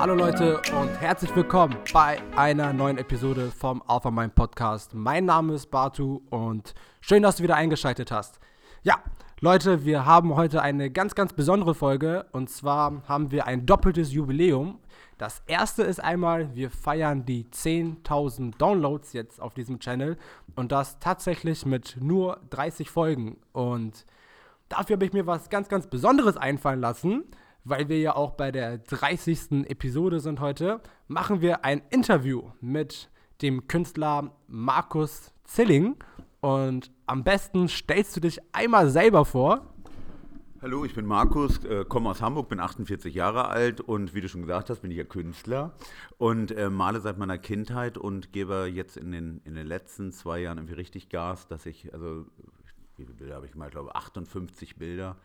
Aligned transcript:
Hallo 0.00 0.14
Leute 0.14 0.62
und 0.80 0.88
herzlich 0.98 1.36
willkommen 1.36 1.76
bei 1.92 2.22
einer 2.34 2.72
neuen 2.72 2.96
Episode 2.96 3.50
vom 3.50 3.82
Alpha 3.86 4.10
Mind 4.10 4.34
Podcast. 4.34 4.94
Mein 4.94 5.26
Name 5.26 5.52
ist 5.52 5.66
Batu 5.66 6.22
und 6.30 6.72
schön, 7.02 7.22
dass 7.22 7.36
du 7.36 7.42
wieder 7.42 7.56
eingeschaltet 7.56 8.10
hast. 8.10 8.40
Ja, 8.82 9.02
Leute, 9.40 9.84
wir 9.84 10.06
haben 10.06 10.36
heute 10.36 10.62
eine 10.62 10.90
ganz, 10.90 11.14
ganz 11.14 11.34
besondere 11.34 11.74
Folge 11.74 12.24
und 12.32 12.48
zwar 12.48 13.02
haben 13.08 13.30
wir 13.30 13.46
ein 13.46 13.66
doppeltes 13.66 14.10
Jubiläum. 14.10 14.78
Das 15.18 15.42
erste 15.46 15.82
ist 15.82 16.02
einmal, 16.02 16.54
wir 16.54 16.70
feiern 16.70 17.26
die 17.26 17.44
10.000 17.44 18.56
Downloads 18.56 19.12
jetzt 19.12 19.38
auf 19.38 19.52
diesem 19.52 19.80
Channel 19.80 20.16
und 20.56 20.72
das 20.72 20.98
tatsächlich 20.98 21.66
mit 21.66 21.98
nur 22.00 22.40
30 22.48 22.88
Folgen. 22.88 23.36
Und 23.52 24.06
dafür 24.70 24.96
habe 24.96 25.04
ich 25.04 25.12
mir 25.12 25.26
was 25.26 25.50
ganz, 25.50 25.68
ganz 25.68 25.88
Besonderes 25.88 26.38
einfallen 26.38 26.80
lassen 26.80 27.24
weil 27.64 27.88
wir 27.88 27.98
ja 27.98 28.16
auch 28.16 28.32
bei 28.32 28.50
der 28.50 28.78
30. 28.78 29.68
Episode 29.68 30.20
sind 30.20 30.40
heute, 30.40 30.80
machen 31.08 31.40
wir 31.40 31.64
ein 31.64 31.82
Interview 31.90 32.50
mit 32.60 33.10
dem 33.42 33.66
Künstler 33.68 34.32
Markus 34.46 35.32
Zilling. 35.44 35.96
Und 36.40 36.90
am 37.06 37.22
besten 37.22 37.68
stellst 37.68 38.16
du 38.16 38.20
dich 38.20 38.40
einmal 38.52 38.88
selber 38.88 39.24
vor. 39.24 39.74
Hallo, 40.62 40.84
ich 40.84 40.94
bin 40.94 41.06
Markus, 41.06 41.64
äh, 41.64 41.86
komme 41.86 42.10
aus 42.10 42.20
Hamburg, 42.20 42.50
bin 42.50 42.60
48 42.60 43.14
Jahre 43.14 43.48
alt 43.48 43.80
und 43.80 44.14
wie 44.14 44.20
du 44.20 44.28
schon 44.28 44.42
gesagt 44.42 44.68
hast, 44.68 44.80
bin 44.80 44.90
ich 44.90 44.98
ja 44.98 45.04
Künstler 45.04 45.72
und 46.18 46.52
äh, 46.52 46.68
male 46.68 47.00
seit 47.00 47.16
meiner 47.16 47.38
Kindheit 47.38 47.96
und 47.96 48.30
gebe 48.32 48.70
jetzt 48.70 48.98
in 48.98 49.10
den, 49.10 49.40
in 49.44 49.54
den 49.54 49.66
letzten 49.66 50.12
zwei 50.12 50.40
Jahren 50.40 50.58
irgendwie 50.58 50.74
richtig 50.74 51.08
Gas, 51.08 51.46
dass 51.46 51.64
ich, 51.64 51.94
also 51.94 52.26
wie 52.98 53.04
viele 53.04 53.14
Bilder 53.14 53.36
habe 53.36 53.46
ich 53.46 53.54
mal, 53.54 53.66
ich 53.66 53.72
glaube 53.72 53.94
58 53.94 54.76
Bilder 54.76 55.16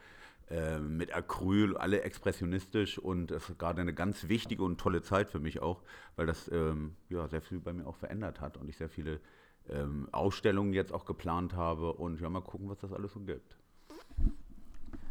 äh, 0.49 0.77
mit 0.80 1.16
Acryl, 1.16 1.76
alle 1.76 2.02
expressionistisch 2.02 2.99
und 2.99 3.31
es 3.31 3.49
ist 3.49 3.58
gerade 3.58 3.81
eine 3.81 3.94
ganz 3.94 4.27
wichtige 4.27 4.63
und 4.63 4.79
tolle 4.79 5.02
Zeit 5.02 5.29
für 5.29 5.40
mich 5.40 5.60
auch, 5.60 5.82
weil 6.15 6.27
das 6.27 6.52
ähm, 6.52 6.96
ja, 7.10 7.27
sehr 7.27 7.41
viel 7.41 7.60
bei 7.60 7.74
mir 7.74 7.87
auch 7.87 7.96
verändert 7.96 8.41
hat 8.41 8.57
und 8.57 8.70
ich 8.70 8.77
sehr 8.77 8.90
viele 8.90 9.20
ähm, 9.70 10.07
Ausstellungen 10.12 10.74
jetzt 10.74 10.93
auch 10.93 11.05
geplant 11.05 11.54
habe 11.54 11.93
und 11.93 12.21
ja, 12.21 12.29
mal 12.29 12.41
gucken, 12.41 12.70
was 12.70 12.77
das 12.77 12.93
alles 12.93 13.13
so 13.13 13.21
gibt. 13.21 13.57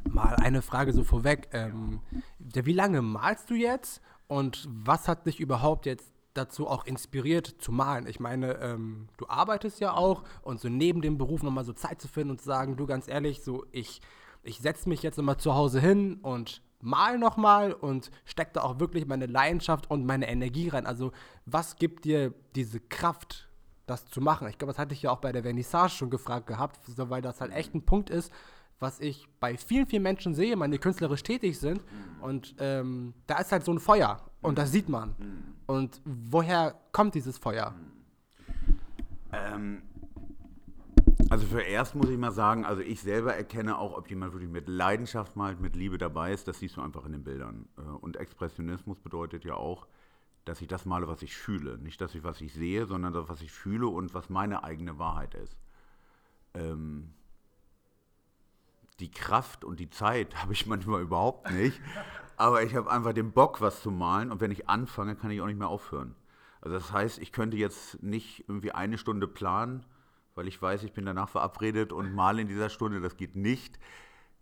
Mal 0.09 0.37
eine 0.37 0.63
Frage 0.63 0.93
so 0.93 1.03
vorweg. 1.03 1.49
Ähm, 1.51 2.01
wie 2.39 2.73
lange 2.73 3.03
malst 3.03 3.51
du 3.51 3.55
jetzt 3.55 4.01
und 4.29 4.69
was 4.71 5.09
hat 5.09 5.27
dich 5.27 5.41
überhaupt 5.41 5.87
jetzt 5.87 6.13
dazu 6.35 6.69
auch 6.69 6.87
inspiriert 6.87 7.47
zu 7.59 7.73
malen? 7.73 8.07
Ich 8.07 8.21
meine, 8.21 8.61
ähm, 8.61 9.09
du 9.17 9.27
arbeitest 9.29 9.81
ja 9.81 9.95
auch 9.95 10.23
und 10.43 10.61
so 10.61 10.69
neben 10.69 11.03
dem 11.03 11.19
Beruf 11.19 11.43
nochmal 11.43 11.65
so 11.65 11.73
Zeit 11.73 12.01
zu 12.01 12.07
finden 12.07 12.31
und 12.31 12.41
zu 12.41 12.47
sagen, 12.47 12.77
du 12.77 12.87
ganz 12.87 13.09
ehrlich, 13.09 13.43
so 13.43 13.67
ich 13.73 14.01
ich 14.45 14.59
setze 14.59 14.89
mich 14.89 15.03
jetzt 15.03 15.19
immer 15.19 15.39
zu 15.39 15.55
Hause 15.55 15.81
hin 15.81 16.19
und 16.23 16.63
mal 16.81 17.19
nochmal 17.19 17.73
und 17.73 18.11
stecke 18.25 18.53
da 18.55 18.63
auch 18.63 18.79
wirklich 18.79 19.07
meine 19.07 19.27
Leidenschaft 19.27 19.91
und 19.91 20.05
meine 20.05 20.29
Energie 20.29 20.69
rein. 20.69 20.87
Also 20.87 21.13
was 21.47 21.77
gibt 21.77 22.05
dir 22.05 22.35
diese 22.55 22.79
Kraft, 22.79 23.49
das 23.87 24.07
zu 24.07 24.21
machen? 24.21 24.49
Ich 24.49 24.59
glaube, 24.59 24.73
das 24.73 24.79
hatte 24.79 24.95
ich 24.95 25.03
ja 25.03 25.11
auch 25.11 25.21
bei 25.21 25.33
der 25.33 25.43
Vernissage 25.43 25.91
schon 25.93 26.11
gefragt 26.11 26.47
gehabt, 26.47 26.79
weil 26.97 27.23
das 27.23 27.41
halt 27.41 27.53
echt 27.53 27.75
ein 27.75 27.85
Punkt 27.85 28.11
ist, 28.11 28.33
was 28.81 29.01
ich 29.01 29.29
bei 29.41 29.57
vielen, 29.57 29.87
vielen 29.87 30.03
Menschen 30.03 30.35
sehe, 30.35 30.57
meine 30.57 30.79
künstlerisch 30.79 31.23
tätig 31.23 31.59
sind. 31.59 31.83
Und 32.21 32.55
ähm, 32.59 33.15
da 33.27 33.39
ist 33.39 33.51
halt 33.51 33.65
so 33.65 33.73
ein 33.73 33.79
Feuer 33.81 34.21
und 34.43 34.59
das 34.59 34.73
sieht 34.73 34.89
man. 34.89 35.15
Und 35.67 36.03
woher 36.05 36.75
kommt 36.93 37.15
dieses 37.15 37.39
Feuer? 37.39 37.75
Ähm, 39.33 39.83
also 41.35 41.49
zuerst 41.49 41.97
muss 41.97 42.09
ich 42.11 42.17
mal 42.17 42.31
sagen, 42.31 42.65
also 42.65 42.81
ich 42.81 43.03
selber 43.03 43.35
erkenne 43.35 43.77
auch, 43.77 43.99
ob 43.99 44.09
jemand 44.09 44.35
wirklich 44.35 44.49
mit 44.49 44.69
Leidenschaft 44.69 45.35
malt, 45.35 45.61
mit 45.61 45.75
Liebe 45.75 45.99
dabei 45.99 46.33
ist, 46.33 46.47
das 46.47 46.61
siehst 46.61 46.77
du 46.77 46.81
einfach 46.81 47.05
in 47.07 47.11
den 47.11 47.25
Bildern. 47.25 47.67
Äh, 47.77 47.81
und 47.81 48.17
Expressionismus 48.17 49.01
bedeutet 49.01 49.45
ja 49.45 49.55
auch, 49.55 49.89
dass 50.45 50.61
ich 50.61 50.69
das 50.69 50.85
male, 50.85 51.09
was 51.09 51.23
ich 51.23 51.37
fühle. 51.37 51.77
Nicht, 51.79 52.01
dass 52.01 52.15
ich 52.15 52.23
was 52.23 52.41
ich 52.41 52.55
sehe, 52.55 52.87
sondern 52.87 53.13
das, 53.13 53.29
was 53.29 53.41
ich 53.41 53.51
fühle 53.51 53.89
und 53.89 54.15
was 54.15 54.31
meine 54.31 54.63
eigene 54.63 55.01
Wahrheit 55.01 55.35
ist. 55.35 55.57
Ähm, 56.55 57.13
die 59.01 59.11
Kraft 59.11 59.65
und 59.65 59.81
die 59.81 59.91
Zeit 59.91 60.37
habe 60.41 60.53
ich 60.53 60.67
manchmal 60.67 61.03
überhaupt 61.03 61.51
nicht, 61.51 61.81
aber 62.37 62.63
ich 62.63 62.77
habe 62.77 62.89
einfach 62.93 63.13
den 63.13 63.33
Bock, 63.33 63.61
was 63.61 63.83
zu 63.83 63.91
malen 63.91 64.31
und 64.31 64.41
wenn 64.41 64.53
ich 64.53 64.69
anfange, 64.69 65.17
kann 65.17 65.33
ich 65.33 65.41
auch 65.41 65.47
nicht 65.47 65.59
mehr 65.59 65.67
aufhören. 65.67 66.15
Also 66.61 66.77
das 66.77 66.93
heißt, 66.93 67.19
ich 67.19 67.33
könnte 67.33 67.57
jetzt 67.57 68.05
nicht 68.05 68.45
irgendwie 68.47 68.71
eine 68.71 68.99
Stunde 68.99 69.27
planen 69.27 69.85
weil 70.35 70.49
ich 70.49 70.61
weiß, 70.61 70.83
ich 70.83 70.93
bin 70.93 71.07
danach 71.07 71.29
verabredet 71.29 71.93
und 71.93 72.15
male 72.15 72.43
in 72.43 72.49
dieser 72.49 72.69
Stunde, 72.69 73.01
das 73.01 73.17
geht 73.17 73.37
nicht. 73.37 73.79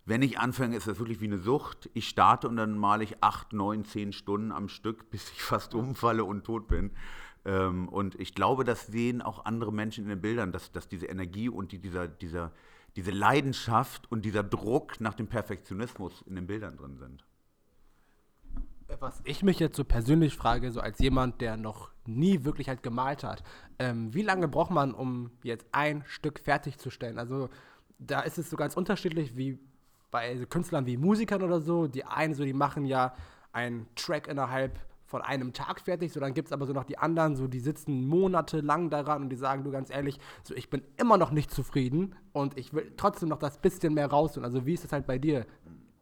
Wenn 0.04 0.22
ich 0.22 0.38
anfange, 0.38 0.76
ist 0.76 0.88
das 0.88 0.98
wirklich 0.98 1.20
wie 1.20 1.26
eine 1.26 1.38
Sucht. 1.38 1.88
Ich 1.94 2.08
starte 2.08 2.48
und 2.48 2.56
dann 2.56 2.76
male 2.76 3.04
ich 3.04 3.22
acht, 3.22 3.52
neun, 3.52 3.84
zehn 3.84 4.12
Stunden 4.12 4.50
am 4.50 4.68
Stück, 4.68 5.10
bis 5.10 5.30
ich 5.30 5.42
fast 5.42 5.74
umfalle 5.74 6.24
und 6.24 6.44
tot 6.44 6.66
bin. 6.68 6.90
Ähm, 7.44 7.88
und 7.88 8.18
ich 8.20 8.34
glaube, 8.34 8.64
das 8.64 8.86
sehen 8.86 9.22
auch 9.22 9.44
andere 9.44 9.72
Menschen 9.72 10.04
in 10.04 10.10
den 10.10 10.20
Bildern, 10.20 10.52
dass, 10.52 10.72
dass 10.72 10.88
diese 10.88 11.06
Energie 11.06 11.48
und 11.48 11.72
die, 11.72 11.78
dieser, 11.78 12.08
dieser, 12.08 12.52
diese 12.96 13.10
Leidenschaft 13.10 14.10
und 14.10 14.24
dieser 14.24 14.42
Druck 14.42 15.00
nach 15.00 15.14
dem 15.14 15.28
Perfektionismus 15.28 16.22
in 16.22 16.34
den 16.34 16.46
Bildern 16.46 16.76
drin 16.76 16.96
sind. 16.96 17.24
Was 19.00 19.20
ich 19.24 19.42
mich 19.42 19.58
jetzt 19.58 19.76
so 19.76 19.84
persönlich 19.84 20.36
frage, 20.36 20.70
so 20.70 20.80
als 20.80 20.98
jemand, 20.98 21.40
der 21.40 21.56
noch 21.56 21.90
nie 22.06 22.44
wirklich 22.44 22.68
halt 22.68 22.82
gemalt 22.82 23.24
hat, 23.24 23.42
ähm, 23.78 24.12
wie 24.14 24.22
lange 24.22 24.48
braucht 24.48 24.70
man, 24.70 24.94
um 24.94 25.30
jetzt 25.42 25.66
ein 25.72 26.04
Stück 26.06 26.40
fertigzustellen? 26.40 27.18
Also 27.18 27.48
da 27.98 28.20
ist 28.20 28.38
es 28.38 28.50
so 28.50 28.56
ganz 28.56 28.76
unterschiedlich 28.76 29.36
wie 29.36 29.58
bei 30.10 30.44
Künstlern 30.48 30.86
wie 30.86 30.96
Musikern 30.96 31.42
oder 31.42 31.60
so. 31.60 31.86
Die 31.86 32.04
einen 32.04 32.34
so, 32.34 32.44
die 32.44 32.52
machen 32.52 32.84
ja 32.84 33.14
einen 33.52 33.86
Track 33.96 34.28
innerhalb 34.28 34.78
von 35.06 35.20
einem 35.20 35.52
Tag 35.52 35.80
fertig, 35.80 36.10
so 36.10 36.20
dann 36.20 36.32
gibt 36.32 36.48
es 36.48 36.52
aber 36.52 36.64
so 36.64 36.72
noch 36.72 36.84
die 36.84 36.96
anderen, 36.96 37.36
so 37.36 37.46
die 37.46 37.60
sitzen 37.60 38.08
monatelang 38.08 38.88
daran 38.88 39.22
und 39.22 39.28
die 39.28 39.36
sagen, 39.36 39.62
du 39.62 39.70
ganz 39.70 39.90
ehrlich, 39.90 40.18
so 40.42 40.54
ich 40.54 40.70
bin 40.70 40.82
immer 40.96 41.18
noch 41.18 41.32
nicht 41.32 41.50
zufrieden 41.50 42.14
und 42.32 42.56
ich 42.56 42.72
will 42.72 42.90
trotzdem 42.96 43.28
noch 43.28 43.38
das 43.38 43.58
bisschen 43.58 43.92
mehr 43.92 44.06
raus. 44.06 44.38
Also 44.38 44.64
wie 44.64 44.72
ist 44.72 44.86
es 44.86 44.92
halt 44.92 45.06
bei 45.06 45.18
dir? 45.18 45.44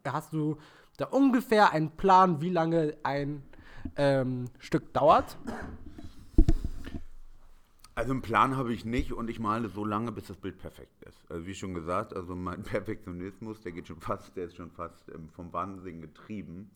Hast 0.05 0.31
du 0.31 0.57
da 1.01 1.07
ungefähr 1.07 1.71
einen 1.71 1.91
Plan, 1.91 2.41
wie 2.41 2.49
lange 2.49 2.95
ein 3.03 3.43
ähm, 3.95 4.45
Stück 4.59 4.93
dauert? 4.93 5.37
Also 7.93 8.11
einen 8.11 8.21
Plan 8.21 8.55
habe 8.55 8.73
ich 8.73 8.85
nicht 8.85 9.11
und 9.11 9.29
ich 9.29 9.39
male 9.39 9.67
so 9.67 9.83
lange, 9.83 10.11
bis 10.11 10.27
das 10.27 10.37
Bild 10.37 10.57
perfekt 10.59 11.03
ist. 11.03 11.29
Also 11.29 11.45
wie 11.45 11.55
schon 11.55 11.73
gesagt, 11.73 12.15
also 12.15 12.35
mein 12.35 12.63
Perfektionismus, 12.63 13.61
der 13.61 13.73
geht 13.73 13.87
schon 13.87 13.99
fast, 13.99 14.35
der 14.37 14.45
ist 14.45 14.55
schon 14.55 14.71
fast 14.71 15.09
ähm, 15.09 15.29
vom 15.29 15.51
Wahnsinn 15.51 16.01
getrieben. 16.01 16.71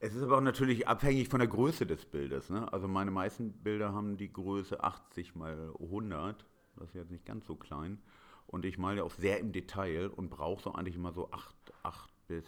Es 0.00 0.14
ist 0.14 0.22
aber 0.22 0.36
auch 0.36 0.42
natürlich 0.42 0.86
abhängig 0.86 1.28
von 1.28 1.40
der 1.40 1.48
Größe 1.48 1.86
des 1.86 2.04
Bildes. 2.04 2.50
Ne? 2.50 2.72
Also 2.72 2.86
meine 2.86 3.10
meisten 3.10 3.52
Bilder 3.52 3.92
haben 3.92 4.16
die 4.16 4.32
Größe 4.32 4.82
80 4.82 5.34
mal 5.34 5.72
100, 5.80 6.44
das 6.76 6.88
ist 6.88 6.94
jetzt 6.94 7.10
nicht 7.10 7.24
ganz 7.24 7.46
so 7.46 7.56
klein. 7.56 7.98
Und 8.46 8.64
ich 8.64 8.78
male 8.78 9.02
auch 9.02 9.10
sehr 9.10 9.40
im 9.40 9.52
Detail 9.52 10.08
und 10.08 10.30
brauche 10.30 10.62
so 10.62 10.72
eigentlich 10.72 10.94
immer 10.94 11.12
so 11.12 11.30
8, 11.32 11.54
8 11.82 12.10
bis 12.28 12.44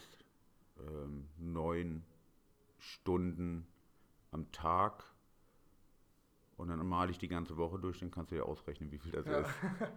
ähm, 0.88 1.28
neun 1.38 2.04
Stunden 2.78 3.66
am 4.30 4.50
Tag 4.52 5.04
und 6.56 6.68
dann 6.68 6.86
male 6.86 7.10
ich 7.10 7.18
die 7.18 7.28
ganze 7.28 7.56
Woche 7.56 7.78
durch, 7.78 8.00
dann 8.00 8.10
kannst 8.10 8.30
du 8.30 8.36
dir 8.36 8.44
ausrechnen, 8.44 8.91
wie 8.92 8.98
viel 8.98 9.12
das 9.12 9.26
ja. 9.26 9.41
ist. 9.41 9.50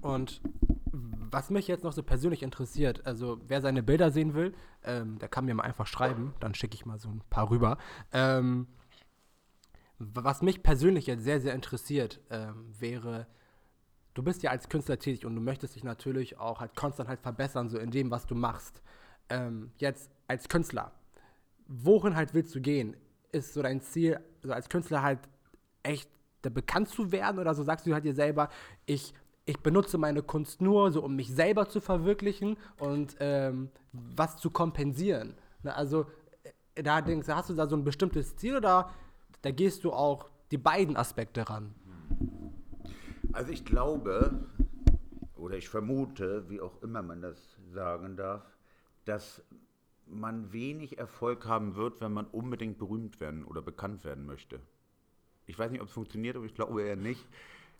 Und 0.00 0.40
was 0.92 1.50
mich 1.50 1.66
jetzt 1.68 1.84
noch 1.84 1.92
so 1.92 2.02
persönlich 2.02 2.42
interessiert, 2.42 3.04
also 3.06 3.40
wer 3.46 3.60
seine 3.60 3.82
Bilder 3.82 4.10
sehen 4.10 4.34
will, 4.34 4.54
ähm, 4.84 5.18
der 5.18 5.28
kann 5.28 5.44
mir 5.44 5.54
mal 5.54 5.64
einfach 5.64 5.86
schreiben, 5.86 6.34
dann 6.40 6.54
schicke 6.54 6.74
ich 6.74 6.86
mal 6.86 6.98
so 6.98 7.08
ein 7.08 7.22
paar 7.30 7.50
rüber. 7.50 7.78
Ähm, 8.12 8.66
was 9.98 10.42
mich 10.42 10.62
persönlich 10.62 11.06
jetzt 11.06 11.24
sehr, 11.24 11.40
sehr 11.40 11.54
interessiert, 11.54 12.20
ähm, 12.30 12.72
wäre, 12.78 13.26
du 14.16 14.22
bist 14.22 14.42
ja 14.42 14.50
als 14.50 14.68
Künstler 14.68 14.98
tätig 14.98 15.26
und 15.26 15.34
du 15.34 15.42
möchtest 15.42 15.76
dich 15.76 15.84
natürlich 15.84 16.38
auch 16.38 16.60
halt 16.60 16.74
konstant 16.74 17.08
halt 17.08 17.20
verbessern, 17.20 17.68
so 17.68 17.78
in 17.78 17.90
dem, 17.90 18.10
was 18.10 18.26
du 18.26 18.34
machst. 18.34 18.82
Ähm, 19.28 19.70
jetzt 19.76 20.10
als 20.26 20.48
Künstler, 20.48 20.92
worin 21.68 22.16
halt 22.16 22.32
willst 22.32 22.54
du 22.54 22.60
gehen? 22.60 22.96
Ist 23.30 23.52
so 23.52 23.62
dein 23.62 23.82
Ziel, 23.82 24.18
so 24.42 24.52
als 24.52 24.68
Künstler 24.68 25.02
halt 25.02 25.20
echt 25.82 26.10
bekannt 26.42 26.88
zu 26.88 27.12
werden 27.12 27.38
oder 27.38 27.54
so 27.54 27.62
sagst 27.62 27.86
du 27.86 27.92
halt 27.92 28.04
dir 28.04 28.14
selber, 28.14 28.48
ich, 28.86 29.12
ich 29.44 29.58
benutze 29.58 29.98
meine 29.98 30.22
Kunst 30.22 30.62
nur 30.62 30.92
so, 30.92 31.02
um 31.02 31.16
mich 31.16 31.28
selber 31.28 31.68
zu 31.68 31.80
verwirklichen 31.80 32.56
und 32.78 33.16
ähm, 33.20 33.70
was 33.92 34.38
zu 34.38 34.50
kompensieren. 34.50 35.34
Ne, 35.62 35.74
also 35.74 36.06
äh, 36.74 36.82
da 36.82 37.02
denkst, 37.02 37.28
hast 37.28 37.50
du 37.50 37.54
da 37.54 37.66
so 37.66 37.76
ein 37.76 37.84
bestimmtes 37.84 38.36
Ziel 38.36 38.56
oder 38.56 38.90
da 39.42 39.50
gehst 39.50 39.84
du 39.84 39.92
auch 39.92 40.30
die 40.52 40.58
beiden 40.58 40.96
Aspekte 40.96 41.48
ran? 41.50 41.74
Also 43.32 43.52
ich 43.52 43.64
glaube 43.64 44.46
oder 45.36 45.56
ich 45.56 45.68
vermute, 45.68 46.48
wie 46.48 46.60
auch 46.60 46.82
immer 46.82 47.02
man 47.02 47.22
das 47.22 47.56
sagen 47.72 48.16
darf, 48.16 48.42
dass 49.04 49.42
man 50.06 50.52
wenig 50.52 50.98
Erfolg 50.98 51.46
haben 51.46 51.74
wird, 51.74 52.00
wenn 52.00 52.12
man 52.12 52.26
unbedingt 52.26 52.78
berühmt 52.78 53.20
werden 53.20 53.44
oder 53.44 53.62
bekannt 53.62 54.04
werden 54.04 54.26
möchte. 54.26 54.60
Ich 55.46 55.58
weiß 55.58 55.70
nicht, 55.70 55.80
ob 55.80 55.88
es 55.88 55.94
funktioniert, 55.94 56.36
aber 56.36 56.46
ich 56.46 56.54
glaube 56.54 56.82
eher 56.82 56.96
nicht. 56.96 57.24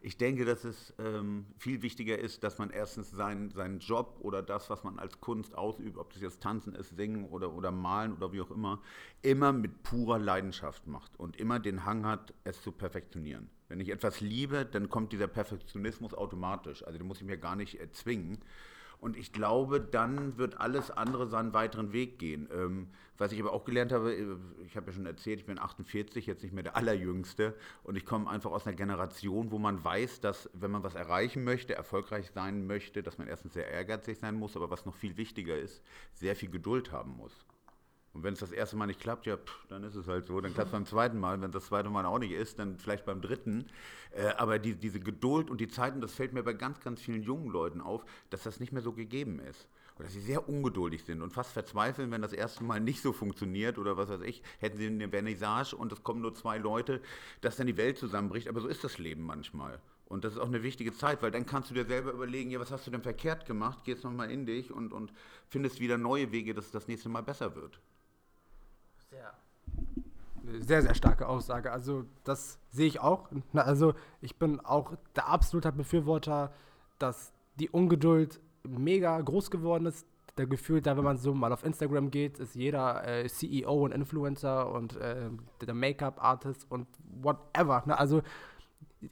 Ich 0.00 0.16
denke, 0.18 0.44
dass 0.44 0.64
es 0.64 0.94
ähm, 0.98 1.46
viel 1.58 1.82
wichtiger 1.82 2.18
ist, 2.18 2.44
dass 2.44 2.58
man 2.58 2.70
erstens 2.70 3.10
seinen, 3.10 3.50
seinen 3.50 3.80
Job 3.80 4.18
oder 4.20 4.42
das, 4.42 4.70
was 4.70 4.84
man 4.84 4.98
als 4.98 5.20
Kunst 5.20 5.56
ausübt, 5.56 5.98
ob 5.98 6.12
das 6.12 6.22
jetzt 6.22 6.42
Tanzen 6.42 6.74
ist, 6.74 6.96
Singen 6.96 7.24
oder, 7.24 7.52
oder 7.52 7.70
Malen 7.72 8.12
oder 8.12 8.32
wie 8.32 8.40
auch 8.40 8.50
immer, 8.50 8.80
immer 9.22 9.52
mit 9.52 9.82
purer 9.82 10.18
Leidenschaft 10.18 10.86
macht 10.86 11.18
und 11.18 11.36
immer 11.36 11.58
den 11.58 11.84
Hang 11.84 12.04
hat, 12.06 12.34
es 12.44 12.62
zu 12.62 12.72
perfektionieren. 12.72 13.48
Wenn 13.68 13.80
ich 13.80 13.88
etwas 13.88 14.20
liebe, 14.20 14.64
dann 14.64 14.88
kommt 14.88 15.12
dieser 15.12 15.26
Perfektionismus 15.26 16.14
automatisch. 16.14 16.84
Also 16.84 16.98
den 16.98 17.06
muss 17.06 17.20
ich 17.20 17.26
mir 17.26 17.38
gar 17.38 17.56
nicht 17.56 17.80
erzwingen. 17.80 18.38
Und 19.00 19.16
ich 19.16 19.32
glaube, 19.32 19.80
dann 19.80 20.38
wird 20.38 20.60
alles 20.60 20.90
andere 20.90 21.26
seinen 21.26 21.52
weiteren 21.52 21.92
Weg 21.92 22.18
gehen. 22.18 22.48
Ähm, 22.52 22.88
was 23.18 23.32
ich 23.32 23.40
aber 23.40 23.52
auch 23.52 23.64
gelernt 23.64 23.92
habe, 23.92 24.14
äh, 24.14 24.36
ich 24.64 24.76
habe 24.76 24.86
ja 24.86 24.92
schon 24.92 25.06
erzählt, 25.06 25.40
ich 25.40 25.46
bin 25.46 25.58
48, 25.58 26.26
jetzt 26.26 26.42
nicht 26.42 26.52
mehr 26.52 26.62
der 26.62 26.76
Allerjüngste. 26.76 27.54
Und 27.82 27.96
ich 27.96 28.04
komme 28.04 28.28
einfach 28.28 28.50
aus 28.50 28.66
einer 28.66 28.76
Generation, 28.76 29.50
wo 29.50 29.58
man 29.58 29.82
weiß, 29.82 30.20
dass 30.20 30.50
wenn 30.54 30.70
man 30.70 30.82
was 30.82 30.94
erreichen 30.94 31.44
möchte, 31.44 31.74
erfolgreich 31.74 32.30
sein 32.30 32.66
möchte, 32.66 33.02
dass 33.02 33.18
man 33.18 33.28
erstens 33.28 33.54
sehr 33.54 33.68
ehrgeizig 33.68 34.18
sein 34.18 34.34
muss, 34.34 34.56
aber 34.56 34.70
was 34.70 34.86
noch 34.86 34.94
viel 34.94 35.16
wichtiger 35.16 35.58
ist, 35.58 35.82
sehr 36.12 36.36
viel 36.36 36.50
Geduld 36.50 36.92
haben 36.92 37.16
muss. 37.16 37.46
Und 38.16 38.22
wenn 38.22 38.32
es 38.32 38.40
das 38.40 38.50
erste 38.50 38.76
Mal 38.76 38.86
nicht 38.86 38.98
klappt, 38.98 39.26
ja, 39.26 39.36
pff, 39.36 39.66
dann 39.68 39.84
ist 39.84 39.94
es 39.94 40.08
halt 40.08 40.26
so. 40.26 40.40
Dann 40.40 40.54
klappt 40.54 40.68
es 40.68 40.72
beim 40.72 40.86
zweiten 40.86 41.20
Mal. 41.20 41.38
Wenn 41.42 41.52
das 41.52 41.66
zweite 41.66 41.90
Mal 41.90 42.06
auch 42.06 42.18
nicht 42.18 42.32
ist, 42.32 42.58
dann 42.58 42.78
vielleicht 42.78 43.04
beim 43.04 43.20
dritten. 43.20 43.66
Äh, 44.12 44.28
aber 44.38 44.58
die, 44.58 44.74
diese 44.74 45.00
Geduld 45.00 45.50
und 45.50 45.60
die 45.60 45.68
Zeit, 45.68 45.94
und 45.94 46.00
das 46.00 46.14
fällt 46.14 46.32
mir 46.32 46.42
bei 46.42 46.54
ganz, 46.54 46.80
ganz 46.80 47.02
vielen 47.02 47.22
jungen 47.22 47.50
Leuten 47.50 47.82
auf, 47.82 48.06
dass 48.30 48.42
das 48.42 48.58
nicht 48.58 48.72
mehr 48.72 48.80
so 48.80 48.94
gegeben 48.94 49.38
ist. 49.38 49.68
Und 49.98 50.06
dass 50.06 50.14
sie 50.14 50.22
sehr 50.22 50.48
ungeduldig 50.48 51.04
sind 51.04 51.20
und 51.20 51.34
fast 51.34 51.52
verzweifeln, 51.52 52.10
wenn 52.10 52.22
das 52.22 52.32
erste 52.32 52.64
Mal 52.64 52.80
nicht 52.80 53.02
so 53.02 53.12
funktioniert 53.12 53.76
oder 53.76 53.98
was 53.98 54.08
weiß 54.08 54.22
ich, 54.22 54.42
hätten 54.60 54.78
sie 54.78 54.86
eine 54.86 55.10
Vernissage 55.10 55.76
und 55.76 55.92
es 55.92 56.02
kommen 56.02 56.22
nur 56.22 56.34
zwei 56.34 56.56
Leute, 56.56 57.02
dass 57.42 57.56
dann 57.56 57.66
die 57.66 57.76
Welt 57.76 57.98
zusammenbricht. 57.98 58.48
Aber 58.48 58.62
so 58.62 58.68
ist 58.68 58.82
das 58.82 58.96
Leben 58.96 59.24
manchmal. 59.24 59.78
Und 60.06 60.24
das 60.24 60.32
ist 60.32 60.38
auch 60.38 60.46
eine 60.46 60.62
wichtige 60.62 60.94
Zeit, 60.94 61.20
weil 61.20 61.32
dann 61.32 61.44
kannst 61.44 61.68
du 61.68 61.74
dir 61.74 61.84
selber 61.84 62.12
überlegen, 62.12 62.50
ja, 62.50 62.60
was 62.60 62.70
hast 62.70 62.86
du 62.86 62.90
denn 62.90 63.02
verkehrt 63.02 63.44
gemacht? 63.44 63.80
Geh 63.84 63.92
jetzt 63.92 64.04
nochmal 64.04 64.30
in 64.30 64.46
dich 64.46 64.72
und, 64.72 64.94
und 64.94 65.12
findest 65.50 65.80
wieder 65.80 65.98
neue 65.98 66.32
Wege, 66.32 66.54
dass 66.54 66.64
es 66.64 66.70
das 66.70 66.88
nächste 66.88 67.10
Mal 67.10 67.22
besser 67.22 67.54
wird 67.54 67.78
sehr, 70.60 70.82
sehr 70.82 70.94
starke 70.94 71.28
Aussage. 71.28 71.72
Also 71.72 72.04
das 72.24 72.58
sehe 72.70 72.86
ich 72.86 73.00
auch. 73.00 73.28
Also 73.54 73.94
ich 74.20 74.36
bin 74.38 74.60
auch 74.60 74.92
der 75.14 75.28
absolute 75.28 75.72
Befürworter, 75.72 76.52
dass 76.98 77.32
die 77.56 77.68
Ungeduld 77.70 78.40
mega 78.64 79.20
groß 79.20 79.50
geworden 79.50 79.86
ist. 79.86 80.06
Der 80.38 80.46
Gefühl, 80.46 80.82
da 80.82 80.96
wenn 80.98 81.04
man 81.04 81.16
so 81.16 81.34
mal 81.34 81.50
auf 81.52 81.64
Instagram 81.64 82.10
geht, 82.10 82.38
ist 82.38 82.54
jeder 82.54 83.06
äh, 83.08 83.26
CEO 83.26 83.84
und 83.84 83.92
Influencer 83.92 84.70
und 84.70 84.94
äh, 84.96 85.30
der 85.66 85.74
Make-up-Artist 85.74 86.66
und 86.70 86.86
whatever. 87.22 87.82
Ne? 87.86 87.98
Also 87.98 88.20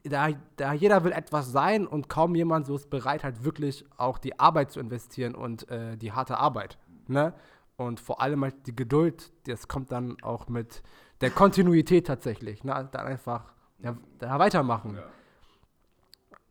da, 0.03 0.29
da 0.57 0.75
jeder 0.75 1.03
will 1.03 1.13
etwas 1.13 1.51
sein 1.51 1.87
und 1.87 2.11
kaum 2.11 2.35
jemand 2.35 2.67
so 2.67 2.77
ist 2.77 2.91
bereit, 2.91 3.25
halt 3.25 3.43
wirklich 3.43 3.87
auch 3.97 4.19
die 4.19 4.39
Arbeit 4.39 4.71
zu 4.71 4.81
investieren 4.81 5.35
und 5.35 5.67
äh, 5.71 5.97
die 5.97 6.13
harte 6.13 6.37
Arbeit. 6.37 6.77
Ne? 7.07 7.33
Und 7.77 8.01
vor 8.01 8.21
allem 8.21 8.43
halt 8.43 8.67
die 8.67 8.77
Geduld, 8.77 9.33
das 9.47 9.67
kommt 9.69 9.91
dann 9.91 10.17
auch 10.23 10.49
mit 10.49 10.83
der 11.21 11.31
Kontinuität 11.31 12.07
tatsächlich. 12.07 12.63
Ne? 12.63 12.89
Dann 12.93 13.07
einfach 13.07 13.53
ja, 13.81 13.97
da 14.19 14.39
weitermachen. 14.39 14.97
Ja. 14.97 15.05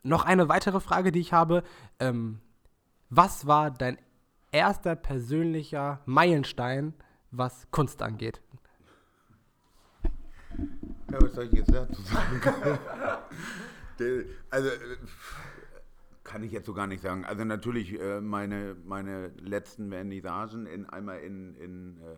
Noch 0.04 0.25
eine 0.25 0.50
weitere 0.50 0.80
Frage, 0.81 1.12
die 1.12 1.20
ich 1.20 1.31
habe. 1.31 1.64
Ähm, 2.00 2.42
was 3.10 3.48
war 3.48 3.72
dein 3.72 3.98
erster 4.52 4.96
persönlicher 4.96 6.02
Meilenstein, 6.06 6.94
was 7.31 7.69
Kunst 7.72 8.02
angeht? 8.02 8.42
Ja, 11.12 11.22
was 11.22 11.34
soll 11.34 11.46
ich 11.46 11.54
jetzt 11.54 11.74
dazu 11.74 12.02
sagen? 12.02 12.42
also, 14.50 14.69
kann 16.33 16.41
ich 16.41 16.51
jetzt 16.51 16.65
so 16.65 16.74
gar 16.74 16.88
nicht 16.88 17.03
sagen. 17.03 17.25
Also 17.25 17.44
natürlich 17.44 17.94
äh, 18.01 18.19
meine, 18.19 18.75
meine 18.85 19.27
letzten 19.39 19.91
Vernissagen 19.91 20.65
in 20.65 20.89
einmal 20.89 21.19
in, 21.19 21.56
in 21.57 21.97
äh, 22.01 22.18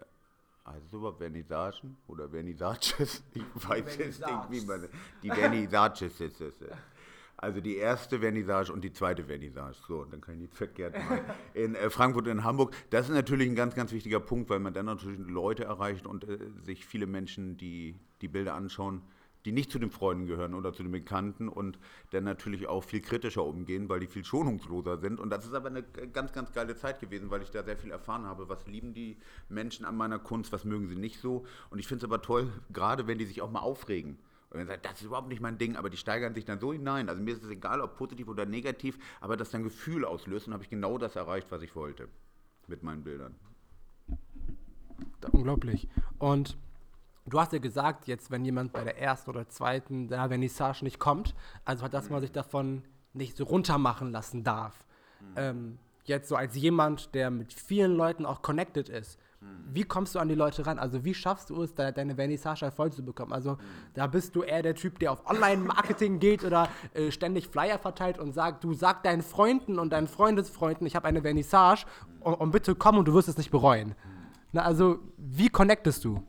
also 0.64 0.98
überhaupt 1.00 1.18
Vernissagen 1.18 1.98
oder 2.08 2.30
Vernissages? 2.30 3.24
Ich 3.34 3.44
weiß 3.70 3.98
jetzt 3.98 4.26
nicht, 4.26 4.52
wie 4.52 4.66
man 4.66 4.88
die 5.22 5.30
Vernissages 5.30 6.22
ist 6.22 6.40
es. 6.40 6.54
Also 7.36 7.60
die 7.60 7.76
erste 7.76 8.20
Vernissage 8.20 8.72
und 8.72 8.86
die 8.86 8.94
zweite 8.94 9.26
Vernissage. 9.26 9.76
So, 9.86 10.06
dann 10.06 10.22
kann 10.22 10.36
ich 10.36 10.42
nicht 10.44 10.56
verkehrt 10.56 10.98
machen. 10.98 11.20
In 11.54 11.76
äh, 11.76 11.90
Frankfurt 11.90 12.28
und 12.28 12.32
in 12.32 12.44
Hamburg. 12.46 12.74
Das 12.92 13.10
ist 13.10 13.14
natürlich 13.14 13.50
ein 13.50 13.56
ganz, 13.56 13.76
ganz 13.76 13.92
wichtiger 13.92 14.22
Punkt, 14.22 14.50
weil 14.50 14.60
man 14.60 14.74
dann 14.74 14.86
natürlich 14.86 15.20
Leute 15.20 15.66
erreicht 15.66 16.08
und 16.08 16.24
äh, 16.24 16.38
sich 16.64 16.86
viele 16.86 17.06
Menschen, 17.06 17.58
die 17.58 18.00
die 18.22 18.30
Bilder 18.30 18.54
anschauen, 18.54 19.02
die 19.46 19.52
nicht 19.52 19.72
zu 19.72 19.80
den 19.80 19.92
Freunden 19.92 20.26
gehören 20.26 20.54
oder 20.54 20.74
zu 20.74 20.84
den 20.84 20.92
Bekannten 20.92 21.48
und 21.48 21.78
dann 22.12 22.24
natürlich 22.24 22.68
auch 22.68 22.84
viel 22.84 23.02
kritischer 23.02 23.44
umgehen, 23.44 23.88
weil 23.88 24.00
die 24.00 24.08
viel 24.08 24.26
schonungsloser 24.26 24.98
sind. 24.98 25.20
Und 25.20 25.30
das 25.30 25.46
ist 25.46 25.54
aber 25.54 25.70
eine 25.70 25.84
ganz, 25.84 26.34
ganz 26.34 26.52
geile 26.52 26.76
Zeit 26.76 27.00
gewesen, 27.00 27.30
weil 27.30 27.42
ich 27.44 27.52
da 27.52 27.64
sehr 27.64 27.78
viel 27.78 27.92
erfahren 27.92 28.26
habe. 28.26 28.50
Was 28.50 28.66
lieben 28.68 28.94
die 28.94 29.18
Menschen 29.48 29.86
an 29.86 29.96
meiner 29.96 30.20
Kunst, 30.20 30.52
was 30.52 30.66
mögen 30.66 30.88
sie 30.88 30.96
nicht 30.96 31.20
so? 31.20 31.46
Und 31.70 31.80
ich 31.80 31.88
finde 31.88 32.06
es 32.06 32.12
aber 32.12 32.22
toll, 32.22 32.52
gerade 32.74 33.08
wenn 33.08 33.20
die 33.20 33.26
sich 33.26 33.42
auch 33.42 33.52
mal 33.52 33.60
aufregen. 33.60 34.18
Und 34.50 34.60
dann 34.60 34.68
sagt, 34.68 34.86
das 34.86 35.02
ist 35.02 35.08
überhaupt 35.08 35.28
nicht 35.28 35.42
mein 35.42 35.58
Ding, 35.58 35.76
aber 35.76 35.90
die 35.90 35.98
steigern 35.98 36.34
sich 36.34 36.46
dann 36.46 36.60
so 36.60 36.74
hinein. 36.74 37.10
Also 37.10 37.22
mir 37.22 37.34
ist 37.34 37.44
es 37.44 37.50
egal, 37.50 37.82
ob 37.82 37.96
positiv 37.98 38.28
oder 38.28 38.46
negativ, 38.46 38.98
aber 39.22 39.38
das 39.38 39.52
dann 39.52 39.64
Gefühl 39.64 40.06
auslöst 40.06 40.48
und 40.48 40.54
habe 40.54 40.64
ich 40.64 40.70
genau 40.70 40.98
das 40.98 41.16
erreicht, 41.16 41.48
was 41.52 41.62
ich 41.62 41.76
wollte 41.76 42.08
mit 42.68 42.82
meinen 42.82 43.04
Bildern. 43.04 43.36
Unglaublich. 45.32 45.88
Und 46.20 46.58
Du 47.28 47.40
hast 47.40 47.54
ja 47.54 47.60
gesagt, 47.60 48.08
jetzt, 48.08 48.30
wenn 48.30 48.46
jemand 48.46 48.72
bei 48.72 48.84
der 48.84 49.02
ersten 49.02 49.32
oder 49.32 49.50
zweiten 49.50 50.08
der 50.08 50.28
Vernissage 50.28 50.84
nicht 50.84 51.00
kommt, 51.00 51.34
also 51.64 51.88
dass 51.88 52.10
man 52.10 52.22
sich 52.22 52.32
davon 52.32 52.84
nicht 53.14 53.36
so 53.36 53.46
runtermachen 53.46 54.12
lassen 54.12 54.44
darf. 54.44 54.86
Mhm. 55.20 55.34
Ähm, 55.36 55.80
jetzt 56.04 56.30
so 56.30 56.36
als 56.36 56.56
jemand, 56.56 57.16
der 57.16 57.32
mit 57.32 57.52
vielen 57.52 57.96
Leuten 57.96 58.28
auch 58.28 58.44
connected 58.44 58.90
ist, 58.90 59.18
mhm. 59.42 59.48
wie 59.74 59.86
kommst 59.86 60.14
du 60.14 60.20
an 60.20 60.28
die 60.28 60.36
Leute 60.36 60.68
ran? 60.68 60.78
Also 60.78 61.04
wie 61.04 61.16
schaffst 61.16 61.50
du 61.50 61.64
es, 61.64 61.74
de 61.74 61.92
deine 61.92 62.14
Vernissage 62.14 62.70
voll 62.70 62.92
zu 62.92 63.04
bekommen? 63.04 63.34
Also 63.34 63.54
mhm. 63.54 63.60
da 63.96 64.06
bist 64.06 64.36
du 64.36 64.44
eher 64.44 64.62
der 64.62 64.76
Typ, 64.76 65.00
der 65.00 65.12
auf 65.12 65.28
Online-Marketing 65.28 66.20
geht 66.20 66.44
oder 66.44 66.70
äh, 66.94 67.10
ständig 67.10 67.48
Flyer 67.48 67.80
verteilt 67.80 68.20
und 68.20 68.34
sagt, 68.34 68.64
du 68.64 68.76
sag 68.76 69.02
deinen 69.02 69.24
Freunden 69.24 69.80
und 69.80 69.92
deinen 69.94 70.08
Freundesfreunden, 70.08 70.86
ich 70.86 70.96
habe 70.96 71.08
eine 71.08 71.24
Vernissage 71.24 71.86
und, 72.20 72.36
und, 72.36 72.52
bitte 72.52 72.76
komm 72.76 73.00
und 73.00 73.08
du 73.08 73.16
wirst 73.16 73.30
es 73.30 73.38
nicht 73.38 73.50
bereuen. 73.50 73.90
Mhm. 73.90 73.96
Na, 74.52 74.62
also 74.62 75.00
wie 75.18 75.50
connectest 75.50 76.06
du? 76.06 76.22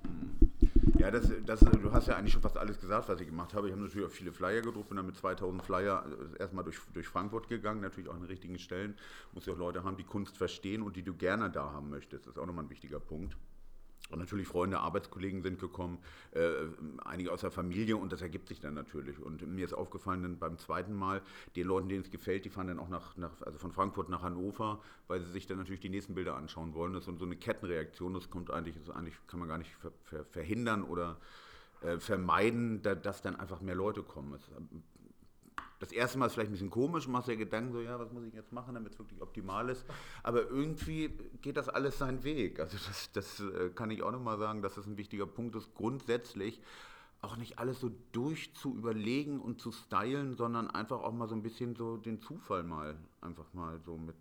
Ja, 1.07 1.13
das, 1.13 1.31
das, 1.45 1.61
du 1.61 1.93
hast 1.93 2.09
ja 2.09 2.17
eigentlich 2.17 2.33
schon 2.33 2.43
fast 2.43 2.57
alles 2.57 2.81
gesagt, 2.81 3.09
was 3.09 3.21
ich 3.21 3.29
gemacht 3.29 3.55
habe. 3.55 3.69
Ich 3.69 3.73
habe 3.73 3.81
natürlich 3.81 4.09
auch 4.09 4.11
viele 4.11 4.33
Flyer 4.33 4.61
gedruckt, 4.61 4.89
bin 4.89 4.97
dann 4.97 5.07
mit 5.07 5.15
2000 5.15 5.63
Flyer 5.63 6.05
äh, 6.35 6.41
erstmal 6.41 6.65
durch, 6.65 6.81
durch 6.95 7.07
Frankfurt 7.07 7.49
gegangen, 7.49 7.81
natürlich 7.81 8.11
auch 8.11 8.15
an 8.15 8.23
den 8.23 8.29
richtigen 8.29 8.59
Stellen. 8.59 8.97
Muss 9.33 9.47
ja 9.47 9.53
auch 9.53 9.59
Leute 9.59 9.85
haben, 9.85 9.97
die 9.97 10.03
Kunst 10.03 10.37
verstehen 10.37 10.83
und 10.83 10.97
die 10.97 11.05
du 11.05 11.15
gerne 11.15 11.49
da 11.49 11.71
haben 11.71 11.91
möchtest. 11.91 12.27
Das 12.27 12.35
ist 12.35 12.41
auch 12.41 12.47
nochmal 12.47 12.65
ein 12.65 12.71
wichtiger 12.71 12.99
Punkt. 12.99 13.37
Und 14.09 14.19
natürlich 14.19 14.47
Freunde, 14.47 14.79
Arbeitskollegen 14.79 15.43
sind 15.43 15.59
gekommen, 15.59 15.99
äh, 16.33 16.51
einige 17.05 17.33
aus 17.33 17.41
der 17.41 17.51
Familie 17.51 17.97
und 17.97 18.13
das 18.13 18.23
ergibt 18.23 18.49
sich 18.49 18.61
dann 18.61 18.75
natürlich. 18.75 19.19
Und 19.19 19.47
mir 19.47 19.65
ist 19.65 19.73
aufgefallen, 19.73 20.23
dann 20.23 20.39
beim 20.39 20.59
zweiten 20.59 20.95
Mal, 20.95 21.23
den 21.57 21.67
Leuten, 21.67 21.89
denen 21.89 22.03
es 22.03 22.11
gefällt, 22.11 22.45
die 22.45 22.51
fahren 22.51 22.69
dann 22.69 22.79
auch 22.79 22.89
nach, 22.89 23.17
nach, 23.17 23.43
also 23.43 23.59
von 23.59 23.73
Frankfurt 23.73 24.09
nach 24.09 24.23
Hannover, 24.23 24.81
weil 25.09 25.21
sie 25.21 25.33
sich 25.33 25.47
dann 25.47 25.59
natürlich 25.59 25.81
die 25.81 25.89
nächsten 25.89 26.15
Bilder 26.15 26.37
anschauen 26.37 26.75
wollen. 26.75 26.93
Das 26.93 27.07
ist 27.09 27.19
so 27.19 27.25
eine 27.25 27.37
Kettenreaktion, 27.37 28.15
das 28.15 28.31
kommt 28.31 28.51
eigentlich, 28.51 28.77
das 28.77 28.95
eigentlich 28.95 29.17
kann 29.27 29.41
man 29.41 29.49
gar 29.49 29.59
nicht 29.59 29.73
ver, 29.73 29.93
ver, 30.05 30.25
verhindern 30.25 30.83
oder 30.85 31.17
äh, 31.83 31.99
vermeiden, 31.99 32.83
da, 32.83 32.95
dass 32.95 33.23
dann 33.23 33.37
einfach 33.37 33.61
mehr 33.61 33.75
Leute 33.75 34.03
kommen. 34.03 34.35
Es 34.35 34.51
das 35.79 35.93
erste 35.93 36.19
Mal 36.19 36.27
ist 36.27 36.35
vielleicht 36.35 36.51
ein 36.51 36.53
bisschen 36.53 36.71
komisch, 36.71 37.07
machst 37.07 37.29
dir 37.29 37.37
Gedanken 37.37 37.73
so, 37.73 37.81
ja, 37.81 37.99
was 37.99 38.13
muss 38.13 38.25
ich 38.25 38.35
jetzt 38.35 38.53
machen, 38.53 38.75
damit 38.75 38.93
es 38.93 38.99
wirklich 38.99 39.21
optimal 39.21 39.69
ist. 39.69 39.85
Aber 40.23 40.49
irgendwie 40.49 41.11
geht 41.43 41.57
das 41.57 41.69
alles 41.69 41.99
seinen 41.99 42.25
Weg. 42.25 42.61
Also 42.61 42.77
das, 42.87 43.13
das 43.13 43.41
äh, 43.41 43.71
kann 43.71 43.91
ich 43.91 44.03
auch 44.03 44.13
nochmal 44.13 44.39
sagen, 44.39 44.63
dass 44.63 44.75
das 44.77 44.87
ein 44.87 44.97
wichtiger 44.97 45.27
Punkt 45.27 45.55
ist. 45.55 45.75
Grundsätzlich 45.75 46.61
auch 47.23 47.37
nicht 47.37 47.59
alles 47.59 47.81
so 47.81 47.91
durchzuüberlegen 48.13 49.41
und 49.41 49.61
zu 49.61 49.73
stylen, 49.73 50.35
sondern 50.35 50.71
einfach 50.71 51.03
auch 51.03 51.13
mal 51.13 51.29
so 51.29 51.35
ein 51.35 51.43
bisschen 51.43 51.75
so 51.75 51.97
den 51.97 52.21
Zufall 52.21 52.63
mal 52.63 52.97
einfach 53.21 53.53
mal 53.53 53.81
so 53.85 53.97
mit, 53.97 54.17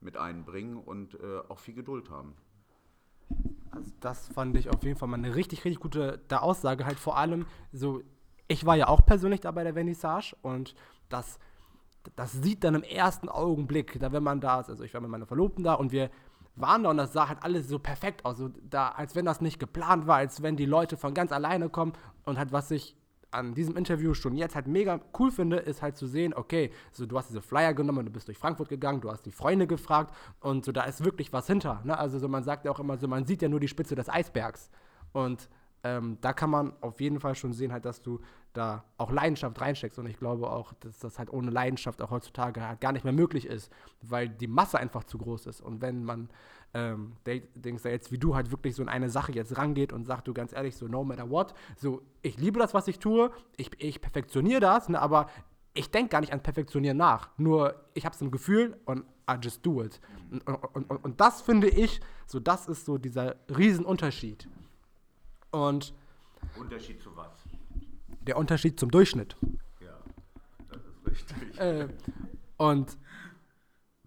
mit 0.00 0.16
einbringen 0.16 0.76
und 0.76 1.14
äh, 1.14 1.40
auch 1.48 1.58
viel 1.58 1.74
Geduld 1.74 2.10
haben. 2.10 2.34
Also 3.70 3.90
das 4.00 4.28
fand 4.28 4.56
ich 4.56 4.68
auf 4.68 4.82
jeden 4.82 4.98
Fall 4.98 5.08
mal 5.08 5.16
eine 5.16 5.34
richtig, 5.34 5.64
richtig 5.64 5.80
gute 5.80 6.20
Aussage. 6.30 6.84
Halt 6.84 6.98
vor 6.98 7.16
allem 7.16 7.46
so 7.72 8.02
ich 8.48 8.66
war 8.66 8.76
ja 8.76 8.88
auch 8.88 9.04
persönlich 9.04 9.40
da 9.40 9.50
bei 9.50 9.64
der 9.64 9.74
Vernissage 9.74 10.34
und 10.42 10.74
das, 11.08 11.38
das 12.16 12.32
sieht 12.32 12.64
dann 12.64 12.74
im 12.74 12.82
ersten 12.82 13.28
Augenblick, 13.28 13.98
da 13.98 14.12
wenn 14.12 14.22
man 14.22 14.40
da 14.40 14.60
ist, 14.60 14.70
also 14.70 14.84
ich 14.84 14.94
war 14.94 15.00
mit 15.00 15.10
meiner 15.10 15.26
Verlobten 15.26 15.64
da 15.64 15.74
und 15.74 15.92
wir 15.92 16.10
waren 16.54 16.82
da 16.82 16.90
und 16.90 16.96
das 16.98 17.12
sah 17.12 17.28
halt 17.28 17.42
alles 17.42 17.68
so 17.68 17.78
perfekt 17.78 18.24
aus, 18.24 18.38
so 18.38 18.50
da, 18.68 18.88
als 18.88 19.14
wenn 19.14 19.24
das 19.24 19.40
nicht 19.40 19.58
geplant 19.58 20.06
war, 20.06 20.16
als 20.16 20.42
wenn 20.42 20.56
die 20.56 20.66
Leute 20.66 20.96
von 20.96 21.14
ganz 21.14 21.32
alleine 21.32 21.68
kommen 21.68 21.92
und 22.24 22.38
halt 22.38 22.52
was 22.52 22.70
ich 22.70 22.96
an 23.30 23.54
diesem 23.54 23.76
Interview 23.76 24.12
schon 24.12 24.36
jetzt 24.36 24.54
halt 24.54 24.66
mega 24.66 25.00
cool 25.18 25.30
finde, 25.30 25.56
ist 25.56 25.80
halt 25.80 25.96
zu 25.96 26.06
sehen, 26.06 26.34
okay, 26.34 26.70
so 26.92 27.06
du 27.06 27.16
hast 27.16 27.30
diese 27.30 27.40
Flyer 27.40 27.72
genommen, 27.72 28.04
du 28.04 28.12
bist 28.12 28.28
durch 28.28 28.36
Frankfurt 28.36 28.68
gegangen, 28.68 29.00
du 29.00 29.10
hast 29.10 29.24
die 29.24 29.32
Freunde 29.32 29.66
gefragt 29.66 30.14
und 30.40 30.64
so 30.64 30.72
da 30.72 30.82
ist 30.82 31.02
wirklich 31.02 31.32
was 31.32 31.46
hinter. 31.46 31.80
Ne? 31.84 31.98
Also 31.98 32.18
so 32.18 32.28
man 32.28 32.44
sagt 32.44 32.66
ja 32.66 32.70
auch 32.70 32.78
immer 32.78 32.98
so, 32.98 33.08
man 33.08 33.24
sieht 33.24 33.40
ja 33.40 33.48
nur 33.48 33.60
die 33.60 33.68
Spitze 33.68 33.94
des 33.94 34.10
Eisbergs 34.10 34.70
und 35.12 35.48
ähm, 35.84 36.18
da 36.20 36.32
kann 36.32 36.50
man 36.50 36.72
auf 36.80 37.00
jeden 37.00 37.20
Fall 37.20 37.34
schon 37.34 37.52
sehen, 37.52 37.72
halt, 37.72 37.84
dass 37.84 38.02
du 38.02 38.20
da 38.52 38.84
auch 38.98 39.10
Leidenschaft 39.10 39.60
reinsteckst. 39.60 39.98
Und 39.98 40.06
ich 40.06 40.18
glaube 40.18 40.50
auch, 40.50 40.72
dass 40.74 40.98
das 40.98 41.18
halt 41.18 41.32
ohne 41.32 41.50
Leidenschaft 41.50 42.00
auch 42.02 42.10
heutzutage 42.10 42.66
halt 42.66 42.80
gar 42.80 42.92
nicht 42.92 43.04
mehr 43.04 43.12
möglich 43.12 43.46
ist, 43.46 43.72
weil 44.00 44.28
die 44.28 44.46
Masse 44.46 44.78
einfach 44.78 45.04
zu 45.04 45.18
groß 45.18 45.46
ist. 45.46 45.60
Und 45.60 45.80
wenn 45.80 46.04
man 46.04 46.28
ähm, 46.74 47.14
denkst 47.26 47.84
jetzt, 47.84 48.12
wie 48.12 48.18
du 48.18 48.34
halt 48.34 48.50
wirklich 48.50 48.74
so 48.74 48.82
in 48.82 48.88
eine 48.88 49.10
Sache 49.10 49.32
jetzt 49.32 49.58
rangeht 49.58 49.92
und 49.92 50.04
sagt 50.06 50.28
du 50.28 50.34
ganz 50.34 50.52
ehrlich, 50.52 50.76
so 50.76 50.86
no 50.86 51.04
matter 51.04 51.28
what, 51.28 51.54
so 51.76 52.02
ich 52.22 52.38
liebe 52.38 52.58
das, 52.58 52.74
was 52.74 52.88
ich 52.88 52.98
tue, 52.98 53.30
ich, 53.56 53.70
ich 53.78 54.00
perfektioniere 54.00 54.60
das, 54.60 54.88
ne, 54.88 55.00
aber 55.00 55.26
ich 55.74 55.90
denke 55.90 56.10
gar 56.10 56.20
nicht 56.20 56.32
an 56.32 56.42
Perfektionieren 56.42 56.98
nach. 56.98 57.30
Nur 57.38 57.74
ich 57.94 58.04
habe 58.04 58.14
es 58.14 58.20
im 58.20 58.30
Gefühl 58.30 58.78
und 58.84 59.04
I 59.30 59.36
just 59.40 59.64
do 59.64 59.82
it. 59.82 60.00
Und, 60.30 60.42
und, 60.46 60.90
und, 60.90 61.04
und, 61.04 61.20
das 61.20 61.40
finde 61.40 61.68
ich, 61.68 62.00
so 62.26 62.40
das 62.40 62.68
ist 62.68 62.84
so 62.84 62.98
dieser 62.98 63.36
Riesenunterschied. 63.48 64.48
Und 65.52 65.94
Unterschied 66.58 67.00
zu 67.00 67.16
was? 67.16 67.30
Der 68.26 68.36
Unterschied 68.36 68.80
zum 68.80 68.90
Durchschnitt. 68.90 69.36
Ja, 69.80 69.98
das 70.68 70.82
ist 70.84 71.06
richtig. 71.06 71.58
Äh, 71.58 71.88
und 72.56 72.96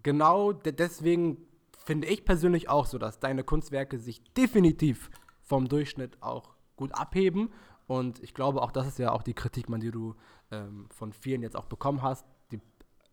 genau 0.02 0.52
deswegen 0.52 1.38
finde 1.84 2.08
ich 2.08 2.24
persönlich 2.24 2.68
auch 2.68 2.86
so, 2.86 2.98
dass 2.98 3.20
deine 3.20 3.44
Kunstwerke 3.44 3.98
sich 3.98 4.22
definitiv 4.34 5.10
vom 5.40 5.68
Durchschnitt 5.68 6.20
auch 6.20 6.56
gut 6.76 6.92
abheben. 6.92 7.50
Und 7.86 8.22
ich 8.22 8.34
glaube, 8.34 8.60
auch 8.60 8.72
das 8.72 8.88
ist 8.88 8.98
ja 8.98 9.12
auch 9.12 9.22
die 9.22 9.34
Kritik, 9.34 9.68
man, 9.68 9.80
die 9.80 9.92
du 9.92 10.16
ähm, 10.50 10.88
von 10.90 11.12
vielen 11.12 11.42
jetzt 11.42 11.56
auch 11.56 11.66
bekommen 11.66 12.02
hast. 12.02 12.26
Die, 12.50 12.60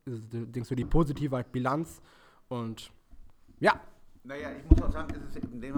denkst 0.07 0.69
du, 0.69 0.75
die 0.75 0.85
positive 0.85 1.43
Bilanz. 1.43 2.01
Und 2.47 2.91
ja. 3.59 3.79
Naja, 4.25 4.51
ich 4.51 4.69
muss 4.69 4.81
auch 4.81 4.91
sagen, 4.91 5.13
es 5.15 5.35
ist 5.35 5.43
in 5.51 5.59
dem 5.59 5.75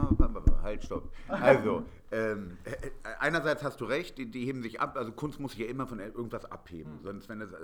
halt, 0.61 0.83
stopp. 0.83 1.11
Also, 1.27 1.83
ähm, 2.11 2.57
äh, 2.63 2.91
einerseits 3.19 3.63
hast 3.63 3.81
du 3.81 3.85
recht, 3.85 4.17
die, 4.17 4.29
die, 4.29 4.45
heben 4.45 4.61
sich 4.61 4.79
ab. 4.79 4.97
Also 4.97 5.11
Kunst 5.11 5.39
muss 5.39 5.51
sich 5.51 5.61
ja 5.61 5.67
immer 5.67 5.87
von 5.87 5.99
irgendwas 5.99 6.45
abheben. 6.51 6.97
Mhm. 6.97 7.03
Sonst, 7.03 7.29
wenn 7.29 7.41
es 7.41 7.51
äh, 7.51 7.57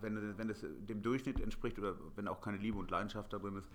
wenn, 0.00 0.36
wenn 0.36 0.50
es 0.50 0.64
dem 0.88 1.02
Durchschnitt 1.02 1.40
entspricht 1.40 1.78
oder 1.78 1.94
wenn 2.16 2.28
auch 2.28 2.40
keine 2.40 2.58
Liebe 2.58 2.78
und 2.78 2.90
Leidenschaft 2.90 3.32
da 3.32 3.38
drin 3.38 3.56
ist, 3.56 3.68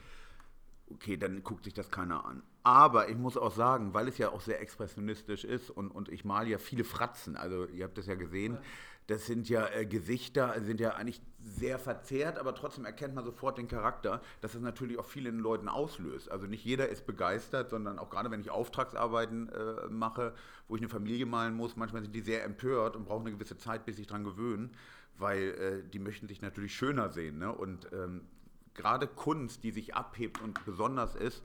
okay, 0.89 1.17
dann 1.17 1.43
guckt 1.43 1.63
sich 1.63 1.73
das 1.73 1.89
keiner 1.89 2.25
an. 2.25 2.43
Aber 2.63 3.09
ich 3.09 3.17
muss 3.17 3.37
auch 3.37 3.53
sagen, 3.53 3.93
weil 3.93 4.07
es 4.07 4.17
ja 4.17 4.29
auch 4.29 4.41
sehr 4.41 4.61
expressionistisch 4.61 5.43
ist 5.43 5.69
und, 5.69 5.89
und 5.89 6.09
ich 6.09 6.23
male 6.25 6.49
ja 6.49 6.57
viele 6.57 6.83
Fratzen, 6.83 7.35
also 7.35 7.65
ihr 7.67 7.85
habt 7.85 7.97
das 7.97 8.05
ja 8.05 8.15
gesehen, 8.15 8.53
ja. 8.53 8.61
Das 9.07 9.25
sind 9.25 9.49
ja 9.49 9.67
äh, 9.67 9.85
Gesichter, 9.85 10.55
sind 10.61 10.79
ja 10.79 10.91
eigentlich 10.91 11.21
sehr 11.39 11.77
verzerrt, 11.77 12.37
aber 12.37 12.55
trotzdem 12.55 12.85
erkennt 12.85 13.15
man 13.15 13.25
sofort 13.25 13.57
den 13.57 13.67
Charakter, 13.67 14.21
dass 14.39 14.53
das 14.53 14.61
natürlich 14.61 14.97
auch 14.97 15.05
viele 15.05 15.29
in 15.29 15.35
den 15.35 15.43
Leuten 15.43 15.67
auslöst. 15.67 16.31
Also 16.31 16.47
nicht 16.47 16.63
jeder 16.63 16.87
ist 16.87 17.05
begeistert, 17.05 17.69
sondern 17.69 17.99
auch 17.99 18.09
gerade 18.09 18.31
wenn 18.31 18.39
ich 18.39 18.49
Auftragsarbeiten 18.49 19.49
äh, 19.49 19.89
mache, 19.89 20.33
wo 20.67 20.75
ich 20.75 20.81
eine 20.81 20.89
Familie 20.89 21.25
malen 21.25 21.53
muss, 21.53 21.75
manchmal 21.75 22.01
sind 22.01 22.15
die 22.15 22.21
sehr 22.21 22.45
empört 22.45 22.95
und 22.95 23.05
brauchen 23.05 23.27
eine 23.27 23.35
gewisse 23.35 23.57
Zeit, 23.57 23.85
bis 23.85 23.97
sich 23.97 24.07
daran 24.07 24.23
gewöhnen 24.23 24.75
weil 25.17 25.83
äh, 25.85 25.89
die 25.89 25.99
möchten 25.99 26.27
sich 26.27 26.41
natürlich 26.41 26.75
schöner 26.75 27.09
sehen. 27.09 27.39
Ne? 27.39 27.51
Und 27.51 27.87
ähm, 27.93 28.21
gerade 28.73 29.07
Kunst, 29.07 29.63
die 29.63 29.71
sich 29.71 29.95
abhebt 29.95 30.41
und 30.41 30.63
besonders 30.65 31.15
ist, 31.15 31.43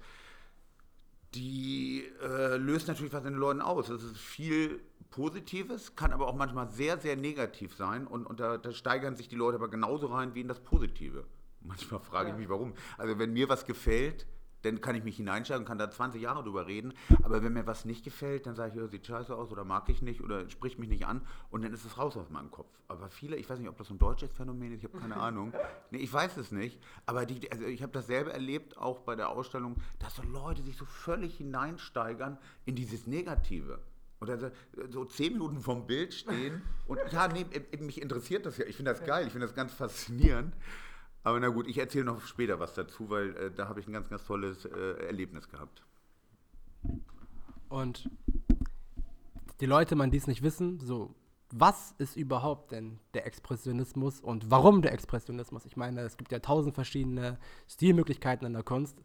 die 1.34 2.06
äh, 2.22 2.56
löst 2.56 2.88
natürlich 2.88 3.12
was 3.12 3.24
in 3.24 3.32
den 3.32 3.40
Leuten 3.40 3.60
aus. 3.60 3.88
Das 3.88 4.02
ist 4.02 4.16
viel 4.16 4.80
Positives, 5.10 5.96
kann 5.96 6.12
aber 6.12 6.28
auch 6.28 6.34
manchmal 6.34 6.70
sehr, 6.70 6.98
sehr 6.98 7.16
negativ 7.16 7.74
sein 7.74 8.06
und, 8.06 8.26
und 8.26 8.40
da, 8.40 8.58
da, 8.58 8.72
steigern 8.72 9.16
sich 9.16 9.28
die 9.28 9.36
Leute 9.36 9.56
aber 9.56 9.68
genauso 9.68 10.08
rein 10.08 10.34
wie 10.34 10.40
in 10.40 10.48
das 10.48 10.60
Positive. 10.60 11.24
Manchmal 11.60 12.00
frage 12.00 12.28
ja. 12.28 12.34
ich 12.34 12.38
mich, 12.38 12.48
warum. 12.48 12.74
Also 12.96 13.18
wenn 13.18 13.32
mir 13.32 13.48
was 13.48 13.66
gefällt, 13.66 14.26
dann 14.62 14.80
kann 14.80 14.96
ich 14.96 15.04
mich 15.04 15.16
hineinsteigen 15.16 15.62
und 15.62 15.68
kann 15.68 15.78
da 15.78 15.90
20 15.90 16.20
Jahre 16.20 16.42
drüber 16.42 16.66
reden. 16.66 16.92
Aber 17.22 17.42
wenn 17.42 17.52
mir 17.52 17.66
was 17.66 17.84
nicht 17.84 18.04
gefällt, 18.04 18.46
dann 18.46 18.56
sage 18.56 18.72
ich, 18.74 18.82
oh, 18.82 18.86
sieht 18.86 19.06
scheiße 19.06 19.34
aus 19.34 19.50
oder 19.50 19.64
mag 19.64 19.88
ich 19.88 20.02
nicht 20.02 20.20
oder 20.20 20.48
spricht 20.50 20.78
mich 20.78 20.88
nicht 20.88 21.06
an 21.06 21.22
und 21.50 21.62
dann 21.62 21.72
ist 21.72 21.84
es 21.84 21.98
raus 21.98 22.16
aus 22.16 22.30
meinem 22.30 22.50
Kopf. 22.50 22.68
Aber 22.88 23.08
viele, 23.08 23.36
ich 23.36 23.48
weiß 23.48 23.58
nicht, 23.58 23.68
ob 23.68 23.76
das 23.76 23.90
ein 23.90 23.98
deutsches 23.98 24.30
Phänomen 24.32 24.72
ist, 24.72 24.78
ich 24.78 24.84
habe 24.84 24.98
keine 24.98 25.16
Ahnung. 25.20 25.52
Nee, 25.90 25.98
ich 25.98 26.12
weiß 26.12 26.36
es 26.38 26.50
nicht. 26.50 26.82
Aber 27.06 27.24
die, 27.26 27.50
also 27.52 27.64
ich 27.64 27.82
habe 27.82 27.92
dasselbe 27.92 28.32
erlebt, 28.32 28.76
auch 28.78 29.00
bei 29.00 29.14
der 29.14 29.28
Ausstellung, 29.30 29.76
dass 29.98 30.16
so 30.16 30.22
Leute 30.22 30.62
sich 30.62 30.76
so 30.76 30.84
völlig 30.84 31.36
hineinsteigern 31.36 32.38
in 32.64 32.74
dieses 32.74 33.06
Negative. 33.06 33.80
Oder 34.20 34.50
so 34.90 35.04
zehn 35.04 35.34
Minuten 35.34 35.60
vom 35.60 35.86
Bild 35.86 36.12
stehen 36.12 36.62
und 36.88 36.98
ja, 37.12 37.28
nee, 37.28 37.46
mich 37.78 38.02
interessiert 38.02 38.46
das 38.46 38.58
ja. 38.58 38.66
Ich 38.66 38.76
finde 38.76 38.90
das 38.92 39.04
geil, 39.04 39.26
ich 39.26 39.32
finde 39.32 39.46
das 39.46 39.54
ganz 39.54 39.72
faszinierend. 39.72 40.54
Aber 41.22 41.38
na 41.40 41.48
gut, 41.48 41.68
ich 41.68 41.78
erzähle 41.78 42.04
noch 42.04 42.22
später 42.26 42.58
was 42.58 42.74
dazu, 42.74 43.10
weil 43.10 43.36
äh, 43.36 43.50
da 43.50 43.68
habe 43.68 43.80
ich 43.80 43.86
ein 43.86 43.92
ganz, 43.92 44.08
ganz 44.08 44.24
tolles 44.24 44.64
äh, 44.64 45.06
Erlebnis 45.06 45.48
gehabt. 45.48 45.84
Und 47.68 48.08
die 49.60 49.66
Leute, 49.66 49.94
man 49.94 50.10
dies 50.10 50.26
nicht 50.26 50.42
wissen, 50.42 50.80
so, 50.80 51.14
was 51.50 51.94
ist 51.98 52.16
überhaupt 52.16 52.72
denn 52.72 52.98
der 53.14 53.26
Expressionismus 53.26 54.20
und 54.20 54.50
warum 54.50 54.82
der 54.82 54.92
Expressionismus? 54.92 55.64
Ich 55.64 55.76
meine, 55.76 56.02
es 56.02 56.16
gibt 56.16 56.32
ja 56.32 56.38
tausend 56.40 56.74
verschiedene 56.74 57.38
Stilmöglichkeiten 57.68 58.46
in 58.46 58.52
der 58.52 58.62
Kunst. 58.62 59.02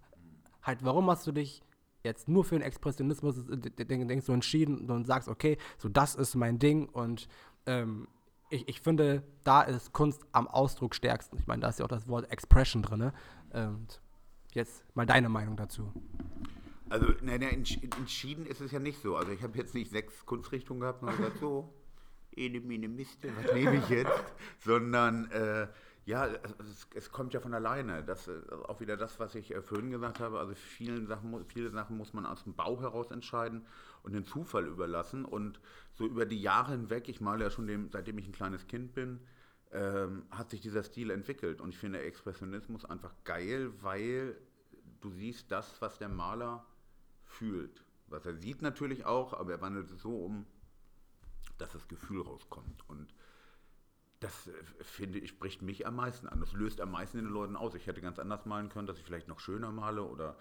Halt, 0.62 0.84
warum 0.84 1.10
hast 1.10 1.26
du 1.28 1.32
dich 1.32 1.62
jetzt 2.04 2.28
nur 2.28 2.44
für 2.44 2.56
den 2.56 2.62
Expressionismus 2.62 3.46
denkst 3.48 4.26
du 4.26 4.34
entschieden 4.34 4.90
und 4.90 5.06
sagst, 5.06 5.30
okay, 5.30 5.58
so 5.78 5.90
das 5.90 6.16
ist 6.16 6.36
mein 6.36 6.60
Ding 6.60 6.90
und 6.90 7.28
ähm, 7.66 8.08
ich, 8.54 8.68
ich 8.68 8.82
finde, 8.82 9.24
da 9.44 9.62
ist 9.64 9.94
Kunst 9.94 10.26
am 10.32 10.48
Ausdruck 10.48 10.94
stärksten. 10.94 11.38
Ich 11.40 11.48
meine, 11.48 11.62
da 11.62 11.70
ist 11.70 11.80
ja 11.80 11.86
auch 11.86 11.90
das 11.90 12.08
Wort 12.08 12.32
Expression 12.32 12.84
drin. 12.84 13.00
Ne? 13.00 13.14
Und 13.52 14.02
jetzt 14.52 14.84
mal 14.96 15.06
deine 15.06 15.28
Meinung 15.30 15.58
dazu. 15.58 15.92
Also, 16.90 17.08
ne, 17.22 17.40
ne, 17.40 17.52
entschieden 17.52 18.46
ist 18.46 18.62
es 18.62 18.72
ja 18.72 18.80
nicht 18.80 19.02
so. 19.02 19.16
Also, 19.16 19.32
ich 19.32 19.42
habe 19.42 19.58
jetzt 19.58 19.74
nicht 19.74 19.90
sechs 19.90 20.26
Kunstrichtungen 20.28 20.82
gehabt 20.82 21.02
und 21.02 21.10
gesagt, 21.10 21.40
so, 21.40 21.74
ene, 22.36 22.60
mine, 22.60 22.88
miste, 22.88 23.30
was 23.36 23.54
nehme 23.54 23.78
ich 23.78 23.90
jetzt? 23.90 24.24
Sondern, 24.60 25.32
äh, 25.32 25.68
ja, 26.06 26.28
es, 26.28 26.88
es, 26.94 27.12
kommt 27.12 27.34
ja 27.34 27.40
von 27.40 27.54
alleine. 27.54 28.04
Das 28.04 28.28
ist 28.28 28.50
äh, 28.50 28.56
auch 28.68 28.82
wieder 28.82 28.98
das, 28.98 29.20
was 29.20 29.36
ich 29.36 29.54
äh, 29.54 29.62
vorhin 29.62 29.92
gesagt 29.92 30.20
habe. 30.20 30.40
Also, 30.40 30.54
vielen 30.54 31.08
Sachen, 31.08 31.46
viele 31.46 31.72
Sachen 31.72 31.98
muss 31.98 32.14
man 32.14 32.26
aus 32.26 32.44
dem 32.44 32.54
Bauch 32.54 32.82
heraus 32.82 33.10
entscheiden 33.12 33.66
und 34.04 34.14
den 34.14 34.26
Zufall 34.26 34.66
überlassen. 34.66 35.24
Und 35.24 35.62
so 35.94 36.06
über 36.06 36.26
die 36.26 36.42
Jahre 36.42 36.74
hinweg, 36.74 37.08
ich 37.08 37.22
male 37.22 37.46
ja 37.46 37.50
schon 37.50 37.68
dem, 37.68 37.90
seitdem 37.90 38.18
ich 38.18 38.28
ein 38.28 38.34
kleines 38.34 38.68
Kind 38.68 38.94
bin, 38.94 39.22
ähm, 39.72 40.24
hat 40.30 40.50
sich 40.50 40.60
dieser 40.60 40.84
Stil 40.84 41.10
entwickelt. 41.10 41.62
Und 41.62 41.70
ich 41.70 41.78
finde 41.78 42.02
Expressionismus 42.02 42.84
einfach 42.84 43.14
geil, 43.24 43.72
weil 43.82 44.36
du 45.00 45.10
siehst 45.10 45.52
das, 45.52 45.82
was 45.82 46.00
der 46.00 46.10
Maler 46.10 46.66
fühlt. 47.26 47.86
Was 48.08 48.26
er 48.26 48.36
sieht 48.36 48.62
natürlich 48.62 49.06
auch, 49.06 49.34
aber 49.34 49.54
er 49.54 49.62
wandelt 49.62 49.90
es 49.90 50.02
so 50.02 50.18
um, 50.18 50.46
dass 51.58 51.72
das 51.72 51.88
Gefühl 51.88 52.22
rauskommt. 52.22 52.84
Und 52.90 53.14
das 54.24 54.48
äh, 54.48 54.52
finde 54.82 55.20
ich, 55.20 55.30
spricht 55.30 55.62
mich 55.62 55.86
am 55.86 55.98
meisten 55.98 56.28
an. 56.28 56.40
Das 56.40 56.54
löst 56.54 56.82
am 56.82 56.92
meisten 56.92 57.20
in 57.20 57.26
den 57.26 57.34
Leuten 57.34 57.56
aus. 57.56 57.76
Ich 57.76 57.88
hätte 57.88 58.02
ganz 58.02 58.20
anders 58.20 58.46
malen 58.46 58.70
können, 58.70 58.88
dass 58.88 58.98
ich 58.98 59.04
vielleicht 59.04 59.28
noch 59.28 59.40
schöner 59.40 59.72
male 59.72 60.04
oder 60.04 60.38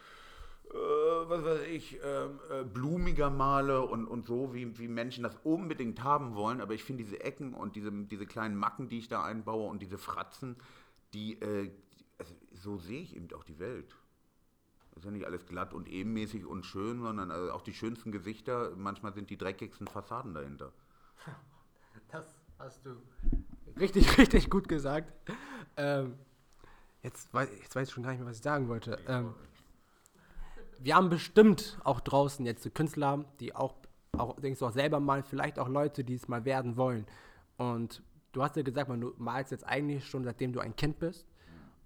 äh, 0.70 0.74
was 0.74 1.44
weiß 1.44 1.62
ich, 1.68 1.98
ähm, 2.02 2.38
äh, 2.50 2.64
blumiger 2.64 3.30
male 3.30 3.82
und, 3.82 4.06
und 4.06 4.26
so, 4.26 4.54
wie, 4.54 4.78
wie 4.78 4.88
Menschen 4.88 5.24
das 5.24 5.36
unbedingt 5.42 6.02
haben 6.02 6.34
wollen. 6.34 6.60
Aber 6.60 6.74
ich 6.74 6.84
finde 6.84 7.02
diese 7.02 7.20
Ecken 7.20 7.54
und 7.54 7.76
diese, 7.76 7.90
diese 7.90 8.26
kleinen 8.26 8.56
Macken, 8.56 8.88
die 8.88 8.98
ich 8.98 9.08
da 9.08 9.24
einbaue 9.24 9.68
und 9.68 9.82
diese 9.82 9.98
Fratzen, 9.98 10.56
die, 11.12 11.40
äh, 11.42 11.70
also 12.18 12.34
so 12.52 12.78
sehe 12.78 13.02
ich 13.02 13.16
eben 13.16 13.28
auch 13.34 13.44
die 13.44 13.58
Welt. 13.58 13.96
Das 14.90 14.98
ist 14.98 15.04
ja 15.06 15.10
nicht 15.10 15.26
alles 15.26 15.46
glatt 15.46 15.72
und 15.72 15.88
ebenmäßig 15.88 16.44
und 16.44 16.66
schön, 16.66 17.00
sondern 17.00 17.30
also 17.30 17.52
auch 17.52 17.62
die 17.62 17.72
schönsten 17.72 18.12
Gesichter, 18.12 18.72
manchmal 18.76 19.12
sind 19.14 19.30
die 19.30 19.38
dreckigsten 19.38 19.86
Fassaden 19.86 20.34
dahinter. 20.34 20.72
Das 22.10 22.38
hast 22.58 22.84
du 22.84 22.90
richtig, 23.78 24.18
richtig 24.18 24.50
gut 24.50 24.68
gesagt. 24.68 25.12
Ähm, 25.76 26.14
jetzt, 27.02 27.32
weiß, 27.32 27.48
jetzt 27.62 27.74
weiß 27.74 27.88
ich 27.88 27.94
schon 27.94 28.02
gar 28.02 28.10
nicht 28.10 28.20
mehr, 28.20 28.28
was 28.28 28.36
ich 28.36 28.42
sagen 28.42 28.68
wollte. 28.68 28.98
Ähm, 29.08 29.34
wir 30.78 30.96
haben 30.96 31.08
bestimmt 31.10 31.78
auch 31.84 32.00
draußen 32.00 32.44
jetzt 32.44 32.62
so 32.62 32.70
Künstler, 32.70 33.24
die 33.40 33.54
auch, 33.54 33.74
auch 34.16 34.38
denkst 34.40 34.58
du 34.60 34.66
auch 34.66 34.72
selber 34.72 35.00
mal, 35.00 35.22
vielleicht 35.22 35.58
auch 35.58 35.68
Leute, 35.68 36.04
die 36.04 36.14
es 36.14 36.28
mal 36.28 36.44
werden 36.44 36.76
wollen. 36.76 37.06
Und 37.56 38.02
du 38.32 38.42
hast 38.42 38.56
ja 38.56 38.62
gesagt, 38.62 38.88
man, 38.88 39.00
du 39.00 39.14
malst 39.18 39.52
jetzt 39.52 39.66
eigentlich 39.66 40.06
schon 40.06 40.24
seitdem 40.24 40.52
du 40.52 40.60
ein 40.60 40.74
Kind 40.76 40.98
bist. 40.98 41.26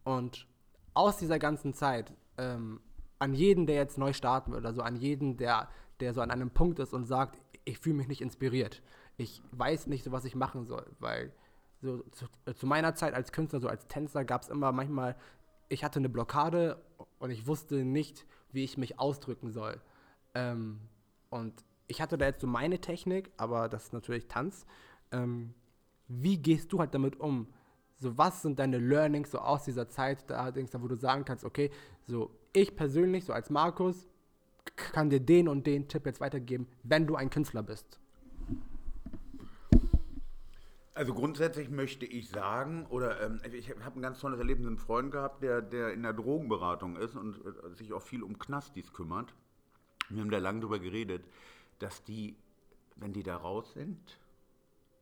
Und 0.05 0.47
aus 0.95 1.19
dieser 1.19 1.39
ganzen 1.39 1.75
Zeit, 1.75 2.13
ähm, 2.39 2.81
an 3.19 3.35
jeden, 3.35 3.67
der 3.67 3.77
jetzt 3.77 3.99
neu 3.99 4.13
starten 4.13 4.53
will, 4.53 4.65
also 4.65 4.83
an 4.83 4.97
jeden, 4.97 5.37
der, 5.37 5.69
der 6.01 6.15
so 6.15 6.21
an 6.21 6.31
einem 6.31 6.51
Punkt 6.51 6.79
ist 6.79 6.93
und 6.93 7.05
sagt, 7.05 7.41
ich 7.65 7.79
fühle 7.79 7.97
mich 7.97 8.09
nicht 8.09 8.21
inspiriert. 8.21 8.83
Ich 9.17 9.43
weiß 9.53 9.87
nicht 9.87 10.05
so, 10.05 10.13
was 10.13 10.25
ich 10.25 10.35
machen 10.35 10.67
soll, 10.67 10.87
weil 11.01 11.33
so 11.87 12.03
zu, 12.11 12.27
zu 12.55 12.67
meiner 12.67 12.95
Zeit 12.95 13.15
als 13.15 13.33
Künstler, 13.33 13.61
so 13.61 13.69
als 13.69 13.87
Tänzer 13.87 14.25
gab 14.25 14.43
es 14.43 14.49
immer 14.49 14.73
manchmal, 14.73 15.17
ich 15.69 15.85
hatte 15.85 15.99
eine 15.99 16.09
Blockade 16.09 16.83
und 17.19 17.31
ich 17.31 17.47
wusste 17.47 17.85
nicht, 17.85 18.27
wie 18.53 18.65
ich 18.65 18.77
mich 18.77 18.99
ausdrücken 18.99 19.53
soll. 19.53 19.81
Ähm, 20.35 20.81
und 21.31 21.65
ich 21.87 22.01
hatte 22.01 22.19
da 22.19 22.27
jetzt 22.27 22.41
so 22.41 22.47
meine 22.47 22.81
Technik, 22.81 23.31
aber 23.37 23.69
das 23.69 23.85
ist 23.85 23.93
natürlich 23.93 24.27
Tanz. 24.27 24.67
Ähm, 25.13 25.55
wie 26.09 26.39
gehst 26.39 26.73
du 26.73 26.81
halt 26.81 26.95
damit 26.95 27.21
um? 27.21 27.47
So, 27.99 28.19
was 28.19 28.43
sind 28.43 28.59
deine 28.59 28.79
Learnings 28.79 29.31
so 29.31 29.39
aus 29.39 29.65
dieser 29.65 29.89
Zeit, 29.89 30.29
da 30.29 30.51
denkst 30.51 30.73
wo 30.79 30.89
du 30.89 30.97
sagen 30.97 31.25
kannst, 31.25 31.45
okay, 31.45 31.71
so 32.07 32.31
ich 32.53 32.77
persönlich, 32.77 33.25
so 33.25 33.33
als 33.33 33.51
Markus, 33.51 34.09
kann 34.77 35.11
dir 35.11 35.21
den 35.21 35.49
und 35.49 35.67
den 35.67 35.89
Tipp 35.89 36.07
jetzt 36.07 36.21
weitergeben, 36.21 36.67
wenn 36.83 37.07
du 37.07 37.15
ein 37.15 37.31
Künstler 37.31 37.63
bist? 37.63 38.01
Also 40.97 41.13
grundsätzlich 41.13 41.69
möchte 41.69 42.07
ich 42.07 42.31
sagen, 42.31 42.87
oder 42.87 43.21
ähm, 43.21 43.39
ich 43.53 43.69
habe 43.69 43.99
ein 43.99 44.01
ganz 44.01 44.19
tolles 44.19 44.39
Erlebnis 44.39 44.65
mit 44.65 44.79
einem 44.79 44.79
Freund 44.79 45.11
gehabt, 45.11 45.43
der, 45.43 45.61
der 45.61 45.93
in 45.93 46.03
der 46.03 46.15
Drogenberatung 46.15 46.97
ist 46.97 47.17
und 47.17 47.37
äh, 47.45 47.75
sich 47.75 47.93
auch 47.93 48.01
viel 48.01 48.23
um 48.23 48.39
Knastis 48.39 48.95
kümmert. 48.95 49.35
Wir 50.09 50.23
haben 50.23 50.31
da 50.31 50.39
lange 50.39 50.61
darüber 50.61 50.79
geredet, 50.79 51.23
dass 51.81 52.03
die, 52.05 52.35
wenn 52.97 53.13
die 53.13 53.23
da 53.23 53.37
raus 53.37 53.75
sind, 53.75 54.19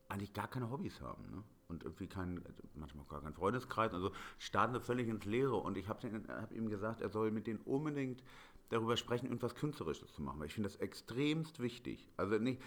eigentlich 0.09 0.33
gar 0.33 0.49
keine 0.49 0.69
Hobbys 0.69 0.99
haben. 0.99 1.31
Ne? 1.31 1.43
Und 1.69 1.83
irgendwie 1.83 2.07
kein, 2.07 2.43
manchmal 2.73 3.05
gar 3.05 3.21
keinen 3.21 3.33
Freundeskreis. 3.33 3.93
Also 3.93 4.11
starten 4.37 4.73
sie 4.73 4.81
völlig 4.81 5.07
ins 5.07 5.23
Leere. 5.23 5.55
Und 5.55 5.77
ich 5.77 5.87
habe 5.87 6.23
hab 6.27 6.51
ihm 6.51 6.67
gesagt, 6.67 6.99
er 6.99 7.09
soll 7.09 7.31
mit 7.31 7.47
denen 7.47 7.61
unbedingt 7.61 8.21
darüber 8.67 8.97
sprechen, 8.97 9.27
irgendwas 9.27 9.55
Künstlerisches 9.55 10.13
zu 10.13 10.21
machen. 10.21 10.41
Weil 10.41 10.47
ich 10.47 10.55
finde 10.55 10.67
das 10.67 10.77
extremst 10.81 11.61
wichtig. 11.61 12.09
Also 12.17 12.37
nicht, 12.37 12.61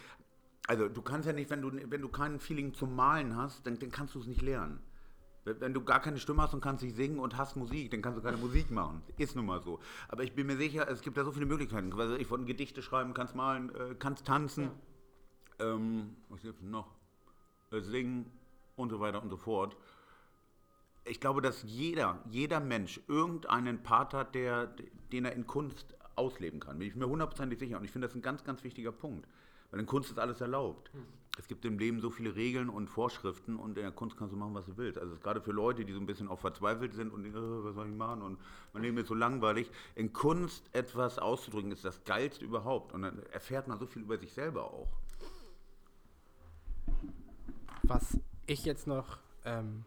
also 0.69 0.87
du 0.89 1.01
kannst 1.01 1.27
ja 1.27 1.33
nicht, 1.33 1.51
wenn 1.51 1.63
du, 1.63 1.73
wenn 1.73 2.03
du 2.03 2.09
kein 2.09 2.39
Feeling 2.39 2.75
zum 2.75 2.95
Malen 2.95 3.35
hast, 3.35 3.67
dann, 3.67 3.79
dann 3.79 3.91
kannst 3.91 4.15
du 4.15 4.21
es 4.21 4.27
nicht 4.27 4.43
lernen. 4.43 4.79
Wenn 5.45 5.73
du 5.73 5.83
gar 5.83 6.01
keine 6.01 6.19
Stimme 6.19 6.43
hast 6.43 6.53
und 6.53 6.61
kannst 6.61 6.85
nicht 6.85 6.95
singen 6.95 7.19
und 7.19 7.39
hast 7.39 7.57
Musik, 7.57 7.91
dann 7.91 8.03
kannst 8.03 8.19
du 8.19 8.23
keine 8.23 8.37
Musik 8.37 8.71
machen. 8.71 9.03
Ist 9.17 9.35
nun 9.35 9.47
mal 9.47 9.63
so. 9.63 9.81
Aber 10.09 10.23
ich 10.23 10.35
bin 10.35 10.47
mir 10.47 10.59
sicher, 10.59 10.87
es 10.91 11.01
gibt 11.01 11.17
da 11.17 11.25
so 11.25 11.33
viele 11.33 11.47
Möglichkeiten. 11.47 11.91
Also 11.99 12.17
ich 12.17 12.31
wollte 12.31 12.45
Gedichte 12.45 12.83
schreiben, 12.83 13.15
kannst 13.15 13.35
malen, 13.35 13.75
äh, 13.75 13.95
kannst 13.99 14.27
tanzen. 14.27 14.71
Ja. 15.59 15.73
Ähm, 15.73 16.17
was 16.29 16.43
gibt 16.43 16.61
es 16.61 16.63
noch? 16.63 16.95
Äh, 17.71 17.81
singen 17.81 18.31
und 18.77 18.91
so 18.91 19.01
weiter 19.01 19.23
und 19.23 19.31
so 19.31 19.39
fort. 19.39 19.75
Ich 21.07 21.19
glaube, 21.19 21.41
dass 21.41 21.63
jeder, 21.63 22.19
jeder 22.29 22.61
Mensch 22.61 23.01
irgendeinen 23.09 23.83
Part 23.83 24.13
hat, 24.13 24.35
der, 24.35 24.67
den 25.13 25.25
er 25.25 25.33
in 25.33 25.47
Kunst 25.47 25.95
ausleben 26.15 26.61
kann. 26.61 26.79
Bin 26.79 26.89
ich 26.89 26.95
mir 26.95 27.09
hundertprozentig 27.09 27.59
sicher. 27.59 27.79
Und 27.79 27.85
ich 27.85 27.91
finde 27.91 28.07
das 28.07 28.15
ein 28.15 28.21
ganz, 28.21 28.45
ganz 28.45 28.63
wichtiger 28.65 28.93
Punkt. 28.93 29.27
Weil 29.71 29.81
in 29.81 29.87
Kunst 29.87 30.11
ist 30.11 30.19
alles 30.19 30.41
erlaubt. 30.41 30.93
Hm. 30.93 31.05
Es 31.39 31.47
gibt 31.47 31.65
im 31.65 31.79
Leben 31.79 32.01
so 32.01 32.11
viele 32.11 32.35
Regeln 32.35 32.69
und 32.69 32.89
Vorschriften 32.89 33.57
und 33.57 33.79
in 33.79 33.85
der 33.85 33.93
Kunst 33.93 34.17
kannst 34.17 34.33
du 34.33 34.37
machen, 34.37 34.55
was 34.55 34.67
du 34.67 34.77
willst. 34.77 34.99
Also 34.99 35.15
gerade 35.17 35.41
für 35.41 35.53
Leute, 35.53 35.85
die 35.85 35.93
so 35.93 36.01
ein 36.01 36.07
bisschen 36.07 36.27
auch 36.27 36.41
verzweifelt 36.41 36.95
sind 36.95 37.13
und 37.13 37.25
äh, 37.25 37.33
was 37.33 37.77
soll 37.77 37.89
ich 37.89 37.95
machen 37.95 38.23
und 38.23 38.39
mein 38.73 38.83
Leben 38.83 38.99
ist 38.99 39.07
so 39.07 39.15
langweilig. 39.15 39.71
In 39.95 40.13
Kunst 40.13 40.69
etwas 40.73 41.21
auszudrücken 41.21 41.71
ist 41.71 41.85
das 41.85 42.03
Geilste 42.03 42.45
überhaupt 42.45 42.93
und 42.93 43.03
dann 43.03 43.23
erfährt 43.31 43.69
man 43.69 43.79
so 43.79 43.87
viel 43.87 44.03
über 44.03 44.19
sich 44.19 44.33
selber 44.33 44.65
auch. 44.65 44.89
Was 47.85 48.19
ich 48.47 48.65
jetzt 48.65 48.89
noch 48.89 49.19
ähm, 49.45 49.85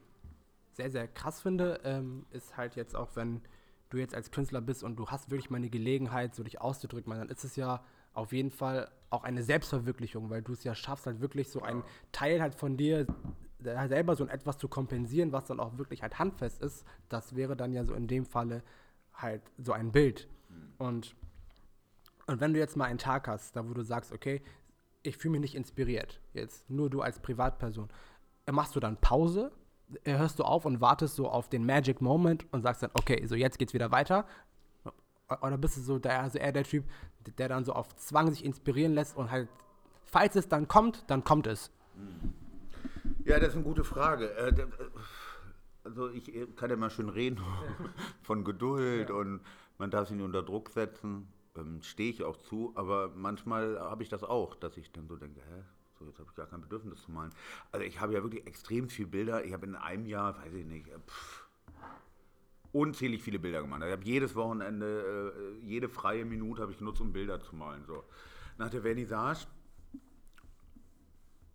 sehr, 0.71 0.89
sehr 0.89 1.07
krass 1.09 1.41
finde, 1.41 1.81
ähm, 1.83 2.25
ist 2.31 2.55
halt 2.55 2.77
jetzt 2.77 2.95
auch, 2.95 3.09
wenn 3.15 3.41
du 3.89 3.97
jetzt 3.97 4.15
als 4.15 4.31
Künstler 4.31 4.61
bist 4.61 4.83
und 4.83 4.95
du 4.95 5.07
hast 5.07 5.29
wirklich 5.29 5.49
mal 5.49 5.57
eine 5.57 5.69
Gelegenheit, 5.69 6.33
so 6.33 6.43
dich 6.43 6.61
auszudrücken, 6.61 7.11
dann 7.11 7.27
ist 7.27 7.43
es 7.43 7.57
ja 7.57 7.83
auf 8.13 8.33
jeden 8.33 8.51
Fall 8.51 8.89
auch 9.09 9.23
eine 9.23 9.43
Selbstverwirklichung, 9.43 10.29
weil 10.29 10.41
du 10.41 10.53
es 10.53 10.63
ja 10.63 10.73
schaffst, 10.73 11.05
halt 11.05 11.19
wirklich 11.19 11.49
so 11.49 11.61
einen 11.61 11.83
Teil 12.11 12.41
halt 12.41 12.55
von 12.55 12.77
dir 12.77 13.05
selber 13.59 14.15
so 14.15 14.25
etwas 14.27 14.57
zu 14.57 14.67
kompensieren, 14.67 15.31
was 15.31 15.45
dann 15.45 15.59
auch 15.59 15.77
wirklich 15.77 16.01
halt 16.01 16.17
handfest 16.17 16.61
ist. 16.61 16.85
Das 17.09 17.35
wäre 17.35 17.55
dann 17.55 17.73
ja 17.73 17.83
so 17.83 17.93
in 17.93 18.07
dem 18.07 18.25
Falle 18.25 18.63
halt 19.13 19.41
so 19.57 19.73
ein 19.73 19.91
Bild. 19.91 20.27
Mhm. 20.49 20.73
Und, 20.77 21.15
und 22.27 22.39
wenn 22.39 22.53
du 22.53 22.59
jetzt 22.59 22.75
mal 22.75 22.85
einen 22.85 22.97
Tag 22.97 23.27
hast, 23.27 23.55
da 23.55 23.67
wo 23.67 23.73
du 23.73 23.83
sagst, 23.83 24.11
okay, 24.11 24.41
ich 25.03 25.17
fühle 25.17 25.33
mich 25.33 25.41
nicht 25.41 25.55
inspiriert, 25.55 26.21
jetzt 26.33 26.69
nur 26.69 26.89
du 26.89 27.01
als 27.01 27.19
Privatperson, 27.19 27.89
machst 28.51 28.75
du 28.75 28.79
dann 28.79 28.97
Pause, 28.97 29.51
hörst 30.05 30.39
du 30.39 30.43
auf 30.43 30.65
und 30.65 30.81
wartest 30.81 31.15
so 31.15 31.29
auf 31.29 31.49
den 31.49 31.65
Magic 31.65 32.01
Moment 32.01 32.51
und 32.53 32.61
sagst 32.61 32.83
dann, 32.83 32.91
okay, 32.93 33.25
so 33.27 33.35
jetzt 33.35 33.59
geht's 33.59 33.73
wieder 33.73 33.91
weiter, 33.91 34.25
oder 35.41 35.57
bist 35.57 35.77
du 35.77 35.81
so 35.81 35.99
der, 35.99 36.21
also 36.21 36.37
eher 36.37 36.51
der 36.51 36.63
Typ, 36.63 36.85
der 37.37 37.49
dann 37.49 37.63
so 37.63 37.73
auf 37.73 37.95
Zwang 37.95 38.31
sich 38.31 38.43
inspirieren 38.43 38.93
lässt 38.93 39.15
und 39.15 39.31
halt, 39.31 39.49
falls 40.05 40.35
es 40.35 40.47
dann 40.47 40.67
kommt, 40.67 41.03
dann 41.07 41.23
kommt 41.23 41.47
es? 41.47 41.71
Ja, 43.25 43.39
das 43.39 43.49
ist 43.49 43.55
eine 43.55 43.63
gute 43.63 43.83
Frage. 43.83 44.33
Äh, 44.35 44.49
äh, 44.49 44.67
also 45.83 46.09
ich 46.09 46.31
kann 46.55 46.69
ja 46.69 46.75
mal 46.75 46.89
schön 46.89 47.09
reden 47.09 47.39
von 48.23 48.43
Geduld 48.43 49.09
ja. 49.09 49.15
und 49.15 49.41
man 49.77 49.89
darf 49.89 50.07
sich 50.07 50.17
nicht 50.17 50.25
unter 50.25 50.43
Druck 50.43 50.69
setzen. 50.69 51.27
Ähm, 51.55 51.81
Stehe 51.81 52.09
ich 52.09 52.23
auch 52.23 52.37
zu, 52.37 52.71
aber 52.75 53.09
manchmal 53.15 53.79
habe 53.79 54.03
ich 54.03 54.09
das 54.09 54.23
auch, 54.23 54.55
dass 54.55 54.77
ich 54.77 54.91
dann 54.91 55.07
so 55.07 55.15
denke, 55.15 55.41
hä, 55.41 55.63
so 55.99 56.05
jetzt 56.05 56.19
habe 56.19 56.29
ich 56.29 56.35
gar 56.35 56.47
kein 56.47 56.61
Bedürfnis 56.61 57.01
zu 57.01 57.11
malen. 57.11 57.31
Also 57.71 57.85
ich 57.85 57.99
habe 57.99 58.13
ja 58.13 58.23
wirklich 58.23 58.47
extrem 58.47 58.89
viele 58.89 59.09
Bilder. 59.09 59.43
Ich 59.43 59.53
habe 59.53 59.65
in 59.65 59.75
einem 59.75 60.05
Jahr, 60.05 60.37
weiß 60.37 60.53
ich 60.53 60.65
nicht, 60.65 60.87
pff, 60.87 61.45
unzählig 62.71 63.21
viele 63.21 63.39
Bilder 63.39 63.61
gemacht. 63.61 63.81
Ich 63.85 63.91
habe 63.91 64.03
jedes 64.03 64.35
Wochenende, 64.35 65.33
äh, 65.61 65.65
jede 65.65 65.89
freie 65.89 66.25
Minute 66.25 66.61
habe 66.61 66.71
ich 66.71 66.77
genutzt, 66.77 67.01
um 67.01 67.11
Bilder 67.11 67.39
zu 67.41 67.55
malen. 67.55 67.83
So. 67.85 68.03
Nach 68.57 68.69
der 68.69 68.81
Vernissage 68.81 69.47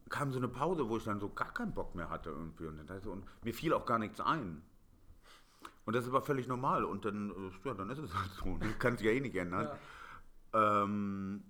kam 0.09 0.33
so 0.33 0.39
eine 0.39 0.49
Pause, 0.49 0.89
wo 0.89 0.97
ich 0.99 1.05
dann 1.05 1.21
so 1.21 1.29
gar 1.29 1.53
keinen 1.53 1.75
Bock 1.75 1.95
mehr 1.95 2.11
hatte 2.11 2.31
irgendwie. 2.31 2.67
Und, 2.67 2.79
dann, 2.89 2.99
und 3.01 3.25
mir 3.45 3.55
fiel 3.55 3.73
auch 3.73 3.87
gar 3.87 3.99
nichts 3.99 4.21
ein. 4.21 4.63
Und 5.85 5.95
das 5.95 6.05
ist 6.05 6.11
aber 6.11 6.23
völlig 6.23 6.49
normal. 6.49 6.85
Und 6.85 7.05
dann, 7.05 7.31
äh, 7.31 7.69
ja, 7.69 7.75
dann 7.75 7.91
ist 7.91 7.99
es 7.99 8.15
halt 8.15 8.31
so. 8.33 8.59
Das 8.59 8.79
kann 8.79 8.97
sich 8.97 9.07
ja 9.07 9.13
eh 9.13 9.21
nicht 9.21 9.37
ändern. 9.37 9.69
Ja. 10.53 10.83
Ähm, 10.83 11.43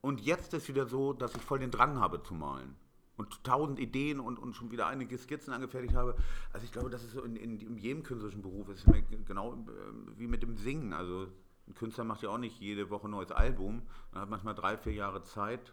und 0.00 0.20
jetzt 0.20 0.54
ist 0.54 0.68
wieder 0.68 0.86
so, 0.86 1.12
dass 1.12 1.34
ich 1.34 1.42
voll 1.42 1.58
den 1.58 1.70
Drang 1.70 1.98
habe 1.98 2.22
zu 2.22 2.34
malen 2.34 2.76
und 3.18 3.44
tausend 3.44 3.78
Ideen 3.78 4.20
und, 4.20 4.38
und 4.38 4.54
schon 4.54 4.70
wieder 4.70 4.86
einige 4.86 5.18
Skizzen 5.18 5.52
angefertigt 5.52 5.94
habe. 5.94 6.16
Also 6.52 6.64
ich 6.64 6.72
glaube, 6.72 6.88
das 6.88 7.02
ist 7.04 7.12
so 7.12 7.22
in, 7.22 7.36
in, 7.36 7.60
in 7.60 7.76
jedem 7.76 8.02
künstlerischen 8.02 8.42
Beruf, 8.42 8.68
ist 8.68 8.86
genau 9.26 9.54
äh, 9.54 10.18
wie 10.18 10.28
mit 10.28 10.42
dem 10.42 10.56
Singen. 10.56 10.92
Also 10.92 11.26
ein 11.66 11.74
Künstler 11.74 12.04
macht 12.04 12.22
ja 12.22 12.30
auch 12.30 12.38
nicht 12.38 12.60
jede 12.60 12.90
Woche 12.90 13.08
ein 13.08 13.10
neues 13.10 13.32
Album. 13.32 13.82
Man 14.12 14.22
hat 14.22 14.30
manchmal 14.30 14.54
drei, 14.54 14.78
vier 14.78 14.92
Jahre 14.94 15.22
Zeit. 15.22 15.72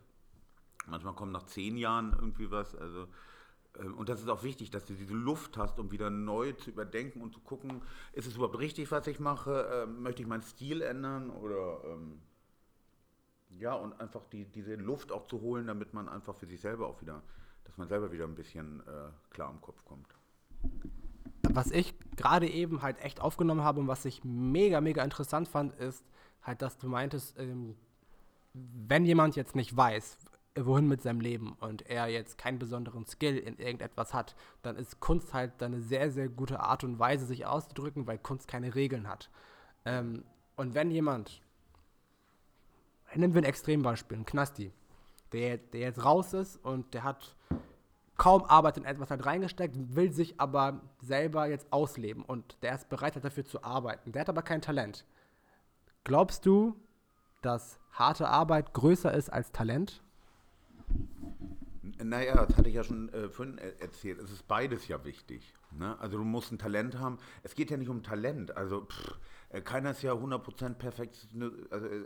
Manchmal 0.88 1.14
kommt 1.14 1.32
nach 1.32 1.46
zehn 1.46 1.78
Jahren 1.78 2.14
irgendwie 2.14 2.52
was. 2.52 2.76
Also 2.76 3.08
äh, 3.78 3.86
und 3.86 4.10
das 4.10 4.22
ist 4.22 4.30
auch 4.30 4.44
wichtig, 4.44 4.72
dass 4.72 4.86
du 4.86 4.94
diese 4.94 5.14
Luft 5.14 5.58
hast, 5.58 5.80
um 5.80 5.92
wieder 5.92 6.10
neu 6.10 6.54
zu 6.54 6.72
überdenken 6.72 7.22
und 7.22 7.34
zu 7.34 7.40
gucken, 7.42 7.82
ist 8.14 8.28
es 8.28 8.36
überhaupt 8.36 8.60
richtig, 8.60 8.92
was 8.92 9.08
ich 9.08 9.20
mache? 9.20 9.70
Ähm, 9.72 10.02
möchte 10.02 10.22
ich 10.22 10.28
meinen 10.28 10.44
Stil 10.44 10.82
ändern? 10.82 11.30
Oder 11.30 11.82
ähm, 11.86 12.20
ja, 13.60 13.74
und 13.74 14.00
einfach 14.00 14.26
die, 14.32 14.46
diese 14.46 14.76
Luft 14.76 15.12
auch 15.12 15.28
zu 15.28 15.42
holen, 15.42 15.68
damit 15.68 15.94
man 15.94 16.10
einfach 16.10 16.36
für 16.36 16.46
sich 16.46 16.62
selber 16.62 16.88
auch 16.88 17.02
wieder, 17.02 17.22
dass 17.64 17.78
man 17.78 17.88
selber 17.88 18.12
wieder 18.12 18.26
ein 18.26 18.36
bisschen 18.36 18.82
äh, 18.82 19.10
klar 19.30 19.52
im 19.52 19.62
Kopf 19.62 19.84
kommt. 19.86 20.08
Was 21.50 21.72
ich 21.72 21.94
gerade 22.16 22.48
eben 22.48 22.82
halt 22.82 23.00
echt 23.04 23.22
aufgenommen 23.22 23.64
habe 23.64 23.80
und 23.80 23.88
was 23.88 24.06
ich 24.06 24.24
mega, 24.24 24.82
mega 24.82 25.04
interessant 25.04 25.48
fand, 25.48 25.74
ist 25.76 26.04
halt, 26.42 26.62
dass 26.62 26.78
du 26.78 26.88
meintest, 26.88 27.38
ähm, 27.40 27.76
wenn 28.54 29.06
jemand 29.06 29.36
jetzt 29.36 29.56
nicht 29.56 29.76
weiß, 29.76 30.18
wohin 30.58 30.88
mit 30.88 31.02
seinem 31.02 31.20
Leben 31.20 31.54
und 31.60 31.90
er 31.90 32.08
jetzt 32.08 32.38
keinen 32.38 32.60
besonderen 32.60 33.06
Skill 33.06 33.38
in 33.38 33.58
irgendetwas 33.58 34.14
hat, 34.14 34.36
dann 34.62 34.78
ist 34.78 35.00
Kunst 35.02 35.34
halt 35.34 35.62
eine 35.62 35.82
sehr, 35.82 36.12
sehr 36.12 36.30
gute 36.30 36.62
Art 36.62 36.84
und 36.84 36.98
Weise, 36.98 37.26
sich 37.26 37.46
auszudrücken, 37.46 38.08
weil 38.08 38.18
Kunst 38.18 38.48
keine 38.48 38.74
Regeln 38.74 39.10
hat. 39.10 39.30
Ähm, 39.84 40.24
und 40.56 40.74
wenn 40.74 40.92
jemand 40.92 41.42
nehmen 43.18 43.34
wir 43.34 43.42
ein 43.42 43.46
Extrembeispiel, 43.46 44.18
ein 44.18 44.26
Knasti, 44.26 44.72
der, 45.32 45.58
der 45.58 45.82
jetzt 45.82 46.04
raus 46.04 46.34
ist 46.34 46.58
und 46.64 46.94
der 46.94 47.04
hat 47.04 47.36
kaum 48.18 48.44
Arbeit 48.46 48.78
in 48.78 48.86
etwas 48.86 49.10
halt 49.10 49.26
reingesteckt, 49.26 49.76
will 49.96 50.12
sich 50.12 50.40
aber 50.40 50.82
selber 51.02 51.48
jetzt 51.48 51.72
ausleben 51.72 52.24
und 52.24 52.58
der 52.62 52.76
ist 52.76 52.90
bereit 52.90 53.16
halt 53.16 53.26
dafür 53.26 53.46
zu 53.46 53.64
arbeiten. 53.64 54.12
Der 54.12 54.22
hat 54.22 54.30
aber 54.30 54.42
kein 54.42 54.62
Talent. 54.62 55.06
Glaubst 56.04 56.46
du, 56.46 56.76
dass 57.42 57.80
harte 57.92 58.28
Arbeit 58.30 58.74
größer 58.74 59.14
ist 59.14 59.32
als 59.32 59.52
Talent? 59.52 60.02
Naja, 62.04 62.46
das 62.46 62.58
hatte 62.58 62.70
ich 62.70 62.76
ja 62.76 62.84
schon 62.84 63.10
äh, 63.10 63.30
vorhin 63.30 63.58
erzählt. 63.58 64.20
Es 64.20 64.32
ist 64.32 64.48
beides 64.48 64.88
ja 64.88 65.04
wichtig. 65.06 65.54
Ne? 65.72 65.98
Also 66.00 66.18
du 66.18 66.24
musst 66.24 66.52
ein 66.52 66.58
Talent 66.58 67.00
haben. 67.00 67.18
Es 67.44 67.56
geht 67.56 67.72
ja 67.72 67.78
nicht 67.78 67.90
um 67.90 68.04
Talent. 68.04 68.56
Also 68.56 68.82
pff, 68.82 69.18
äh, 69.50 69.62
keiner 69.62 69.92
ist 69.92 70.04
ja 70.04 70.14
100% 70.14 70.76
perfekt. 70.76 71.28
Ne, 71.34 71.52
also, 71.70 71.88
äh, 71.88 72.06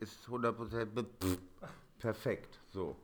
ist 0.00 0.26
100% 0.28 0.86
perfekt. 1.98 2.60
So. 2.72 2.96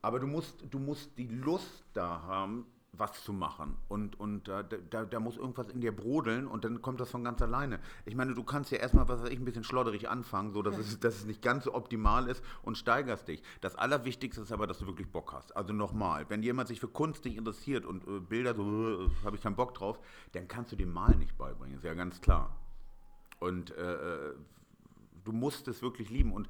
Aber 0.00 0.18
du 0.18 0.26
musst, 0.26 0.64
du 0.68 0.78
musst 0.78 1.16
die 1.16 1.28
Lust 1.28 1.84
da 1.92 2.22
haben, 2.22 2.66
was 2.92 3.24
zu 3.24 3.32
machen. 3.32 3.76
Und, 3.88 4.20
und 4.20 4.48
da, 4.48 4.62
da, 4.62 5.04
da, 5.04 5.20
muss 5.20 5.38
irgendwas 5.38 5.70
in 5.70 5.80
dir 5.80 5.96
brodeln 5.96 6.46
und 6.46 6.64
dann 6.64 6.82
kommt 6.82 7.00
das 7.00 7.10
von 7.10 7.24
ganz 7.24 7.40
alleine. 7.40 7.80
Ich 8.04 8.14
meine, 8.14 8.34
du 8.34 8.44
kannst 8.44 8.70
ja 8.70 8.78
erstmal, 8.78 9.08
was 9.08 9.22
weiß 9.22 9.30
ich, 9.30 9.38
ein 9.38 9.46
bisschen 9.46 9.64
schlodderig 9.64 10.10
anfangen, 10.10 10.52
so 10.52 10.60
dass, 10.62 10.76
es, 10.76 11.00
dass 11.00 11.16
es 11.16 11.24
nicht 11.24 11.40
ganz 11.40 11.64
so 11.64 11.74
optimal 11.74 12.28
ist 12.28 12.44
und 12.62 12.76
steigerst 12.76 13.28
dich. 13.28 13.42
Das 13.62 13.76
Allerwichtigste 13.76 14.42
ist 14.42 14.52
aber, 14.52 14.66
dass 14.66 14.78
du 14.78 14.86
wirklich 14.86 15.10
Bock 15.10 15.32
hast. 15.32 15.56
Also 15.56 15.72
nochmal, 15.72 16.26
wenn 16.28 16.42
jemand 16.42 16.68
sich 16.68 16.80
für 16.80 16.88
Kunst 16.88 17.24
nicht 17.24 17.36
interessiert 17.36 17.86
und 17.86 18.06
äh, 18.06 18.20
Bilder 18.20 18.54
so, 18.54 19.06
äh, 19.06 19.10
habe 19.24 19.36
ich 19.36 19.42
keinen 19.42 19.56
Bock 19.56 19.72
drauf, 19.74 19.98
dann 20.32 20.46
kannst 20.46 20.72
du 20.72 20.76
dem 20.76 20.92
Mal 20.92 21.16
nicht 21.16 21.38
beibringen, 21.38 21.76
ist 21.76 21.84
ja 21.84 21.94
ganz 21.94 22.20
klar. 22.20 22.54
Und 23.40 23.70
äh, 23.76 23.94
äh 23.94 24.34
du 25.24 25.32
musst 25.32 25.68
es 25.68 25.82
wirklich 25.82 26.10
lieben 26.10 26.32
und 26.32 26.48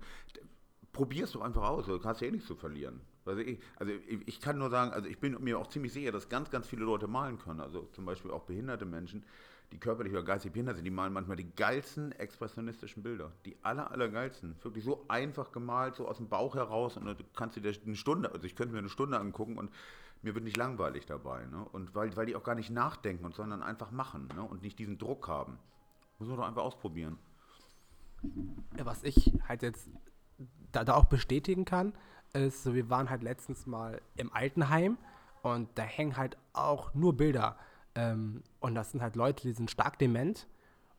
probier 0.93 1.25
es 1.25 1.33
doch 1.33 1.41
einfach 1.41 1.63
aus, 1.63 1.87
du 1.87 2.03
hast 2.05 2.21
ja 2.21 2.29
eh 2.29 2.31
nichts 2.31 2.47
zu 2.47 2.57
verlieren. 2.57 3.01
Also 3.25 3.41
ich, 3.41 3.61
also 3.77 3.93
ich 4.27 4.41
kann 4.41 4.59
nur 4.59 4.71
sagen, 4.71 4.93
also 4.93 5.09
ich 5.09 5.19
bin 5.19 5.37
mir 5.43 5.59
auch 5.59 5.69
ziemlich 5.69 5.93
sicher, 5.93 6.13
dass 6.13 6.29
ganz, 6.29 6.51
ganz 6.51 6.67
viele 6.67 6.85
Leute 6.85 7.07
malen 7.07 7.39
können, 7.39 7.61
also 7.61 7.89
zum 7.93 8.05
Beispiel 8.05 8.31
auch 8.31 8.43
behinderte 8.43 8.85
Menschen, 8.85 9.25
die 9.73 9.79
körperlich 9.79 10.13
oder 10.13 10.23
geistig 10.23 10.53
behindert 10.53 10.77
sind, 10.77 10.85
die 10.85 10.91
malen 10.91 11.13
manchmal 11.13 11.37
die 11.37 11.51
geilsten 11.57 12.13
expressionistischen 12.13 13.03
Bilder. 13.03 13.33
Die 13.47 13.57
aller, 13.63 13.91
aller 13.91 14.09
geilsten. 14.09 14.55
Wirklich 14.63 14.85
so 14.85 15.05
einfach 15.09 15.51
gemalt, 15.51 15.97
so 15.97 16.07
aus 16.07 16.19
dem 16.19 16.29
Bauch 16.29 16.55
heraus. 16.55 16.99
Und 16.99 17.07
dann 17.07 17.17
kannst 17.35 17.57
du 17.57 17.61
dir 17.61 17.73
eine 17.87 17.97
Stunde, 17.97 18.31
also 18.33 18.45
ich 18.45 18.55
könnte 18.55 18.73
mir 18.73 18.81
eine 18.81 18.91
Stunde 18.91 19.19
angucken 19.19 19.57
und 19.57 19.71
mir 20.21 20.35
wird 20.35 20.45
nicht 20.45 20.59
langweilig 20.59 21.07
dabei. 21.07 21.47
Ne? 21.47 21.67
Und 21.73 21.95
weil, 21.95 22.15
weil 22.17 22.27
die 22.27 22.37
auch 22.37 22.45
gar 22.45 22.55
nicht 22.55 22.71
nachdenken, 22.71 23.33
sondern 23.33 23.63
einfach 23.63 23.91
machen 23.91 24.29
ne? 24.37 24.43
und 24.43 24.63
nicht 24.63 24.79
diesen 24.79 24.99
Druck 24.99 25.27
haben. 25.27 25.59
Muss 26.19 26.29
man 26.29 26.37
doch 26.37 26.47
einfach 26.47 26.63
ausprobieren. 26.63 27.19
Was 28.83 29.03
ich 29.03 29.33
halt 29.49 29.63
jetzt 29.63 29.89
da, 30.71 30.85
da 30.85 30.95
auch 30.95 31.05
bestätigen 31.05 31.65
kann, 31.65 31.93
ist, 32.33 32.63
so 32.63 32.75
wir 32.75 32.89
waren 32.89 33.11
halt 33.11 33.23
letztens 33.23 33.67
mal 33.67 34.01
im 34.17 34.33
Altenheim 34.33 34.97
und 35.43 35.69
da 35.75 35.83
hängen 35.83 36.17
halt 36.17 36.37
auch 36.53 36.95
nur 36.95 37.17
Bilder. 37.17 37.59
Ähm, 37.95 38.43
und 38.61 38.75
das 38.75 38.93
sind 38.93 39.03
halt 39.03 39.17
Leute, 39.17 39.43
die 39.43 39.53
sind 39.53 39.71
stark 39.71 39.99
dement. 39.99 40.47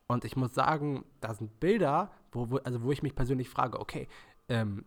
Und 0.07 0.25
ich 0.25 0.35
muss 0.35 0.53
sagen, 0.53 1.05
da 1.21 1.33
sind 1.33 1.59
Bilder, 1.59 2.11
wo, 2.31 2.51
wo 2.51 2.57
also 2.57 2.83
wo 2.83 2.91
ich 2.91 3.01
mich 3.01 3.15
persönlich 3.15 3.49
frage, 3.49 3.79
okay, 3.79 4.07
ähm, 4.49 4.85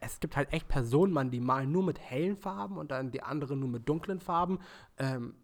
es 0.00 0.20
gibt 0.20 0.36
halt 0.36 0.52
echt 0.52 0.68
Personen, 0.68 1.12
man, 1.12 1.30
die 1.30 1.40
malen 1.40 1.70
nur 1.70 1.84
mit 1.84 2.00
hellen 2.00 2.36
Farben 2.36 2.76
und 2.76 2.90
dann 2.90 3.10
die 3.10 3.22
anderen 3.22 3.60
nur 3.60 3.68
mit 3.68 3.88
dunklen 3.88 4.20
Farben. 4.20 4.58
Ähm, 4.98 5.34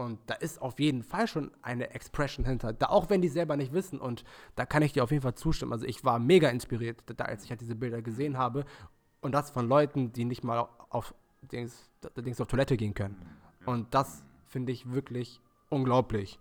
und 0.00 0.18
da 0.24 0.34
ist 0.36 0.62
auf 0.62 0.80
jeden 0.80 1.02
Fall 1.02 1.28
schon 1.28 1.50
eine 1.60 1.90
Expression 1.90 2.46
hinter, 2.46 2.72
da 2.72 2.86
auch 2.86 3.10
wenn 3.10 3.20
die 3.20 3.28
selber 3.28 3.58
nicht 3.58 3.74
wissen. 3.74 4.00
Und 4.00 4.24
da 4.54 4.64
kann 4.64 4.80
ich 4.80 4.94
dir 4.94 5.04
auf 5.04 5.10
jeden 5.10 5.22
Fall 5.22 5.34
zustimmen. 5.34 5.74
Also 5.74 5.84
ich 5.84 6.02
war 6.04 6.18
mega 6.18 6.48
inspiriert, 6.48 7.02
da, 7.18 7.26
als 7.26 7.44
ich 7.44 7.50
halt 7.50 7.60
diese 7.60 7.74
Bilder 7.74 8.00
gesehen 8.00 8.38
habe. 8.38 8.64
Und 9.20 9.32
das 9.32 9.50
von 9.50 9.68
Leuten, 9.68 10.10
die 10.10 10.24
nicht 10.24 10.42
mal 10.42 10.66
auf, 10.88 11.14
Dings, 11.42 11.90
Dings 12.16 12.40
auf 12.40 12.48
Toilette 12.48 12.78
gehen 12.78 12.94
können. 12.94 13.14
Und 13.66 13.94
das 13.94 14.24
finde 14.46 14.72
ich 14.72 14.90
wirklich 14.90 15.38
unglaublich. 15.68 16.38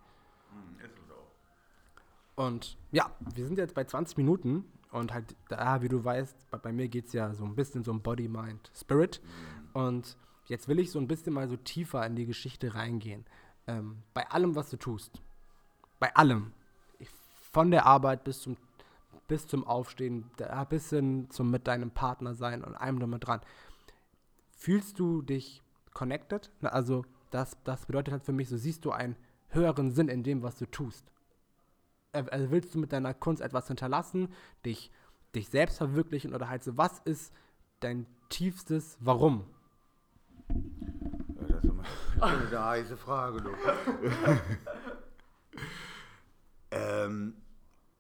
Und 2.36 2.78
ja, 2.93 3.12
wir 3.36 3.45
sind 3.45 3.58
jetzt 3.58 3.76
bei 3.76 3.84
20 3.84 4.15
Minuten 4.15 4.63
und 4.91 5.13
halt 5.13 5.36
da, 5.50 5.82
wie 5.82 5.89
du 5.89 6.02
weißt, 6.02 6.50
bei, 6.50 6.60
bei 6.60 6.72
mir 6.72 6.88
geht 6.88 7.08
es 7.08 7.13
ja 7.13 7.34
so 7.34 7.43
ein 7.43 7.56
bisschen 7.56 7.84
so 7.84 7.91
um 7.91 8.02
Body, 8.02 8.30
Mind, 8.30 8.72
Spirit. 8.74 9.22
Und 9.74 10.15
jetzt 10.45 10.69
will 10.69 10.80
ich 10.80 10.91
so 10.91 11.00
ein 11.00 11.10
bisschen 11.10 11.34
mal 11.34 11.50
so 11.50 11.58
tiefer 11.58 12.06
in 12.06 12.15
die 12.15 12.26
Geschichte 12.26 12.74
reingehen 12.74 13.26
ähm, 13.69 14.03
bei 14.13 14.29
allem, 14.32 14.55
was 14.55 14.69
du 14.69 14.77
tust, 14.77 15.21
bei 15.99 16.13
allem, 16.15 16.51
von 17.51 17.71
der 17.71 17.86
Arbeit 17.86 18.23
bis 18.23 18.41
zum, 18.41 18.58
bis 19.27 19.47
zum 19.47 19.65
Aufstehen, 19.65 20.29
da, 20.38 20.63
bis 20.63 20.89
hin 20.89 21.29
zum 21.29 21.51
mit 21.51 21.67
deinem 21.67 21.91
Partner 21.91 22.34
sein 22.34 22.63
und 22.63 22.75
allem 22.75 22.99
damit 22.99 23.27
dran, 23.27 23.41
fühlst 24.51 24.99
du 24.99 25.21
dich 25.21 25.62
connected? 25.93 26.51
Also 26.62 27.05
das, 27.32 27.58
das 27.63 27.86
bedeutet 27.86 28.12
halt 28.12 28.23
für 28.23 28.34
mich, 28.34 28.49
so 28.49 28.58
siehst 28.58 28.86
du 28.86 28.91
einen 28.91 29.15
höheren 29.49 29.91
Sinn 29.91 30.10
in 30.10 30.23
dem, 30.23 30.41
was 30.43 30.58
du 30.58 30.65
tust. 30.65 31.05
Also 32.12 32.49
willst 32.49 32.73
du 32.73 32.79
mit 32.79 32.91
deiner 32.91 33.13
Kunst 33.13 33.41
etwas 33.41 33.67
hinterlassen, 33.67 34.29
dich, 34.65 34.91
dich 35.36 35.49
selbst 35.49 35.77
verwirklichen 35.77 36.34
oder 36.34 36.49
halt 36.49 36.63
so, 36.63 36.75
was 36.75 36.99
ist 36.99 37.34
dein 37.82 38.08
tiefstes 38.29 38.97
Warum? 38.99 39.45
Das 42.19 42.33
ist 42.43 42.53
eine 42.53 42.65
heiße 42.65 42.97
Frage, 42.97 43.41
du. 43.41 43.49
ähm, 46.71 47.33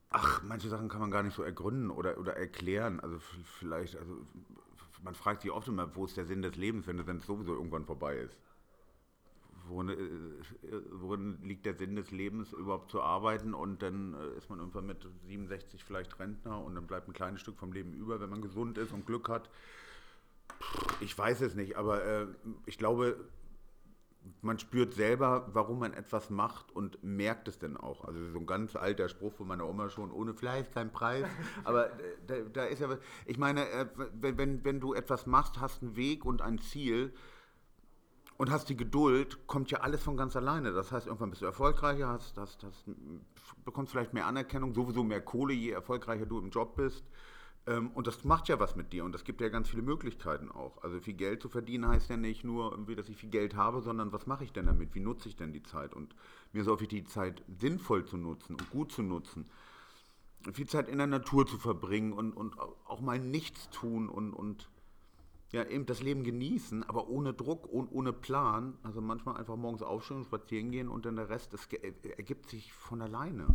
ach, 0.09 0.41
manche 0.43 0.69
Sachen 0.69 0.89
kann 0.89 1.01
man 1.01 1.11
gar 1.11 1.23
nicht 1.23 1.35
so 1.35 1.43
ergründen 1.43 1.89
oder, 1.89 2.17
oder 2.17 2.35
erklären. 2.35 2.99
Also 2.99 3.19
vielleicht, 3.19 3.97
also 3.97 4.17
man 5.03 5.15
fragt 5.15 5.41
sich 5.41 5.51
oft 5.51 5.67
immer, 5.67 5.95
wo 5.95 6.05
ist 6.05 6.17
der 6.17 6.25
Sinn 6.25 6.41
des 6.41 6.55
Lebens, 6.55 6.87
wenn 6.87 6.99
es 6.99 7.25
sowieso 7.25 7.53
irgendwann 7.53 7.85
vorbei 7.85 8.17
ist. 8.17 8.37
Worin, 9.67 9.89
äh, 9.89 9.95
worin, 10.91 11.39
liegt 11.43 11.65
der 11.65 11.75
Sinn 11.75 11.95
des 11.95 12.11
Lebens, 12.11 12.53
überhaupt 12.53 12.89
zu 12.89 13.01
arbeiten 13.01 13.53
und 13.53 13.83
dann 13.83 14.15
äh, 14.15 14.37
ist 14.37 14.49
man 14.49 14.59
irgendwann 14.59 14.87
mit 14.87 15.07
67 15.27 15.83
vielleicht 15.83 16.17
Rentner 16.19 16.63
und 16.63 16.73
dann 16.73 16.87
bleibt 16.87 17.07
ein 17.07 17.13
kleines 17.13 17.41
Stück 17.41 17.57
vom 17.57 17.71
Leben 17.71 17.93
über, 17.93 18.19
wenn 18.19 18.29
man 18.29 18.41
gesund 18.41 18.79
ist 18.79 18.91
und 18.91 19.05
Glück 19.05 19.29
hat. 19.29 19.49
Ich 21.01 21.15
weiß 21.15 21.41
es 21.41 21.53
nicht, 21.53 21.77
aber 21.77 22.03
äh, 22.03 22.27
ich 22.65 22.79
glaube, 22.79 23.17
man 24.41 24.59
spürt 24.59 24.93
selber, 24.93 25.49
warum 25.53 25.79
man 25.79 25.93
etwas 25.93 26.29
macht 26.29 26.71
und 26.71 27.03
merkt 27.03 27.47
es 27.47 27.59
dann 27.59 27.77
auch. 27.77 28.05
Also 28.05 28.31
so 28.31 28.39
ein 28.39 28.45
ganz 28.45 28.75
alter 28.75 29.09
Spruch 29.09 29.33
von 29.33 29.47
meiner 29.47 29.67
Oma 29.67 29.89
schon, 29.89 30.11
ohne 30.11 30.33
Fleiß 30.33 30.71
kein 30.71 30.91
Preis. 30.91 31.25
Aber 31.63 31.89
da, 32.27 32.35
da 32.53 32.63
ist 32.65 32.79
ja 32.79 32.89
was, 32.89 32.99
ich 33.25 33.37
meine, 33.37 33.67
äh, 33.69 33.87
wenn, 34.13 34.37
wenn, 34.37 34.63
wenn 34.63 34.79
du 34.79 34.93
etwas 34.93 35.25
machst, 35.25 35.59
hast 35.59 35.81
einen 35.81 35.95
Weg 35.95 36.25
und 36.25 36.41
ein 36.41 36.59
Ziel 36.59 37.13
und 38.37 38.51
hast 38.51 38.69
die 38.69 38.77
Geduld, 38.77 39.45
kommt 39.47 39.71
ja 39.71 39.79
alles 39.79 40.01
von 40.01 40.15
ganz 40.15 40.35
alleine. 40.35 40.71
Das 40.71 40.91
heißt, 40.91 41.07
irgendwann 41.07 41.31
bist 41.31 41.41
du 41.41 41.45
erfolgreicher, 41.45 42.07
hast, 42.07 42.37
hast, 42.37 42.63
hast, 42.63 42.85
bekommst 43.65 43.91
vielleicht 43.91 44.13
mehr 44.13 44.25
Anerkennung, 44.25 44.73
sowieso 44.73 45.03
mehr 45.03 45.21
Kohle, 45.21 45.53
je 45.53 45.71
erfolgreicher 45.71 46.25
du 46.25 46.39
im 46.39 46.49
Job 46.49 46.75
bist. 46.75 47.03
Ähm, 47.69 47.91
und 47.91 48.07
das 48.07 48.23
macht 48.23 48.47
ja 48.49 48.59
was 48.59 48.75
mit 48.75 48.91
dir 48.91 49.05
und 49.05 49.11
das 49.11 49.23
gibt 49.23 49.41
ja 49.41 49.49
ganz 49.49 49.69
viele 49.69 49.83
Möglichkeiten 49.83 50.51
auch. 50.51 50.81
Also 50.81 50.99
viel 50.99 51.13
Geld 51.13 51.41
zu 51.41 51.49
verdienen 51.49 51.87
heißt 51.87 52.09
ja 52.09 52.17
nicht 52.17 52.43
nur, 52.43 52.75
dass 52.95 53.09
ich 53.09 53.17
viel 53.17 53.29
Geld 53.29 53.55
habe, 53.55 53.81
sondern 53.81 54.11
was 54.11 54.25
mache 54.25 54.43
ich 54.43 54.51
denn 54.51 54.65
damit? 54.65 54.95
Wie 54.95 54.99
nutze 54.99 55.29
ich 55.29 55.35
denn 55.35 55.53
die 55.53 55.61
Zeit? 55.61 55.93
Und 55.93 56.15
mir 56.51 56.63
ist 56.63 56.67
auch 56.67 56.81
wichtig, 56.81 57.05
die 57.05 57.11
Zeit 57.11 57.43
sinnvoll 57.59 58.05
zu 58.05 58.17
nutzen 58.17 58.55
und 58.55 58.69
gut 58.71 58.91
zu 58.91 59.03
nutzen. 59.03 59.45
Viel 60.51 60.67
Zeit 60.67 60.89
in 60.89 60.97
der 60.97 61.05
Natur 61.07 61.45
zu 61.45 61.59
verbringen 61.59 62.11
und, 62.13 62.33
und 62.33 62.57
auch 62.59 63.01
mal 63.01 63.19
nichts 63.19 63.69
tun 63.69 64.09
und, 64.09 64.33
und 64.33 64.67
ja, 65.51 65.63
eben 65.65 65.85
das 65.85 66.01
Leben 66.01 66.23
genießen, 66.23 66.83
aber 66.83 67.07
ohne 67.09 67.33
Druck 67.33 67.67
und 67.67 67.91
ohne 67.91 68.13
Plan. 68.13 68.77
Also 68.81 68.99
manchmal 68.99 69.37
einfach 69.37 69.57
morgens 69.57 69.83
aufstehen, 69.83 70.23
spazieren 70.23 70.71
gehen 70.71 70.87
und 70.87 71.05
dann 71.05 71.17
der 71.17 71.29
Rest, 71.29 71.53
das 71.53 71.67
ergibt 71.67 72.49
sich 72.49 72.73
von 72.73 73.01
alleine 73.01 73.47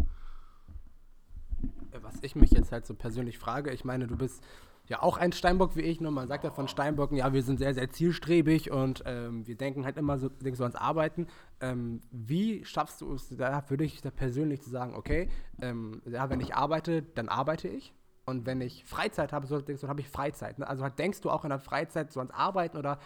was 2.03 2.17
ich 2.23 2.35
mich 2.37 2.51
jetzt 2.51 2.73
halt 2.73 2.87
so 2.87 2.95
persönlich 2.95 3.39
frage, 3.39 3.73
ich 3.73 3.85
meine, 3.85 4.07
du 4.07 4.17
bist 4.17 4.43
ja 4.87 5.03
auch 5.03 5.17
ein 5.17 5.33
Steinbock 5.33 5.77
wie 5.77 5.83
ich, 5.83 6.01
nur 6.01 6.11
man 6.11 6.29
sagt 6.29 6.45
ja 6.45 6.51
von 6.51 6.69
Steinbocken, 6.69 7.17
ja, 7.17 7.33
wir 7.33 7.43
sind 7.43 7.59
sehr, 7.59 7.75
sehr 7.75 7.89
zielstrebig 7.91 8.71
und 8.71 9.03
ähm, 9.07 9.47
wir 9.47 9.57
denken 9.57 9.85
halt 9.85 9.97
immer 9.97 10.19
so, 10.19 10.29
denkst 10.29 10.59
so 10.59 10.65
ans 10.65 10.77
Arbeiten. 10.77 11.27
Ähm, 11.61 12.03
wie 12.11 12.65
schaffst 12.65 13.01
du 13.01 13.15
es 13.15 13.29
da 13.29 13.63
für 13.63 13.77
dich 13.77 14.03
da 14.03 14.11
persönlich 14.11 14.63
zu 14.63 14.71
sagen, 14.71 14.95
okay, 14.95 15.29
ähm, 15.63 16.03
ja, 16.05 16.29
wenn 16.29 16.41
ich 16.41 16.55
arbeite, 16.55 17.03
dann 17.03 17.29
arbeite 17.29 17.69
ich? 17.69 17.95
Und 18.27 18.47
wenn 18.47 18.61
ich 18.61 18.85
Freizeit 18.85 19.33
habe, 19.33 19.47
so 19.47 19.61
denkst 19.61 19.83
du, 19.83 19.89
habe 19.89 20.01
ich 20.01 20.09
Freizeit. 20.09 20.59
Ne? 20.59 20.67
Also 20.67 20.83
halt 20.83 20.99
denkst 20.99 21.21
du 21.21 21.31
auch 21.31 21.45
in 21.45 21.51
der 21.51 21.59
Freizeit 21.59 22.13
so 22.13 22.21
ans 22.21 22.33
Arbeiten 22.33 22.77
oder 22.77 22.99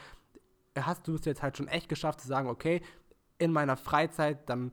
hast 0.76 1.08
du 1.08 1.14
es 1.14 1.24
jetzt 1.24 1.42
halt 1.42 1.56
schon 1.56 1.66
echt 1.66 1.88
geschafft 1.88 2.20
zu 2.20 2.28
sagen, 2.28 2.48
okay, 2.48 2.82
in 3.38 3.52
meiner 3.52 3.76
Freizeit, 3.76 4.48
dann 4.48 4.72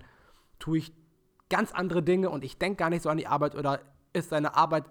tue 0.60 0.78
ich 0.80 0.94
ganz 1.50 1.72
andere 1.72 2.02
Dinge 2.02 2.30
und 2.30 2.44
ich 2.44 2.58
denke 2.58 2.78
gar 2.78 2.90
nicht 2.90 3.04
so 3.04 3.10
an 3.10 3.18
die 3.18 3.28
Arbeit 3.28 3.56
oder 3.56 3.80
ist 4.16 4.32
deine 4.32 4.56
Arbeit 4.56 4.86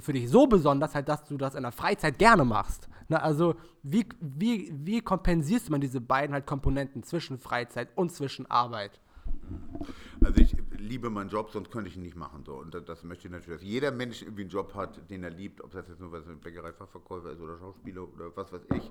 für 0.00 0.12
dich 0.12 0.30
so 0.30 0.46
besonders, 0.46 0.94
halt, 0.94 1.08
dass 1.08 1.24
du 1.24 1.36
das 1.36 1.54
in 1.54 1.62
der 1.62 1.72
Freizeit 1.72 2.18
gerne 2.18 2.44
machst. 2.44 2.88
Na, 3.08 3.18
also 3.18 3.56
wie, 3.82 4.06
wie, 4.20 4.72
wie 4.74 5.00
kompensierst 5.00 5.70
man 5.70 5.80
diese 5.80 6.00
beiden 6.00 6.32
halt 6.32 6.46
Komponenten 6.46 7.02
zwischen 7.02 7.38
Freizeit 7.38 7.88
und 7.94 8.10
zwischen 8.10 8.50
Arbeit? 8.50 9.00
Also 10.24 10.40
ich 10.40 10.56
liebe 10.78 11.10
meinen 11.10 11.30
Job, 11.30 11.50
sonst 11.50 11.70
könnte 11.70 11.88
ich 11.90 11.96
ihn 11.96 12.02
nicht 12.02 12.16
machen. 12.16 12.44
So. 12.44 12.54
Und 12.54 12.74
das 12.88 13.02
möchte 13.02 13.28
ich 13.28 13.32
natürlich, 13.32 13.60
dass 13.60 13.68
jeder 13.68 13.90
Mensch 13.90 14.22
irgendwie 14.22 14.42
einen 14.42 14.50
Job 14.50 14.74
hat, 14.74 15.10
den 15.10 15.24
er 15.24 15.30
liebt, 15.30 15.62
ob 15.62 15.72
das 15.72 15.88
jetzt 15.88 16.00
nur 16.00 16.12
was 16.12 16.26
ein 16.26 16.40
Bäckereifachverkäufer 16.40 17.32
ist 17.32 17.40
oder 17.40 17.58
Schauspieler 17.58 18.02
oder 18.02 18.34
was 18.36 18.52
weiß 18.52 18.62
ich. 18.76 18.90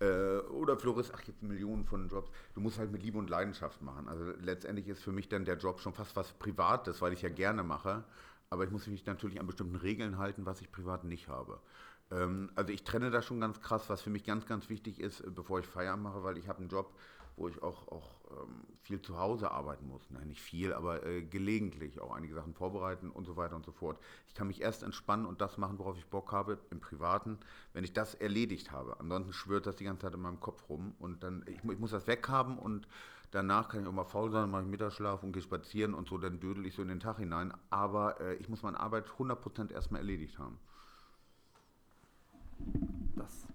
Äh, 0.00 0.38
oder 0.50 0.76
Florist, 0.76 1.12
ach, 1.14 1.22
gibt 1.24 1.42
Millionen 1.42 1.84
von 1.84 2.08
Jobs. 2.08 2.30
Du 2.54 2.60
musst 2.60 2.78
halt 2.78 2.92
mit 2.92 3.02
Liebe 3.02 3.18
und 3.18 3.28
Leidenschaft 3.28 3.82
machen. 3.82 4.08
Also 4.08 4.24
letztendlich 4.40 4.86
ist 4.88 5.02
für 5.02 5.12
mich 5.12 5.28
dann 5.28 5.44
der 5.44 5.56
Job 5.56 5.80
schon 5.80 5.92
fast 5.92 6.14
was 6.14 6.32
Privates, 6.34 7.02
weil 7.02 7.12
ich 7.12 7.22
ja 7.22 7.28
gerne 7.28 7.64
mache. 7.64 8.04
Aber 8.50 8.64
ich 8.64 8.70
muss 8.70 8.86
mich 8.86 9.04
natürlich 9.06 9.40
an 9.40 9.46
bestimmten 9.46 9.76
Regeln 9.76 10.18
halten, 10.18 10.46
was 10.46 10.60
ich 10.60 10.72
privat 10.72 11.04
nicht 11.04 11.28
habe. 11.28 11.60
Ähm, 12.10 12.50
also 12.54 12.72
ich 12.72 12.84
trenne 12.84 13.10
das 13.10 13.26
schon 13.26 13.40
ganz 13.40 13.60
krass, 13.60 13.88
was 13.88 14.02
für 14.02 14.10
mich 14.10 14.24
ganz, 14.24 14.46
ganz 14.46 14.68
wichtig 14.68 15.00
ist, 15.00 15.20
äh, 15.20 15.30
bevor 15.30 15.60
ich 15.60 15.66
Feierabend 15.66 16.04
mache, 16.04 16.24
weil 16.24 16.38
ich 16.38 16.48
habe 16.48 16.60
einen 16.60 16.68
Job, 16.68 16.94
wo 17.36 17.48
ich 17.48 17.62
auch, 17.62 17.86
auch 17.88 18.16
ähm, 18.30 18.64
viel 18.82 19.00
zu 19.00 19.18
Hause 19.18 19.50
arbeiten 19.50 19.86
muss. 19.86 20.02
Nein, 20.10 20.28
nicht 20.28 20.40
viel, 20.40 20.72
aber 20.72 21.04
äh, 21.06 21.22
gelegentlich 21.22 22.00
auch 22.00 22.14
einige 22.14 22.34
Sachen 22.34 22.54
vorbereiten 22.54 23.10
und 23.10 23.26
so 23.26 23.36
weiter 23.36 23.54
und 23.54 23.64
so 23.64 23.72
fort. 23.72 23.98
Ich 24.26 24.34
kann 24.34 24.48
mich 24.48 24.60
erst 24.60 24.82
entspannen 24.82 25.26
und 25.26 25.40
das 25.40 25.58
machen, 25.58 25.78
worauf 25.78 25.96
ich 25.98 26.06
Bock 26.06 26.32
habe, 26.32 26.58
im 26.70 26.80
Privaten, 26.80 27.38
wenn 27.74 27.84
ich 27.84 27.92
das 27.92 28.14
erledigt 28.14 28.72
habe. 28.72 28.98
Ansonsten 28.98 29.32
schwört 29.32 29.66
das 29.66 29.76
die 29.76 29.84
ganze 29.84 30.06
Zeit 30.06 30.14
in 30.14 30.20
meinem 30.20 30.40
Kopf 30.40 30.68
rum 30.68 30.94
und 30.98 31.22
dann, 31.22 31.44
ich, 31.46 31.62
ich 31.62 31.78
muss 31.78 31.90
das 31.90 32.06
weghaben 32.06 32.58
und 32.58 32.88
Danach 33.30 33.68
kann 33.68 33.82
ich 33.82 33.86
auch 33.86 33.92
mal 33.92 34.04
faul 34.04 34.30
sein, 34.30 34.50
mache 34.50 34.62
ich 34.62 34.68
Mittagsschlaf 34.68 35.22
und 35.22 35.32
gehe 35.32 35.42
spazieren 35.42 35.94
und 35.94 36.08
so, 36.08 36.16
dann 36.16 36.40
dödel 36.40 36.64
ich 36.64 36.74
so 36.74 36.82
in 36.82 36.88
den 36.88 37.00
Tag 37.00 37.18
hinein. 37.18 37.52
Aber 37.68 38.20
äh, 38.20 38.34
ich 38.36 38.48
muss 38.48 38.62
meine 38.62 38.80
Arbeit 38.80 39.06
100% 39.18 39.70
erstmal 39.70 40.00
erledigt 40.00 40.38
haben. 40.38 40.58
Das, 43.16 43.46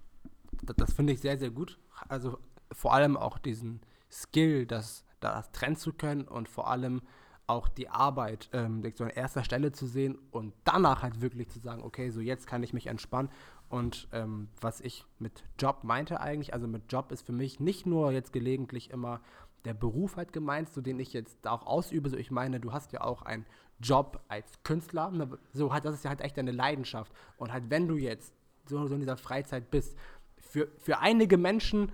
das, 0.62 0.76
das 0.76 0.94
finde 0.94 1.14
ich 1.14 1.22
sehr, 1.22 1.38
sehr 1.38 1.50
gut. 1.50 1.80
Also 2.08 2.38
vor 2.72 2.94
allem 2.94 3.18
auch 3.18 3.38
diesen 3.40 3.82
Skill, 4.12 4.68
das, 4.68 5.06
das 5.20 5.52
trennen 5.52 5.76
zu 5.76 5.94
können 5.94 6.28
und 6.28 6.50
vor 6.50 6.70
allem 6.70 7.02
auch 7.48 7.68
die 7.68 7.90
Arbeit 7.90 8.50
ähm, 8.54 8.84
so 8.96 9.04
an 9.04 9.10
erster 9.10 9.44
Stelle 9.44 9.72
zu 9.72 9.86
sehen 9.86 10.18
und 10.32 10.54
danach 10.64 11.04
halt 11.04 11.22
wirklich 11.22 11.50
zu 11.50 11.60
sagen, 11.60 11.84
okay, 11.84 12.10
so 12.10 12.22
jetzt 12.22 12.48
kann 12.48 12.64
ich 12.64 12.74
mich 12.74 12.88
entspannen. 12.88 13.30
Und 13.70 14.08
ähm, 14.12 14.50
was 14.62 14.82
ich 14.82 15.06
mit 15.20 15.44
Job 15.60 15.84
meinte 15.84 16.20
eigentlich, 16.20 16.54
also 16.54 16.68
mit 16.68 16.92
Job 16.92 17.12
ist 17.12 17.26
für 17.26 17.32
mich 17.32 17.60
nicht 17.60 17.86
nur 17.86 18.12
jetzt 18.12 18.32
gelegentlich 18.32 18.92
immer 18.92 19.20
der 19.66 19.74
Beruf 19.74 20.18
halt 20.18 20.34
gemeint, 20.34 20.70
so 20.70 20.82
den 20.82 21.00
ich 21.00 21.14
jetzt 21.14 21.48
auch 21.48 21.66
ausübe. 21.66 22.10
So 22.10 22.18
ich 22.18 22.32
meine, 22.32 22.60
du 22.60 22.74
hast 22.74 22.92
ja 22.92 23.02
auch 23.02 23.22
einen 23.22 23.46
Job 23.80 24.22
als 24.28 24.46
Künstler. 24.64 25.12
Ne? 25.12 25.38
So 25.54 25.74
halt, 25.74 25.86
das 25.86 25.96
ist 25.96 26.04
ja 26.04 26.10
halt 26.10 26.22
echt 26.22 26.38
deine 26.38 26.52
Leidenschaft. 26.52 27.12
Und 27.38 27.52
halt, 27.54 27.70
wenn 27.70 27.88
du 27.88 27.96
jetzt 27.96 28.34
so, 28.66 28.86
so 28.88 28.94
in 28.94 29.00
dieser 29.00 29.18
Freizeit 29.18 29.72
bist, 29.72 29.98
für, 30.38 30.70
für 30.78 31.00
einige 31.00 31.38
Menschen 31.38 31.92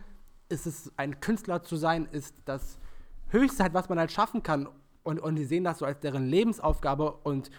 ist 0.50 0.66
es, 0.66 0.92
ein 0.98 1.20
Künstler 1.20 1.64
zu 1.64 1.76
sein, 1.76 2.08
ist 2.12 2.36
das 2.46 2.80
Höchste 3.30 3.64
halt, 3.64 3.74
was 3.74 3.90
man 3.90 4.00
halt 4.00 4.12
schaffen 4.12 4.44
kann. 4.44 4.68
Und, 5.04 5.20
und 5.20 5.36
die 5.36 5.46
sehen 5.46 5.64
das 5.64 5.80
so 5.80 5.86
als 5.86 6.00
deren 6.00 6.28
Lebensaufgabe 6.28 7.12
und 7.24 7.50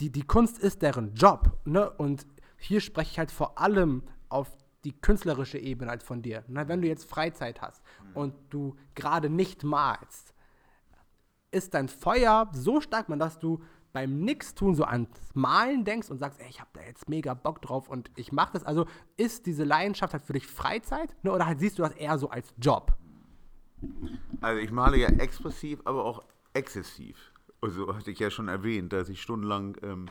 die, 0.00 0.10
die 0.10 0.22
Kunst 0.22 0.58
ist 0.58 0.82
deren 0.82 1.14
Job. 1.14 1.58
Ne? 1.64 1.90
Und 1.90 2.26
hier 2.56 2.80
spreche 2.80 3.12
ich 3.12 3.18
halt 3.18 3.30
vor 3.30 3.58
allem 3.58 4.02
auf 4.28 4.48
die 4.84 4.92
künstlerische 4.92 5.58
Ebene 5.58 5.90
halt 5.90 6.02
von 6.02 6.22
dir. 6.22 6.44
Na, 6.48 6.68
wenn 6.68 6.82
du 6.82 6.88
jetzt 6.88 7.08
Freizeit 7.08 7.60
hast 7.60 7.82
mhm. 8.02 8.16
und 8.16 8.34
du 8.50 8.76
gerade 8.94 9.28
nicht 9.28 9.64
malst, 9.64 10.34
ist 11.50 11.74
dein 11.74 11.88
Feuer 11.88 12.48
so 12.52 12.80
stark, 12.80 13.08
man, 13.08 13.18
dass 13.18 13.38
du 13.38 13.60
beim 13.92 14.20
Nix-Tun 14.20 14.74
so 14.74 14.84
ans 14.84 15.08
Malen 15.34 15.84
denkst 15.84 16.10
und 16.10 16.18
sagst, 16.18 16.40
ey, 16.40 16.48
ich 16.48 16.60
habe 16.60 16.70
da 16.74 16.80
jetzt 16.82 17.08
mega 17.08 17.34
Bock 17.34 17.60
drauf 17.60 17.88
und 17.88 18.10
ich 18.16 18.30
mache 18.32 18.52
das. 18.52 18.64
Also 18.64 18.86
ist 19.16 19.46
diese 19.46 19.64
Leidenschaft 19.64 20.12
halt 20.12 20.22
für 20.22 20.32
dich 20.32 20.46
Freizeit 20.46 21.14
ne, 21.22 21.32
oder 21.32 21.46
halt 21.46 21.58
siehst 21.58 21.78
du 21.78 21.82
das 21.82 21.92
eher 21.92 22.18
so 22.18 22.30
als 22.30 22.54
Job? 22.60 22.96
Also 24.40 24.60
ich 24.60 24.70
male 24.70 24.96
ja 24.96 25.08
expressiv, 25.08 25.80
aber 25.84 26.04
auch 26.04 26.22
exzessiv. 26.54 27.32
Also 27.60 27.94
hatte 27.94 28.10
ich 28.10 28.18
ja 28.18 28.30
schon 28.30 28.48
erwähnt, 28.48 28.92
dass 28.92 29.08
ich 29.08 29.20
stundenlang 29.20 29.76
ähm, 29.82 30.06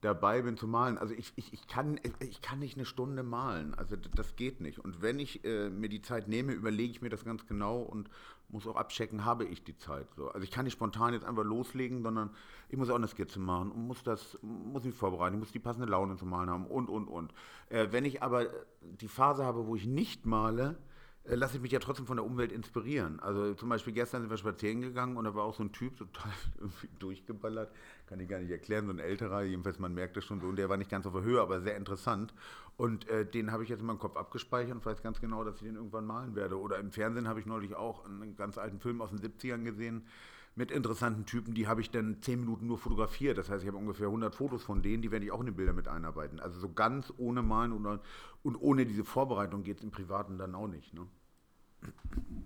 dabei 0.00 0.42
bin 0.42 0.56
zu 0.56 0.66
malen. 0.66 0.98
Also 0.98 1.14
ich, 1.14 1.32
ich, 1.36 1.52
ich, 1.52 1.66
kann, 1.66 2.00
ich 2.20 2.40
kann 2.40 2.58
nicht 2.58 2.76
eine 2.76 2.86
Stunde 2.86 3.22
malen. 3.22 3.74
Also 3.74 3.96
das 3.96 4.36
geht 4.36 4.60
nicht. 4.60 4.78
Und 4.78 5.02
wenn 5.02 5.18
ich 5.18 5.44
äh, 5.44 5.68
mir 5.68 5.88
die 5.88 6.02
Zeit 6.02 6.28
nehme, 6.28 6.52
überlege 6.52 6.90
ich 6.90 7.02
mir 7.02 7.10
das 7.10 7.24
ganz 7.24 7.46
genau 7.46 7.80
und 7.80 8.08
muss 8.48 8.66
auch 8.66 8.76
abchecken, 8.76 9.24
habe 9.24 9.44
ich 9.44 9.62
die 9.62 9.76
Zeit. 9.76 10.06
So. 10.16 10.28
Also 10.28 10.42
ich 10.42 10.50
kann 10.50 10.64
nicht 10.64 10.72
spontan 10.72 11.12
jetzt 11.12 11.24
einfach 11.24 11.44
loslegen, 11.44 12.02
sondern 12.02 12.30
ich 12.68 12.76
muss 12.76 12.90
auch 12.90 12.96
eine 12.96 13.08
Skizze 13.08 13.38
machen 13.38 13.70
und 13.70 13.86
muss 13.86 14.02
das, 14.02 14.38
muss 14.42 14.84
mich 14.84 14.94
vorbereiten, 14.94 15.34
ich 15.34 15.40
muss 15.40 15.52
die 15.52 15.58
passende 15.58 15.86
Laune 15.86 16.16
zum 16.16 16.30
Malen 16.30 16.50
haben 16.50 16.66
und, 16.66 16.88
und, 16.88 17.06
und. 17.06 17.32
Äh, 17.68 17.88
wenn 17.90 18.04
ich 18.04 18.22
aber 18.22 18.46
die 18.80 19.08
Phase 19.08 19.44
habe, 19.44 19.66
wo 19.66 19.76
ich 19.76 19.86
nicht 19.86 20.26
male, 20.26 20.78
lasse 21.24 21.56
ich 21.56 21.62
mich 21.62 21.72
ja 21.72 21.78
trotzdem 21.78 22.06
von 22.06 22.16
der 22.16 22.24
Umwelt 22.24 22.50
inspirieren. 22.52 23.20
Also 23.20 23.54
zum 23.54 23.68
Beispiel 23.68 23.92
gestern 23.92 24.22
sind 24.22 24.30
wir 24.30 24.38
spazieren 24.38 24.80
gegangen 24.80 25.16
und 25.16 25.24
da 25.24 25.34
war 25.34 25.44
auch 25.44 25.54
so 25.54 25.62
ein 25.62 25.72
Typ 25.72 25.96
total 25.96 26.32
durchgeballert, 26.98 27.70
kann 28.06 28.20
ich 28.20 28.28
gar 28.28 28.40
nicht 28.40 28.50
erklären, 28.50 28.86
so 28.86 28.92
ein 28.92 28.98
älterer, 28.98 29.42
jedenfalls 29.42 29.78
man 29.78 29.94
merkt 29.94 30.16
das 30.16 30.24
schon 30.24 30.40
so 30.40 30.48
und 30.48 30.56
der 30.56 30.68
war 30.68 30.76
nicht 30.76 30.90
ganz 30.90 31.06
auf 31.06 31.12
der 31.12 31.22
Höhe, 31.22 31.40
aber 31.40 31.60
sehr 31.60 31.76
interessant 31.76 32.32
und 32.80 33.06
äh, 33.10 33.26
den 33.26 33.52
habe 33.52 33.62
ich 33.62 33.68
jetzt 33.68 33.80
in 33.80 33.86
meinem 33.86 33.98
Kopf 33.98 34.16
abgespeichert 34.16 34.74
und 34.74 34.86
weiß 34.86 35.02
ganz 35.02 35.20
genau, 35.20 35.44
dass 35.44 35.56
ich 35.56 35.64
den 35.64 35.76
irgendwann 35.76 36.06
malen 36.06 36.34
werde. 36.34 36.58
Oder 36.58 36.78
im 36.78 36.90
Fernsehen 36.90 37.28
habe 37.28 37.38
ich 37.38 37.44
neulich 37.44 37.74
auch 37.74 38.06
einen 38.06 38.36
ganz 38.36 38.56
alten 38.56 38.80
Film 38.80 39.02
aus 39.02 39.10
den 39.10 39.18
70ern 39.18 39.64
gesehen, 39.64 40.06
mit 40.54 40.70
interessanten 40.70 41.26
Typen, 41.26 41.54
die 41.54 41.66
habe 41.66 41.80
ich 41.80 41.90
dann 41.90 42.20
zehn 42.22 42.40
Minuten 42.40 42.66
nur 42.66 42.78
fotografiert. 42.78 43.38
Das 43.38 43.48
heißt, 43.48 43.62
ich 43.62 43.68
habe 43.68 43.78
ungefähr 43.78 44.06
100 44.06 44.34
Fotos 44.34 44.62
von 44.62 44.82
denen, 44.82 45.02
die 45.02 45.10
werde 45.10 45.24
ich 45.24 45.32
auch 45.32 45.40
in 45.40 45.46
die 45.46 45.52
Bilder 45.52 45.72
mit 45.72 45.88
einarbeiten. 45.88 46.40
Also 46.40 46.58
so 46.58 46.72
ganz 46.72 47.12
ohne 47.18 47.42
Malen 47.42 47.72
und, 47.72 48.00
und 48.42 48.56
ohne 48.56 48.84
diese 48.84 49.04
Vorbereitung 49.04 49.62
geht 49.62 49.78
es 49.78 49.82
im 49.82 49.90
Privaten 49.90 50.38
dann 50.38 50.54
auch 50.54 50.66
nicht. 50.66 50.92
Ne? 50.92 51.06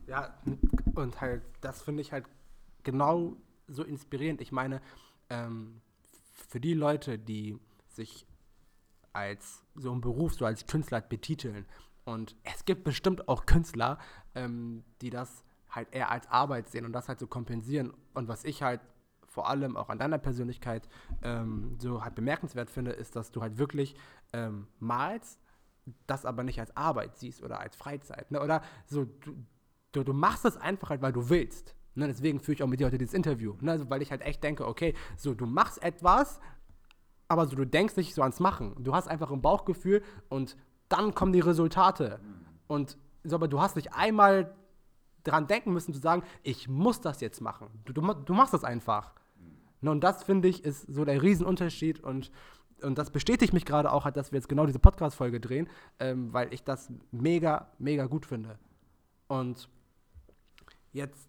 Ja, 0.06 0.38
und 0.94 1.20
halt, 1.20 1.42
das 1.60 1.82
finde 1.82 2.02
ich 2.02 2.12
halt 2.12 2.26
genau 2.82 3.36
so 3.66 3.82
inspirierend. 3.82 4.40
Ich 4.40 4.52
meine, 4.52 4.80
ähm, 5.30 5.80
für 6.48 6.60
die 6.60 6.74
Leute, 6.74 7.18
die 7.18 7.58
sich 7.88 8.26
als 9.12 9.62
so 9.74 9.92
einen 9.92 10.00
Beruf, 10.00 10.34
so 10.34 10.44
als 10.44 10.66
Künstler 10.66 11.00
betiteln, 11.00 11.66
und 12.04 12.36
es 12.42 12.66
gibt 12.66 12.84
bestimmt 12.84 13.28
auch 13.28 13.46
Künstler, 13.46 13.98
ähm, 14.34 14.84
die 15.00 15.10
das 15.10 15.42
halt 15.74 15.88
eher 15.92 16.10
als 16.10 16.28
Arbeit 16.30 16.68
sehen 16.68 16.84
und 16.84 16.92
das 16.92 17.08
halt 17.08 17.18
so 17.18 17.26
kompensieren. 17.26 17.92
Und 18.14 18.28
was 18.28 18.44
ich 18.44 18.62
halt 18.62 18.80
vor 19.26 19.48
allem 19.48 19.76
auch 19.76 19.88
an 19.88 19.98
deiner 19.98 20.18
Persönlichkeit 20.18 20.88
ähm, 21.22 21.76
so 21.80 22.04
halt 22.04 22.14
bemerkenswert 22.14 22.70
finde, 22.70 22.92
ist, 22.92 23.16
dass 23.16 23.32
du 23.32 23.42
halt 23.42 23.58
wirklich 23.58 23.96
ähm, 24.32 24.68
malst, 24.78 25.40
das 26.06 26.24
aber 26.24 26.44
nicht 26.44 26.60
als 26.60 26.76
Arbeit 26.76 27.16
siehst 27.16 27.42
oder 27.42 27.58
als 27.58 27.76
Freizeit. 27.76 28.30
Ne? 28.30 28.40
Oder 28.40 28.62
so, 28.86 29.04
du, 29.04 29.34
du, 29.92 30.04
du 30.04 30.12
machst 30.12 30.44
es 30.44 30.56
einfach 30.56 30.90
halt, 30.90 31.02
weil 31.02 31.12
du 31.12 31.28
willst. 31.28 31.74
Ne? 31.94 32.06
Deswegen 32.06 32.40
führe 32.40 32.54
ich 32.54 32.62
auch 32.62 32.68
mit 32.68 32.80
dir 32.80 32.86
heute 32.86 32.98
dieses 32.98 33.14
Interview. 33.14 33.56
Ne? 33.60 33.72
Also, 33.72 33.90
weil 33.90 34.02
ich 34.02 34.10
halt 34.10 34.22
echt 34.22 34.42
denke, 34.42 34.66
okay, 34.66 34.94
so 35.16 35.34
du 35.34 35.46
machst 35.46 35.82
etwas, 35.82 36.40
aber 37.28 37.46
so 37.46 37.56
du 37.56 37.66
denkst 37.66 37.96
nicht 37.96 38.14
so 38.14 38.22
ans 38.22 38.40
Machen. 38.40 38.76
Du 38.78 38.94
hast 38.94 39.08
einfach 39.08 39.30
ein 39.30 39.42
Bauchgefühl 39.42 40.02
und 40.28 40.56
dann 40.88 41.14
kommen 41.14 41.32
die 41.32 41.40
Resultate. 41.40 42.20
Und 42.66 42.98
so, 43.24 43.36
aber 43.36 43.48
du 43.48 43.60
hast 43.60 43.76
nicht 43.76 43.94
einmal 43.94 44.54
dran 45.24 45.46
denken 45.46 45.72
müssen 45.72 45.92
zu 45.92 46.00
sagen, 46.00 46.22
ich 46.42 46.68
muss 46.68 47.00
das 47.00 47.20
jetzt 47.20 47.40
machen. 47.40 47.68
Du, 47.84 47.92
du, 47.92 48.00
du 48.00 48.34
machst 48.34 48.54
das 48.54 48.64
einfach. 48.64 49.14
Mhm. 49.80 49.88
Und 49.88 50.04
das, 50.04 50.22
finde 50.22 50.48
ich, 50.48 50.64
ist 50.64 50.82
so 50.82 51.04
der 51.04 51.22
Riesenunterschied 51.22 52.00
und, 52.00 52.30
und 52.82 52.98
das 52.98 53.10
bestätigt 53.10 53.52
mich 53.52 53.64
gerade 53.64 53.92
auch, 53.92 54.08
dass 54.10 54.32
wir 54.32 54.38
jetzt 54.38 54.48
genau 54.48 54.66
diese 54.66 54.78
Podcast-Folge 54.78 55.40
drehen, 55.40 55.68
ähm, 55.98 56.32
weil 56.32 56.52
ich 56.52 56.62
das 56.62 56.92
mega, 57.10 57.68
mega 57.78 58.06
gut 58.06 58.26
finde. 58.26 58.58
Und 59.26 59.68
jetzt 60.92 61.28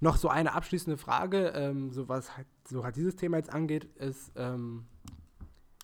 noch 0.00 0.16
so 0.16 0.28
eine 0.28 0.52
abschließende 0.54 0.98
Frage, 0.98 1.48
ähm, 1.48 1.90
so 1.90 2.08
was 2.08 2.36
halt, 2.36 2.46
so 2.68 2.84
halt 2.84 2.96
dieses 2.96 3.16
Thema 3.16 3.38
jetzt 3.38 3.52
angeht, 3.52 3.84
ist 3.96 4.32
ähm, 4.36 4.86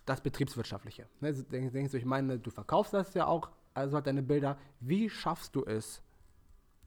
das 0.04 0.20
Betriebswirtschaftliche. 0.20 1.06
Ne, 1.20 1.32
denkst 1.32 1.92
du, 1.92 1.98
ich 1.98 2.04
meine, 2.04 2.38
du 2.38 2.50
verkaufst 2.50 2.92
das 2.92 3.14
ja 3.14 3.26
auch, 3.26 3.50
also 3.74 3.96
halt 3.96 4.06
deine 4.06 4.22
Bilder. 4.22 4.58
Wie 4.80 5.08
schaffst 5.08 5.56
du 5.56 5.64
es, 5.64 6.02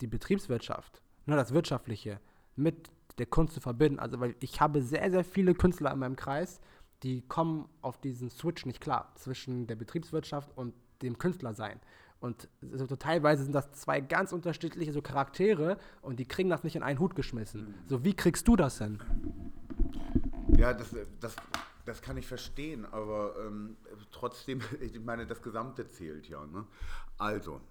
die 0.01 0.07
Betriebswirtschaft, 0.07 1.01
ne, 1.25 1.35
das 1.35 1.53
Wirtschaftliche 1.53 2.19
mit 2.55 2.89
der 3.17 3.25
Kunst 3.25 3.53
zu 3.53 3.61
verbinden. 3.61 3.99
Also, 3.99 4.19
weil 4.19 4.35
ich 4.39 4.61
habe 4.61 4.81
sehr, 4.81 5.09
sehr 5.09 5.23
viele 5.23 5.53
Künstler 5.53 5.91
in 5.91 5.99
meinem 5.99 6.15
Kreis, 6.15 6.59
die 7.03 7.21
kommen 7.21 7.69
auf 7.81 7.99
diesen 7.99 8.29
Switch 8.29 8.65
nicht 8.65 8.81
klar 8.81 9.11
zwischen 9.15 9.67
der 9.67 9.75
Betriebswirtschaft 9.75 10.51
und 10.57 10.73
dem 11.01 11.17
Künstlersein. 11.17 11.79
Und 12.19 12.47
so, 12.61 12.87
teilweise 12.95 13.43
sind 13.43 13.53
das 13.53 13.71
zwei 13.73 14.01
ganz 14.01 14.31
unterschiedliche 14.31 14.91
so 14.91 15.01
Charaktere 15.01 15.77
und 16.01 16.19
die 16.19 16.25
kriegen 16.25 16.49
das 16.49 16.63
nicht 16.63 16.75
in 16.75 16.83
einen 16.83 16.99
Hut 16.99 17.15
geschmissen. 17.15 17.65
Mhm. 17.65 17.73
So, 17.87 18.03
wie 18.03 18.15
kriegst 18.15 18.47
du 18.47 18.55
das 18.55 18.77
denn? 18.77 18.99
Ja, 20.57 20.73
das, 20.73 20.95
das, 21.19 21.35
das 21.85 22.01
kann 22.01 22.17
ich 22.17 22.25
verstehen, 22.25 22.85
aber 22.85 23.35
ähm, 23.45 23.77
trotzdem, 24.11 24.61
ich 24.81 24.99
meine, 24.99 25.27
das 25.27 25.41
Gesamte 25.41 25.87
zählt 25.87 26.27
ja. 26.27 26.45
Ne? 26.47 26.65
Also, 27.17 27.61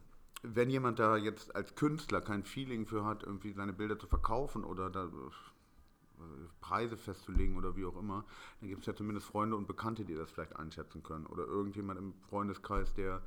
wenn 0.45 0.69
jemand 0.69 0.99
da 0.99 1.17
jetzt 1.17 1.57
als 1.57 1.75
Künstler 1.75 2.21
kein 2.21 2.45
Feeling 2.45 2.87
für 2.87 3.05
hat, 3.05 3.23
irgendwie 3.23 3.53
seine 3.53 3.73
Bilder 3.73 3.99
zu 3.99 4.07
verkaufen 4.07 4.63
oder 4.63 4.91
da 4.91 5.05
äh, 5.05 5.09
Preise 6.61 6.97
festzulegen 6.97 7.57
oder 7.57 7.77
wie 7.77 7.87
auch 7.87 7.97
immer, 7.97 8.25
dann 8.61 8.69
gibt 8.69 8.83
es 8.83 8.87
ja 8.87 8.95
zumindest 8.95 9.27
Freunde 9.27 9.57
und 9.57 9.67
Bekannte, 9.67 10.05
die 10.05 10.15
das 10.15 10.31
vielleicht 10.31 10.57
einschätzen 10.57 11.03
können. 11.03 11.27
Oder 11.27 11.45
irgendjemand 11.45 11.99
im 11.99 12.13
Freundeskreis, 12.29 12.93
der, 12.95 13.23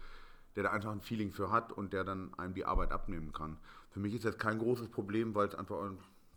der 0.55 0.63
da 0.63 0.71
einfach 0.71 0.91
ein 0.91 1.01
Feeling 1.01 1.31
für 1.31 1.51
hat 1.51 1.73
und 1.73 1.91
der 1.91 2.03
dann 2.03 2.33
einem 2.35 2.53
die 2.53 2.65
Arbeit 2.65 2.91
abnehmen 2.91 3.33
kann. 3.33 3.57
Für 3.89 3.99
mich 3.99 4.13
ist 4.13 4.25
das 4.25 4.37
kein 4.37 4.59
großes 4.59 4.89
Problem, 4.89 5.33
weil 5.33 5.47
es 5.47 5.55
einfach 5.55 5.77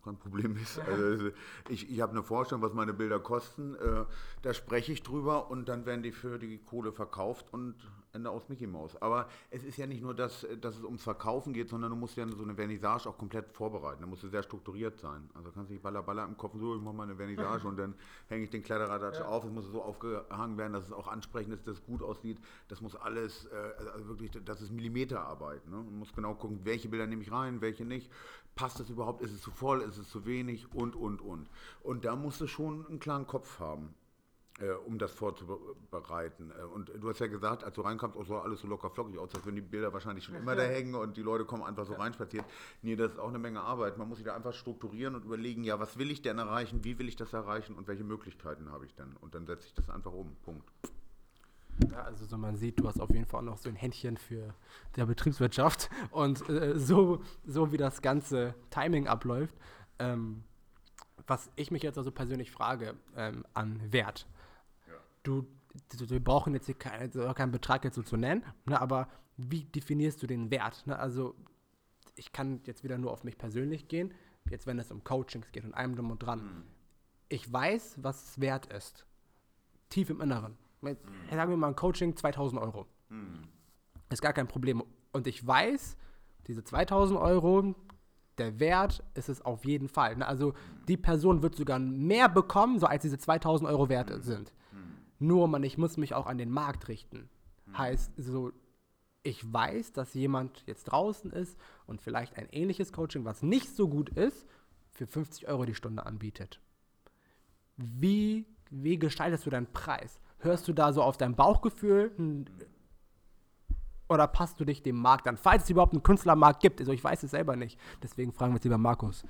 kein 0.03 0.17
Problem 0.17 0.57
ist. 0.57 0.79
Also 0.79 1.31
ich, 1.69 1.91
ich 1.91 2.01
habe 2.01 2.13
eine 2.13 2.23
Vorstellung, 2.23 2.63
was 2.63 2.73
meine 2.73 2.93
Bilder 2.93 3.19
kosten. 3.19 3.75
Äh, 3.75 4.05
da 4.43 4.55
spreche 4.55 4.93
ich 4.93 5.03
drüber 5.03 5.51
und 5.51 5.69
dann 5.69 5.87
werden 5.87 6.03
die 6.03 6.13
für 6.13 6.39
die 6.39 6.59
Kohle 6.59 6.93
verkauft 6.93 7.47
und 7.53 7.75
Ende 8.13 8.31
aus 8.31 8.49
Mickey 8.49 8.67
Mouse. 8.67 9.01
Aber 9.01 9.29
es 9.51 9.63
ist 9.63 9.77
ja 9.77 9.87
nicht 9.87 10.03
nur, 10.03 10.15
das, 10.15 10.47
dass 10.61 10.77
es 10.77 10.85
ums 10.85 11.03
Verkaufen 11.03 11.53
geht, 11.53 11.69
sondern 11.69 11.91
du 11.91 11.97
musst 11.97 12.17
ja 12.17 12.27
so 12.29 12.43
eine 12.43 12.55
Vernissage 12.55 13.09
auch 13.09 13.17
komplett 13.17 13.53
vorbereiten. 13.53 14.01
Da 14.01 14.07
musst 14.07 14.23
du 14.23 14.29
sehr 14.29 14.43
strukturiert 14.43 14.99
sein. 14.99 15.29
Also 15.35 15.51
kannst 15.51 15.71
du 15.71 15.75
nicht 15.75 15.83
baller 15.83 16.03
baller 16.03 16.25
im 16.25 16.37
Kopf 16.37 16.55
so, 16.59 16.75
ich 16.77 16.83
mache 16.83 16.95
mal 16.95 17.05
eine 17.05 17.17
Vernissage 17.17 17.65
und 17.69 17.79
dann 17.79 17.95
hänge 18.29 18.45
ich 18.45 18.51
den 18.51 18.63
Kleiderrad 18.63 19.15
ja. 19.15 19.25
auf. 19.25 19.45
Es 19.45 19.51
muss 19.51 19.67
so 19.67 19.83
aufgehangen 19.83 20.59
werden, 20.59 20.73
dass 20.73 20.87
es 20.87 20.93
auch 20.93 21.09
ansprechend 21.09 21.55
ist, 21.55 21.67
dass 21.67 21.79
es 21.79 21.85
gut 21.85 22.03
aussieht. 22.03 22.39
Das 22.69 22.81
muss 22.81 22.97
alles, 22.97 23.47
äh, 23.47 23.91
also 23.93 24.09
wirklich, 24.09 24.31
das 24.45 24.61
ist 24.61 24.73
Millimeterarbeit. 24.73 25.67
Ne? 25.69 25.77
Man 25.77 25.99
muss 25.99 26.13
genau 26.13 26.35
gucken, 26.35 26.61
welche 26.65 26.89
Bilder 26.89 27.07
nehme 27.07 27.23
ich 27.23 27.31
rein, 27.31 27.61
welche 27.61 27.85
nicht. 27.85 28.11
Passt 28.61 28.79
das 28.79 28.91
überhaupt? 28.91 29.23
Ist 29.23 29.33
es 29.33 29.41
zu 29.41 29.51
voll? 29.51 29.81
Ist 29.81 29.97
es 29.97 30.11
zu 30.11 30.27
wenig? 30.27 30.67
Und, 30.75 30.95
und, 30.95 31.23
und. 31.23 31.49
Und 31.83 32.05
da 32.05 32.15
musst 32.15 32.43
du 32.43 32.47
schon 32.47 32.87
einen 32.87 33.01
klaren 33.01 33.27
Kopf 33.27 33.59
haben 33.59 33.95
äh, 34.61 34.73
um 34.73 34.99
das 34.99 35.13
vorzubereiten. 35.13 36.53
Äh, 36.59 36.65
und 36.65 36.91
du 36.95 37.09
hast 37.09 37.21
ja 37.21 37.27
gesagt, 37.27 37.65
als 37.65 37.75
du 37.75 37.81
reinkamst, 37.81 38.17
oh, 38.17 38.25
so 38.25 38.39
alles 38.39 38.61
so 38.61 38.69
locker 38.69 38.91
flockig 38.91 39.19
aus, 39.19 39.35
als 39.35 39.45
würden 39.45 39.57
die 39.57 39.63
Bilder 39.63 39.93
wahrscheinlich 39.93 40.25
schon 40.25 40.35
immer 40.35 40.55
da 40.55 40.63
hängen 40.63 40.95
und 40.95 41.17
die 41.17 41.23
Leute 41.23 41.45
kommen 41.45 41.63
einfach 41.63 41.87
so 41.87 41.95
ja. 41.95 41.99
reinspaziert. 42.01 42.45
Nee, 42.83 42.97
das 42.97 43.13
ist 43.13 43.19
auch 43.19 43.29
eine 43.29 43.39
Menge 43.39 43.61
Arbeit. 43.61 43.97
Man 43.97 44.09
muss 44.09 44.19
sich 44.19 44.27
da 44.27 44.35
einfach 44.35 44.53
strukturieren 44.53 45.15
und 45.15 45.25
überlegen, 45.25 45.65
ja, 45.65 45.81
was 45.81 45.99
will 45.99 46.11
ich 46.11 46.23
denn 46.23 46.39
erreichen, 46.39 46.85
wie 46.85 46.99
will 46.99 47.09
ich 47.09 47.17
das 47.17 47.33
erreichen 47.33 47.75
und 47.77 47.89
welche 47.89 48.05
Möglichkeiten 48.05 48.71
habe 48.71 48.85
ich 48.85 48.95
denn? 48.95 49.17
Und 49.21 49.35
dann 49.35 49.47
setze 49.47 49.67
ich 49.67 49.75
das 49.75 49.89
einfach 49.89 50.13
um. 50.13 50.37
Punkt. 50.45 50.69
Ja, 51.91 52.03
also 52.03 52.27
so 52.27 52.37
man 52.37 52.57
sieht, 52.57 52.79
du 52.79 52.89
hast 52.89 53.01
auf 53.01 53.11
jeden 53.11 53.27
Fall 53.27 53.41
auch 53.41 53.45
noch 53.45 53.59
so 53.59 53.69
ein 53.69 53.77
Händchen 53.77 54.17
für 54.17 54.55
der 54.97 55.07
Betriebswirtschaft 55.07 55.91
und 56.11 56.49
äh, 56.49 56.79
so, 56.79 57.23
so 57.45 57.73
wie 57.73 57.77
das 57.77 58.03
ganze 58.03 58.55
Timing 58.71 59.07
abläuft, 59.07 59.55
ähm, 59.99 60.45
was 61.27 61.51
ich 61.57 61.71
mich 61.71 61.83
jetzt 61.83 61.99
also 61.99 62.11
persönlich 62.11 62.51
frage 62.51 62.95
ähm, 63.17 63.45
an 63.55 63.81
Wert 63.93 64.27
du, 65.23 65.47
wir 65.99 66.23
brauchen 66.23 66.55
jetzt 66.55 66.67
hier 66.67 66.75
keinen, 66.75 67.11
keinen 67.35 67.53
Betrag 67.53 67.85
jetzt 67.85 67.95
so 67.95 68.03
zu 68.03 68.17
nennen, 68.17 68.45
ne, 68.67 68.81
aber 68.81 69.09
wie 69.37 69.65
definierst 69.65 70.23
du 70.23 70.27
den 70.27 70.51
Wert? 70.51 70.87
Ne? 70.87 70.99
Also 70.99 71.35
ich 72.17 72.33
kann 72.33 72.61
jetzt 72.65 72.85
wieder 72.85 72.99
nur 72.99 73.13
auf 73.13 73.25
mich 73.25 73.39
persönlich 73.39 73.89
gehen, 73.89 74.13
jetzt 74.49 74.67
wenn 74.67 74.79
es 74.79 74.91
um 74.91 75.05
Coachings 75.05 75.53
geht 75.53 75.65
und 75.65 75.75
allem 75.75 75.97
drum 75.97 76.11
und 76.11 76.23
dran. 76.23 76.43
Mhm. 76.43 76.63
Ich 77.29 77.51
weiß, 77.51 77.99
was 78.03 78.31
es 78.31 78.41
wert 78.41 78.67
ist. 78.67 79.07
Tief 79.89 80.11
im 80.11 80.21
Inneren. 80.21 80.59
Mit, 80.81 80.99
Sagen 81.31 81.51
wir 81.51 81.57
mal 81.57 81.69
ein 81.69 81.77
Coaching 81.77 82.17
2000 82.17 82.61
Euro. 82.61 82.87
Mhm. 83.09 83.43
Ist 84.11 84.23
gar 84.23 84.33
kein 84.33 84.49
Problem. 84.49 84.83
Und 85.13 85.27
ich 85.27 85.47
weiß, 85.47 85.97
diese 86.47 86.65
2000 86.65 87.19
Euro, 87.19 87.75
der 88.39 88.59
Wert 88.59 89.05
ist 89.15 89.29
es 89.29 89.43
auf 89.43 89.65
jeden 89.65 89.89
Fall. 89.89 90.17
Ne? 90.17 90.27
Also 90.27 90.55
die 90.89 90.97
Person 90.97 91.43
wird 91.43 91.55
sogar 91.55 91.79
mehr 91.79 92.29
bekommen, 92.29 92.79
so 92.79 92.87
als 92.87 93.03
diese 93.03 93.19
2000 93.19 93.69
Euro 93.69 93.89
wert 93.89 94.25
sind. 94.25 94.53
Nur 95.21 95.49
man, 95.49 95.63
ich 95.63 95.77
muss 95.77 95.99
mich 95.99 96.15
auch 96.15 96.27
an 96.27 96.39
den 96.39 96.51
Markt 96.51 96.89
richten. 96.89 97.29
Heißt, 97.77 98.13
so, 98.17 98.53
ich 99.23 99.53
weiß, 99.53 99.93
dass 99.93 100.15
jemand 100.15 100.65
jetzt 100.67 100.85
draußen 100.85 101.31
ist 101.31 101.59
und 101.87 102.01
vielleicht 102.01 102.37
ein 102.37 102.49
ähnliches 102.51 102.93
Coaching, 102.93 103.25
was 103.25 103.43
nicht 103.43 103.77
so 103.77 103.87
gut 103.87 104.09
ist, 104.09 104.47
für 104.91 105.07
50 105.07 105.47
Euro 105.47 105.67
die 105.67 105.75
Stunde 105.75 106.07
anbietet. 106.07 106.61
Wie, 107.77 108.47
wie 108.71 108.99
gestaltest 108.99 109.45
du 109.47 109.51
deinen 109.51 109.73
Preis? 109.73 110.21
Hörst 110.41 110.67
du 110.69 110.73
da 110.73 110.93
so 110.93 111.03
auf 111.03 111.17
dein 111.17 111.37
Bauchgefühl 111.37 112.13
hm, 112.17 112.47
oder 114.09 114.27
passt 114.27 114.59
du 114.59 114.65
dich 114.65 114.83
dem 114.83 114.97
Markt 114.97 115.29
an? 115.29 115.37
Falls 115.37 115.65
es 115.65 115.71
überhaupt 115.71 115.93
einen 115.93 116.03
Künstlermarkt 116.03 116.61
gibt. 116.61 116.81
Also 116.81 116.93
ich 116.93 117.03
weiß 117.03 117.23
es 117.23 117.31
selber 117.31 117.55
nicht. 117.55 117.79
Deswegen 118.03 118.33
fragen 118.33 118.53
wir 118.53 118.57
jetzt 118.57 118.65
lieber 118.65 118.79
Markus. 118.79 119.25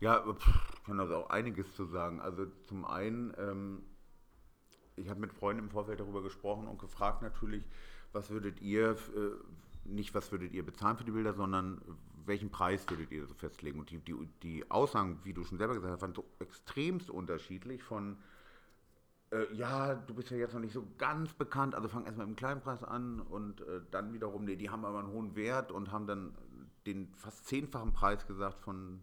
Ja, 0.00 0.22
ich 0.28 0.84
kann 0.84 1.00
also 1.00 1.16
auch 1.16 1.30
einiges 1.30 1.74
zu 1.74 1.86
sagen. 1.86 2.20
Also 2.20 2.46
zum 2.66 2.84
einen, 2.84 3.32
ähm, 3.38 3.82
ich 4.96 5.08
habe 5.08 5.20
mit 5.20 5.32
Freunden 5.32 5.64
im 5.64 5.70
Vorfeld 5.70 6.00
darüber 6.00 6.22
gesprochen 6.22 6.66
und 6.66 6.78
gefragt 6.78 7.22
natürlich, 7.22 7.64
was 8.12 8.28
würdet 8.28 8.60
ihr, 8.60 8.90
äh, 8.90 9.30
nicht 9.84 10.14
was 10.14 10.30
würdet 10.30 10.52
ihr 10.52 10.66
bezahlen 10.66 10.98
für 10.98 11.04
die 11.04 11.12
Bilder, 11.12 11.32
sondern 11.32 11.80
welchen 12.26 12.50
Preis 12.50 12.84
würdet 12.90 13.10
ihr 13.10 13.24
so 13.26 13.34
festlegen? 13.34 13.78
Und 13.78 13.90
die, 13.90 13.98
die, 13.98 14.14
die 14.42 14.70
Aussagen, 14.70 15.18
wie 15.24 15.32
du 15.32 15.44
schon 15.44 15.56
selber 15.56 15.74
gesagt 15.74 15.94
hast, 15.94 16.02
waren 16.02 16.14
so 16.14 16.24
extremst 16.40 17.08
unterschiedlich 17.08 17.82
von, 17.82 18.18
äh, 19.32 19.52
ja, 19.54 19.94
du 19.94 20.14
bist 20.14 20.30
ja 20.30 20.36
jetzt 20.36 20.52
noch 20.52 20.60
nicht 20.60 20.74
so 20.74 20.86
ganz 20.98 21.32
bekannt, 21.32 21.74
also 21.74 21.88
fang 21.88 22.04
erstmal 22.04 22.26
im 22.26 22.36
kleinen 22.36 22.60
Preis 22.60 22.84
an 22.84 23.20
und 23.20 23.62
äh, 23.62 23.80
dann 23.90 24.12
wiederum, 24.12 24.44
nee, 24.44 24.56
die 24.56 24.70
haben 24.70 24.84
aber 24.84 24.98
einen 24.98 25.08
hohen 25.08 25.34
Wert 25.34 25.72
und 25.72 25.90
haben 25.90 26.06
dann 26.06 26.36
den 26.86 27.12
fast 27.14 27.46
zehnfachen 27.46 27.92
Preis 27.92 28.26
gesagt 28.26 28.60
von 28.60 29.00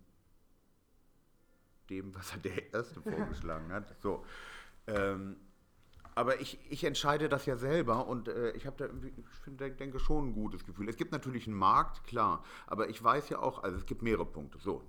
dem, 1.89 2.13
was 2.13 2.33
er 2.33 2.39
der 2.39 2.73
Erste 2.73 3.01
vorgeschlagen 3.01 3.71
hat. 3.71 3.99
So. 3.99 4.23
Ähm, 4.85 5.37
aber 6.13 6.41
ich, 6.41 6.59
ich 6.69 6.83
entscheide 6.83 7.29
das 7.29 7.45
ja 7.45 7.55
selber 7.55 8.07
und 8.07 8.27
äh, 8.27 8.51
ich 8.51 8.67
habe 8.67 8.77
da 8.77 8.85
irgendwie, 8.85 9.13
ich 9.15 9.25
find, 9.43 9.59
denke 9.59 9.99
schon 9.99 10.29
ein 10.29 10.33
gutes 10.33 10.65
Gefühl. 10.65 10.89
Es 10.89 10.97
gibt 10.97 11.11
natürlich 11.11 11.47
einen 11.47 11.55
Markt, 11.55 12.03
klar, 12.03 12.43
aber 12.67 12.89
ich 12.89 13.01
weiß 13.01 13.29
ja 13.29 13.39
auch, 13.39 13.63
also 13.63 13.77
es 13.77 13.85
gibt 13.85 14.01
mehrere 14.01 14.25
Punkte. 14.25 14.59
So, 14.59 14.83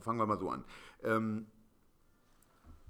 fangen 0.00 0.18
wir 0.18 0.26
mal 0.26 0.38
so 0.38 0.50
an. 0.50 0.64
Ähm, 1.02 1.46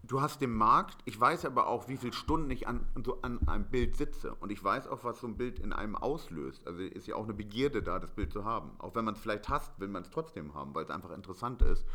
du 0.03 0.21
hast 0.21 0.41
den 0.41 0.53
Markt, 0.53 0.99
ich 1.05 1.19
weiß 1.19 1.45
aber 1.45 1.67
auch, 1.69 1.89
wie 1.89 1.97
viele 1.97 2.13
Stunden 2.13 2.51
ich 2.51 2.67
an, 2.67 2.87
so 3.05 3.21
an 3.23 3.47
einem 3.47 3.65
Bild 3.65 3.97
sitze. 3.97 4.35
Und 4.35 4.51
ich 4.51 4.63
weiß 4.63 4.89
auch, 4.89 5.05
was 5.05 5.21
so 5.21 5.27
ein 5.27 5.37
Bild 5.37 5.59
in 5.59 5.73
einem 5.73 5.97
auslöst. 5.97 6.67
Also 6.67 6.81
ist 6.83 7.07
ja 7.07 7.15
auch 7.15 7.25
eine 7.25 7.35
Begierde 7.35 7.83
da, 7.83 7.99
das 7.99 8.11
Bild 8.11 8.33
zu 8.33 8.45
haben. 8.45 8.73
Auch 8.79 8.95
wenn 8.95 9.05
man 9.05 9.15
es 9.15 9.21
vielleicht 9.21 9.49
hasst, 9.49 9.79
will 9.79 9.89
man 9.89 10.03
es 10.03 10.11
trotzdem 10.11 10.55
haben, 10.55 10.75
weil 10.75 10.85
es 10.85 10.91
einfach 10.91 11.11
interessant 11.11 11.63
ist. 11.63 11.87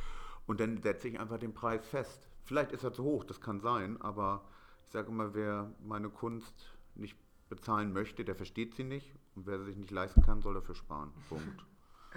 Und 0.46 0.60
dann 0.60 0.82
setze 0.82 1.10
ich 1.10 1.20
einfach 1.20 1.38
den 1.38 1.54
Preis 1.54 1.86
fest. 1.86 2.28
Vielleicht 2.44 2.72
ist 2.72 2.84
er 2.84 2.94
zu 2.94 3.04
hoch, 3.04 3.26
das 3.26 3.42
kann 3.42 3.60
sein, 3.60 4.02
aber 4.02 4.46
ich 4.86 4.94
sage 4.94 5.10
immer, 5.10 5.34
wer 5.34 5.74
meine 5.86 6.10
Kunst 6.10 6.72
nicht 6.96 7.18
bezahlen 7.50 7.92
möchte, 7.92 8.24
der 8.24 8.36
versteht 8.36 8.76
sie 8.76 8.86
nicht. 8.86 9.14
Und 9.36 9.46
wer 9.46 9.60
sie 9.60 9.66
sich 9.66 9.78
nicht 9.78 9.92
leisten 9.92 10.22
kann, 10.22 10.42
soll 10.42 10.54
dafür 10.54 10.76
sparen. 10.76 11.12
Punkt. 11.28 11.66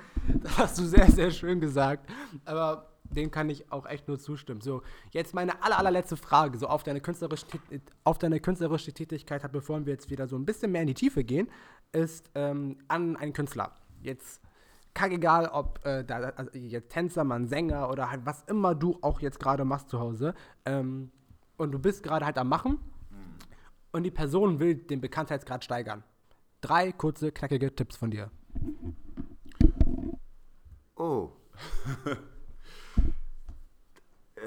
Das 0.42 0.58
hast 0.58 0.78
du 0.78 0.82
sehr, 0.84 1.10
sehr 1.10 1.30
schön 1.30 1.60
gesagt. 1.60 2.08
Aber 2.44 2.90
dem 3.04 3.30
kann 3.30 3.50
ich 3.50 3.70
auch 3.72 3.86
echt 3.86 4.06
nur 4.08 4.18
zustimmen. 4.18 4.60
So, 4.60 4.82
jetzt 5.10 5.34
meine 5.34 5.62
aller, 5.62 5.78
allerletzte 5.78 6.16
Frage, 6.16 6.58
so 6.58 6.68
auf 6.68 6.82
deine, 6.82 7.00
künstlerische, 7.00 7.46
auf 8.04 8.18
deine 8.18 8.40
künstlerische 8.40 8.92
Tätigkeit, 8.92 9.50
bevor 9.52 9.84
wir 9.84 9.92
jetzt 9.92 10.10
wieder 10.10 10.28
so 10.28 10.36
ein 10.36 10.44
bisschen 10.44 10.72
mehr 10.72 10.82
in 10.82 10.86
die 10.88 10.94
Tiefe 10.94 11.24
gehen, 11.24 11.48
ist 11.92 12.30
ähm, 12.34 12.78
an 12.88 13.16
einen 13.16 13.32
Künstler. 13.32 13.74
Jetzt 14.02 14.40
kackegal, 14.94 15.46
ob 15.48 15.84
äh, 15.84 16.04
da, 16.04 16.16
also 16.18 16.50
jetzt 16.58 16.90
Tänzer, 16.90 17.24
Mann, 17.24 17.46
Sänger 17.46 17.90
oder 17.90 18.10
halt 18.10 18.24
was 18.24 18.42
immer 18.44 18.74
du 18.74 18.98
auch 19.02 19.20
jetzt 19.20 19.40
gerade 19.40 19.64
machst 19.64 19.88
zu 19.88 19.98
Hause. 19.98 20.34
Ähm, 20.64 21.10
und 21.56 21.72
du 21.72 21.78
bist 21.78 22.02
gerade 22.02 22.24
halt 22.24 22.38
am 22.38 22.48
Machen 22.48 22.78
und 23.92 24.04
die 24.04 24.10
Person 24.10 24.60
will 24.60 24.74
den 24.74 25.00
Bekanntheitsgrad 25.00 25.64
steigern. 25.64 26.02
Drei 26.60 26.92
kurze, 26.92 27.32
knackige 27.32 27.74
Tipps 27.74 27.96
von 27.96 28.10
dir. 28.10 28.30
Oh. 31.00 31.32
äh, 34.34 34.40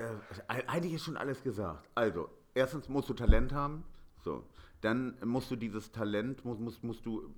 eigentlich 0.67 0.93
ist 0.93 1.05
schon 1.05 1.17
alles 1.17 1.41
gesagt. 1.41 1.89
Also, 1.95 2.29
erstens 2.53 2.87
musst 2.89 3.09
du 3.09 3.15
Talent 3.15 3.51
haben. 3.53 3.83
So. 4.23 4.43
Dann 4.81 5.17
musst 5.25 5.49
du 5.49 5.55
dieses 5.55 5.91
Talent, 5.91 6.45
musst, 6.45 6.61
musst, 6.61 6.83
musst, 6.83 7.03
du, 7.07 7.33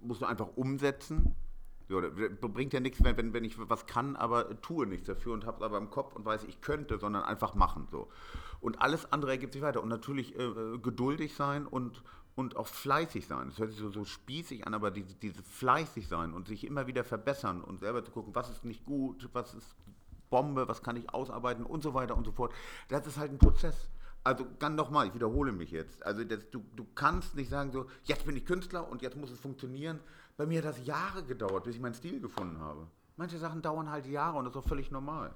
musst 0.00 0.22
du 0.22 0.24
einfach 0.24 0.56
umsetzen. 0.56 1.36
So, 1.86 2.00
bringt 2.48 2.72
ja 2.72 2.80
nichts, 2.80 3.04
wenn, 3.04 3.34
wenn 3.34 3.44
ich 3.44 3.58
was 3.58 3.84
kann, 3.84 4.16
aber 4.16 4.58
tue 4.62 4.86
nichts 4.86 5.06
dafür 5.06 5.34
und 5.34 5.44
habe 5.44 5.58
es 5.58 5.62
aber 5.62 5.76
im 5.76 5.90
Kopf 5.90 6.16
und 6.16 6.24
weiß, 6.24 6.44
ich 6.44 6.62
könnte, 6.62 6.96
sondern 6.98 7.24
einfach 7.24 7.54
machen. 7.54 7.88
So. 7.90 8.08
Und 8.62 8.80
alles 8.80 9.12
andere 9.12 9.32
ergibt 9.32 9.52
sich 9.52 9.60
weiter. 9.60 9.82
Und 9.82 9.90
natürlich 9.90 10.34
äh, 10.34 10.78
geduldig 10.78 11.34
sein 11.34 11.66
und, 11.66 12.02
und 12.36 12.56
auch 12.56 12.68
fleißig 12.68 13.26
sein. 13.26 13.48
Das 13.48 13.58
hört 13.58 13.70
sich 13.70 13.80
so, 13.80 13.90
so 13.90 14.04
spießig 14.04 14.66
an, 14.66 14.74
aber 14.74 14.90
diese, 14.90 15.14
diese 15.16 15.42
fleißig 15.42 16.06
sein 16.06 16.32
und 16.32 16.46
sich 16.46 16.64
immer 16.64 16.86
wieder 16.86 17.02
verbessern 17.02 17.62
und 17.62 17.80
selber 17.80 18.04
zu 18.04 18.12
gucken, 18.12 18.34
was 18.34 18.50
ist 18.50 18.64
nicht 18.64 18.84
gut, 18.84 19.28
was 19.32 19.54
ist 19.54 19.74
Bombe, 20.30 20.68
was 20.68 20.82
kann 20.82 20.96
ich 20.96 21.12
ausarbeiten 21.12 21.64
und 21.64 21.82
so 21.82 21.94
weiter 21.94 22.16
und 22.16 22.24
so 22.24 22.32
fort. 22.32 22.52
Das 22.88 23.06
ist 23.06 23.16
halt 23.16 23.32
ein 23.32 23.38
Prozess. 23.38 23.88
Also 24.22 24.44
dann 24.58 24.74
nochmal, 24.74 25.06
ich 25.06 25.14
wiederhole 25.14 25.50
mich 25.50 25.70
jetzt. 25.70 26.04
Also 26.04 26.24
das, 26.24 26.50
du, 26.50 26.62
du 26.74 26.84
kannst 26.94 27.36
nicht 27.36 27.48
sagen 27.48 27.72
so, 27.72 27.86
jetzt 28.04 28.26
bin 28.26 28.36
ich 28.36 28.44
Künstler 28.44 28.88
und 28.88 29.00
jetzt 29.00 29.16
muss 29.16 29.30
es 29.30 29.40
funktionieren. 29.40 30.00
Bei 30.36 30.44
mir 30.46 30.58
hat 30.58 30.66
das 30.66 30.84
Jahre 30.84 31.24
gedauert, 31.24 31.64
bis 31.64 31.76
ich 31.76 31.80
meinen 31.80 31.94
Stil 31.94 32.20
gefunden 32.20 32.58
habe. 32.60 32.86
Manche 33.16 33.38
Sachen 33.38 33.62
dauern 33.62 33.90
halt 33.90 34.04
Jahre 34.06 34.36
und 34.36 34.44
das 34.44 34.54
ist 34.54 34.58
auch 34.58 34.68
völlig 34.68 34.90
normal. 34.90 35.34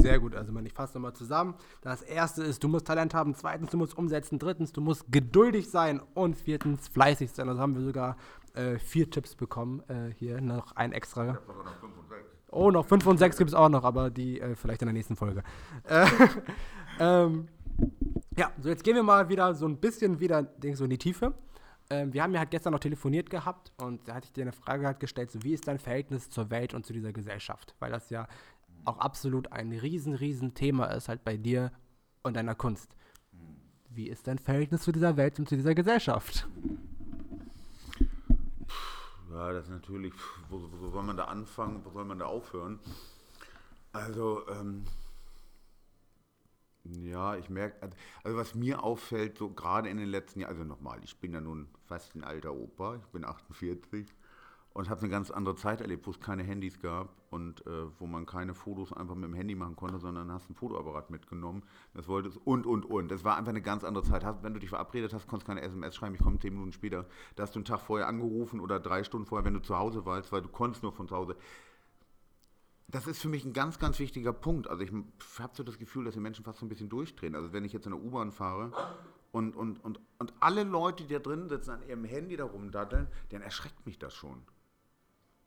Sehr 0.00 0.20
gut, 0.20 0.34
also 0.34 0.52
ich 0.60 0.72
fasse 0.72 0.94
nochmal 0.94 1.12
zusammen. 1.12 1.54
Das 1.82 2.02
erste 2.02 2.42
ist, 2.42 2.62
du 2.62 2.68
musst 2.68 2.86
Talent 2.86 3.14
haben, 3.14 3.34
zweitens, 3.34 3.70
du 3.70 3.76
musst 3.76 3.96
umsetzen, 3.96 4.38
drittens, 4.38 4.72
du 4.72 4.80
musst 4.80 5.10
geduldig 5.10 5.70
sein 5.70 6.00
und 6.14 6.36
viertens, 6.36 6.88
fleißig 6.88 7.32
sein. 7.32 7.48
Also 7.48 7.60
haben 7.60 7.74
wir 7.74 7.82
sogar 7.82 8.16
äh, 8.54 8.78
vier 8.78 9.10
Tipps 9.10 9.34
bekommen. 9.34 9.82
Äh, 9.88 10.12
hier 10.14 10.40
noch 10.40 10.72
ein 10.76 10.92
extra. 10.92 11.38
Ich 11.40 11.46
noch 11.46 11.80
fünf 11.80 11.98
und 11.98 12.08
sechs. 12.08 12.28
Oh, 12.50 12.70
noch 12.70 12.86
fünf 12.86 13.06
und 13.06 13.18
sechs 13.18 13.36
gibt 13.36 13.50
es 13.50 13.54
auch 13.54 13.68
noch, 13.68 13.84
aber 13.84 14.10
die 14.10 14.40
äh, 14.40 14.54
vielleicht 14.54 14.82
in 14.82 14.86
der 14.86 14.94
nächsten 14.94 15.16
Folge. 15.16 15.42
Äh, 15.84 16.06
ähm, 17.00 17.48
ja, 18.36 18.50
so 18.60 18.68
jetzt 18.68 18.84
gehen 18.84 18.94
wir 18.94 19.02
mal 19.02 19.28
wieder 19.28 19.54
so 19.54 19.66
ein 19.66 19.76
bisschen 19.76 20.20
wieder 20.20 20.46
so 20.74 20.84
in 20.84 20.90
die 20.90 20.98
Tiefe. 20.98 21.34
Ähm, 21.90 22.12
wir 22.12 22.22
haben 22.22 22.32
ja 22.32 22.40
halt 22.40 22.50
gestern 22.50 22.72
noch 22.72 22.80
telefoniert 22.80 23.30
gehabt 23.30 23.72
und 23.80 24.06
da 24.06 24.14
hatte 24.14 24.26
ich 24.26 24.32
dir 24.32 24.42
eine 24.42 24.52
Frage 24.52 24.86
halt 24.86 25.00
gestellt, 25.00 25.30
so 25.30 25.42
wie 25.42 25.54
ist 25.54 25.66
dein 25.66 25.78
Verhältnis 25.78 26.28
zur 26.28 26.50
Welt 26.50 26.74
und 26.74 26.84
zu 26.84 26.92
dieser 26.92 27.12
Gesellschaft? 27.12 27.74
Weil 27.78 27.90
das 27.90 28.10
ja 28.10 28.28
auch 28.84 28.98
absolut 28.98 29.52
ein 29.52 29.72
riesen, 29.72 30.14
riesen 30.14 30.54
Thema 30.54 30.86
ist 30.86 31.08
halt 31.08 31.24
bei 31.24 31.36
dir 31.36 31.72
und 32.22 32.34
deiner 32.34 32.54
Kunst. 32.54 32.96
Wie 33.90 34.08
ist 34.08 34.26
dein 34.26 34.38
Verhältnis 34.38 34.82
zu 34.82 34.92
dieser 34.92 35.16
Welt 35.16 35.38
und 35.38 35.48
zu 35.48 35.56
dieser 35.56 35.74
Gesellschaft? 35.74 36.46
Ja, 39.30 39.52
das 39.52 39.64
ist 39.64 39.70
natürlich, 39.70 40.14
wo, 40.48 40.60
wo 40.80 40.90
soll 40.90 41.02
man 41.02 41.16
da 41.16 41.24
anfangen, 41.24 41.84
wo 41.84 41.90
soll 41.90 42.04
man 42.04 42.18
da 42.18 42.26
aufhören? 42.26 42.78
Also, 43.92 44.46
ähm, 44.48 44.84
ja, 46.84 47.36
ich 47.36 47.50
merke, 47.50 47.90
also 48.24 48.36
was 48.36 48.54
mir 48.54 48.82
auffällt, 48.82 49.38
so 49.38 49.50
gerade 49.50 49.88
in 49.88 49.98
den 49.98 50.08
letzten 50.08 50.40
Jahren, 50.40 50.50
also 50.50 50.64
nochmal, 50.64 51.00
ich 51.04 51.18
bin 51.18 51.32
ja 51.32 51.40
nun 51.40 51.68
fast 51.86 52.14
ein 52.14 52.24
alter 52.24 52.54
Opa, 52.54 52.96
ich 52.96 53.06
bin 53.08 53.24
48 53.24 54.06
und 54.78 54.88
habe 54.88 55.00
eine 55.00 55.08
ganz 55.08 55.32
andere 55.32 55.56
Zeit 55.56 55.80
erlebt, 55.80 56.06
wo 56.06 56.12
es 56.12 56.20
keine 56.20 56.44
Handys 56.44 56.78
gab 56.80 57.08
und 57.30 57.66
äh, 57.66 57.70
wo 57.98 58.06
man 58.06 58.26
keine 58.26 58.54
Fotos 58.54 58.92
einfach 58.92 59.16
mit 59.16 59.24
dem 59.24 59.34
Handy 59.34 59.56
machen 59.56 59.74
konnte, 59.74 59.98
sondern 59.98 60.30
hast 60.30 60.46
einen 60.46 60.54
Fotoapparat 60.54 61.10
mitgenommen, 61.10 61.64
das 61.94 62.06
wolltest 62.06 62.38
und, 62.44 62.64
und, 62.64 62.84
und. 62.84 63.10
Das 63.10 63.24
war 63.24 63.36
einfach 63.36 63.50
eine 63.50 63.60
ganz 63.60 63.82
andere 63.82 64.04
Zeit. 64.04 64.24
Hast, 64.24 64.44
wenn 64.44 64.54
du 64.54 64.60
dich 64.60 64.68
verabredet 64.68 65.12
hast, 65.12 65.26
konntest 65.26 65.48
keine 65.48 65.62
SMS 65.62 65.96
schreiben, 65.96 66.14
ich 66.14 66.22
komme 66.22 66.38
zehn 66.38 66.52
Minuten 66.52 66.70
später. 66.70 67.06
Da 67.34 67.42
hast 67.42 67.56
du 67.56 67.58
einen 67.58 67.64
Tag 67.64 67.80
vorher 67.80 68.06
angerufen 68.06 68.60
oder 68.60 68.78
drei 68.78 69.02
Stunden 69.02 69.26
vorher, 69.26 69.44
wenn 69.44 69.54
du 69.54 69.62
zu 69.62 69.76
Hause 69.76 70.06
warst, 70.06 70.30
weil 70.30 70.42
du 70.42 70.48
konntest 70.48 70.84
nur 70.84 70.92
von 70.92 71.08
zu 71.08 71.16
Hause 71.16 71.34
das 72.90 73.06
ist 73.06 73.20
für 73.20 73.28
mich 73.28 73.44
ein 73.44 73.52
ganz, 73.52 73.78
ganz 73.78 73.98
wichtiger 73.98 74.32
Punkt. 74.32 74.66
Also 74.70 74.82
ich 74.82 74.90
habe 75.40 75.52
so 75.54 75.62
das 75.62 75.76
Gefühl, 75.76 76.04
dass 76.04 76.14
die 76.14 76.20
Menschen 76.20 76.44
fast 76.44 76.60
so 76.60 76.64
ein 76.64 76.70
bisschen 76.70 76.88
durchdrehen. 76.88 77.34
Also 77.34 77.52
wenn 77.52 77.64
ich 77.66 77.74
jetzt 77.74 77.84
in 77.84 77.92
der 77.92 78.00
U-Bahn 78.00 78.32
fahre 78.32 78.72
und, 79.30 79.54
und, 79.56 79.84
und, 79.84 80.00
und 80.18 80.32
alle 80.40 80.62
Leute, 80.62 81.04
die 81.04 81.12
da 81.12 81.18
drin 81.18 81.50
sitzen, 81.50 81.72
an 81.72 81.82
ihrem 81.82 82.04
Handy 82.04 82.38
da 82.38 82.44
rumdatteln, 82.44 83.08
dann 83.28 83.42
erschreckt 83.42 83.84
mich 83.84 83.98
das 83.98 84.14
schon. 84.14 84.42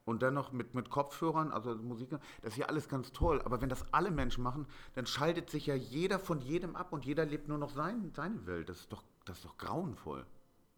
Und 0.03 0.23
dann 0.23 0.33
noch 0.33 0.51
mit, 0.51 0.73
mit 0.73 0.89
Kopfhörern, 0.89 1.51
also 1.51 1.75
Musik, 1.75 2.09
das 2.41 2.53
ist 2.53 2.57
ja 2.57 2.65
alles 2.65 2.89
ganz 2.89 3.11
toll. 3.11 3.41
Aber 3.43 3.61
wenn 3.61 3.69
das 3.69 3.93
alle 3.93 4.09
Menschen 4.09 4.43
machen, 4.43 4.65
dann 4.95 5.05
schaltet 5.05 5.49
sich 5.49 5.67
ja 5.67 5.75
jeder 5.75 6.17
von 6.17 6.41
jedem 6.41 6.75
ab 6.75 6.91
und 6.91 7.05
jeder 7.05 7.25
lebt 7.25 7.47
nur 7.47 7.59
noch 7.59 7.69
sein, 7.69 8.11
seine 8.15 8.45
Welt. 8.47 8.69
Das 8.69 8.79
ist 8.79 8.91
doch, 8.91 9.03
das 9.25 9.37
ist 9.37 9.45
doch 9.45 9.57
grauenvoll. 9.57 10.25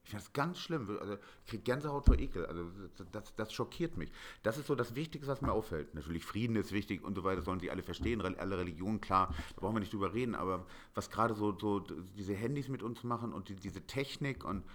Ich 0.03 0.09
finde 0.09 0.26
das 0.26 0.34
ganz 0.34 0.59
schlimm. 0.59 0.97
Also, 0.99 1.13
ich 1.13 1.49
kriege 1.49 1.63
Gänsehaut 1.63 2.05
vor 2.05 2.19
Ekel. 2.19 2.45
Also, 2.45 2.65
das, 2.97 3.07
das, 3.11 3.36
das, 3.36 3.53
schockiert 3.53 3.95
mich. 3.95 4.11
Das 4.43 4.57
ist 4.57 4.67
so 4.67 4.76
das 4.76 4.95
Wichtigste, 4.95 5.32
was 5.32 5.41
mir 5.41 5.53
auffällt. 5.53 5.95
Natürlich, 5.95 6.26
Frieden 6.26 6.57
ist 6.57 6.74
wichtig 6.74 7.03
und 7.03 7.15
so 7.15 7.24
weiter, 7.24 7.41
sollen 7.41 7.61
sie 7.61 7.71
alle 7.71 7.84
verstehen. 7.84 8.21
Alle 8.21 8.57
Religionen, 8.57 8.99
klar, 8.99 9.34
da 9.55 9.61
brauchen 9.61 9.76
wir 9.76 9.80
nicht 9.80 9.93
drüber 9.93 10.13
reden. 10.13 10.36
Aber 10.36 10.65
was 10.93 11.09
gerade 11.09 11.34
so, 11.36 11.57
so 11.57 11.80
diese 11.80 12.34
Handys 12.34 12.67
mit 12.67 12.84
uns 12.84 13.03
machen 13.05 13.32
und 13.32 13.47
die, 13.47 13.55
diese 13.55 13.88
Technik 13.88 14.43
und 14.43 14.65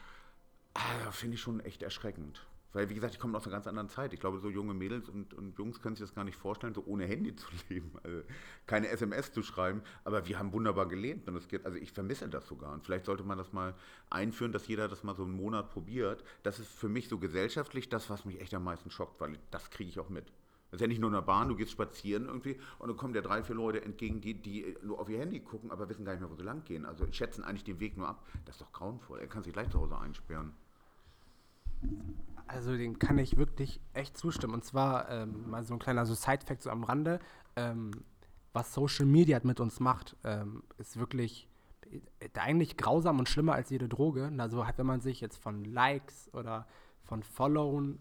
ah, 0.73 1.13
finde 1.13 1.35
ich 1.35 1.43
schon 1.43 1.61
echt 1.61 1.83
erschreckend. 1.83 2.48
Weil, 2.73 2.91
wie 2.91 2.95
gesagt, 2.95 3.15
ich 3.15 3.21
komme 3.21 3.37
aus 3.37 3.45
einer 3.45 3.55
ganz 3.55 3.67
anderen 3.67 3.89
Zeit. 3.89 4.13
Ich 4.13 4.21
glaube, 4.21 4.39
so 4.39 4.51
junge 4.51 4.75
Mädels 4.75 5.09
und, 5.09 5.33
und 5.35 5.59
Jungs 5.59 5.81
können 5.81 5.97
sich 5.97 6.05
das 6.05 6.15
gar 6.15 6.25
nicht 6.25 6.37
vorstellen, 6.37 6.75
so 6.75 6.83
ohne 6.87 7.07
Handy 7.07 7.35
zu 7.35 7.47
leben. 7.69 7.93
Also 8.03 8.23
keine 8.67 8.89
SMS 8.89 9.33
zu 9.33 9.43
schreiben. 9.43 9.83
Aber 10.05 10.27
wir 10.27 10.39
haben 10.39 10.53
wunderbar 10.53 10.87
gelebt. 10.87 11.29
Und 11.29 11.37
es 11.37 11.49
geht, 11.49 11.65
also 11.65 11.79
ich 11.79 11.93
vermisse 11.93 12.29
das 12.29 12.47
sogar. 12.47 12.73
Und 12.75 12.85
vielleicht 12.85 13.07
sollte 13.07 13.25
man 13.25 13.39
das 13.39 13.53
mal 13.53 13.75
einführen, 14.11 14.53
dass 14.53 14.69
jeder 14.69 14.89
das 14.89 15.03
mal 15.03 15.15
so 15.15 15.25
einen 15.25 15.33
Monat 15.33 15.71
probiert. 15.71 16.23
Das 16.43 16.59
ist 16.59 16.71
für 16.71 16.89
mich 16.89 17.09
so 17.09 17.19
gesellschaftlich 17.19 17.89
das, 17.89 18.11
was 18.11 18.25
mich 18.25 18.41
echt 18.41 18.53
am 18.55 18.65
meisten 18.65 18.91
schockt, 18.91 19.21
weil 19.21 19.39
das 19.51 19.71
kriege 19.71 19.89
ich 19.89 19.99
auch 19.99 20.11
mit. 20.11 20.27
Das 20.71 20.79
ist 20.79 20.81
ja 20.83 20.87
nicht 20.87 21.01
nur 21.01 21.09
in 21.09 21.15
der 21.15 21.23
Bahn, 21.23 21.49
du 21.49 21.57
gehst 21.57 21.73
spazieren 21.73 22.27
irgendwie 22.27 22.59
und 22.79 22.89
dann 22.89 22.97
kommen 22.99 23.15
dir 23.15 23.23
drei, 23.23 23.43
vier 23.43 23.55
Leute 23.55 23.83
entgegen, 23.83 24.21
die, 24.21 24.35
die 24.35 24.77
nur 24.83 25.01
auf 25.01 25.09
ihr 25.09 25.19
Handy 25.19 25.41
gucken, 25.41 25.71
aber 25.71 25.89
wissen 25.89 26.05
gar 26.05 26.13
nicht 26.13 26.21
mehr, 26.21 26.31
wo 26.31 26.35
sie 26.35 26.43
lang 26.43 26.63
gehen. 26.65 26.85
Also 26.85 27.11
schätzen 27.11 27.43
eigentlich 27.43 27.65
den 27.65 27.81
Weg 27.81 27.97
nur 27.97 28.07
ab. 28.07 28.27
Das 28.45 28.57
ist 28.57 28.61
doch 28.61 28.73
grauenvoll. 28.73 29.19
Er 29.21 29.29
kann 29.29 29.43
sich 29.43 29.55
gleich 29.55 29.71
zu 29.71 29.81
Hause 29.81 29.97
einsperren. 29.97 30.53
Also 32.49 32.77
den 32.77 32.99
kann 32.99 33.19
ich 33.19 33.37
wirklich 33.37 33.81
echt 33.93 34.17
zustimmen. 34.17 34.55
Und 34.55 34.65
zwar 34.65 35.09
ähm, 35.11 35.51
mal 35.51 35.63
so 35.65 35.75
ein 35.75 35.79
kleiner 35.79 36.07
so 36.07 36.15
Side-Fact 36.15 36.63
so 36.63 36.71
am 36.71 36.83
Rande. 36.83 37.21
Ähm, 37.57 37.91
was 38.53 38.73
Social 38.73 39.07
Media 39.07 39.39
mit 39.43 39.61
uns 39.61 39.81
macht, 39.81 40.17
ähm, 40.25 40.63
ist 40.79 40.99
wirklich 40.99 41.49
äh, 42.21 42.29
eigentlich 42.39 42.77
grausam 42.77 43.19
und 43.19 43.29
schlimmer 43.29 43.53
als 43.53 43.71
jede 43.71 43.89
Droge. 43.89 44.33
Also 44.39 44.67
halt, 44.67 44.79
wenn 44.79 44.87
man 44.87 45.01
sich 45.01 45.21
jetzt 45.21 45.37
von 45.37 45.65
Likes 45.65 46.31
oder 46.33 46.67
von 47.03 47.23
Followen 47.23 47.99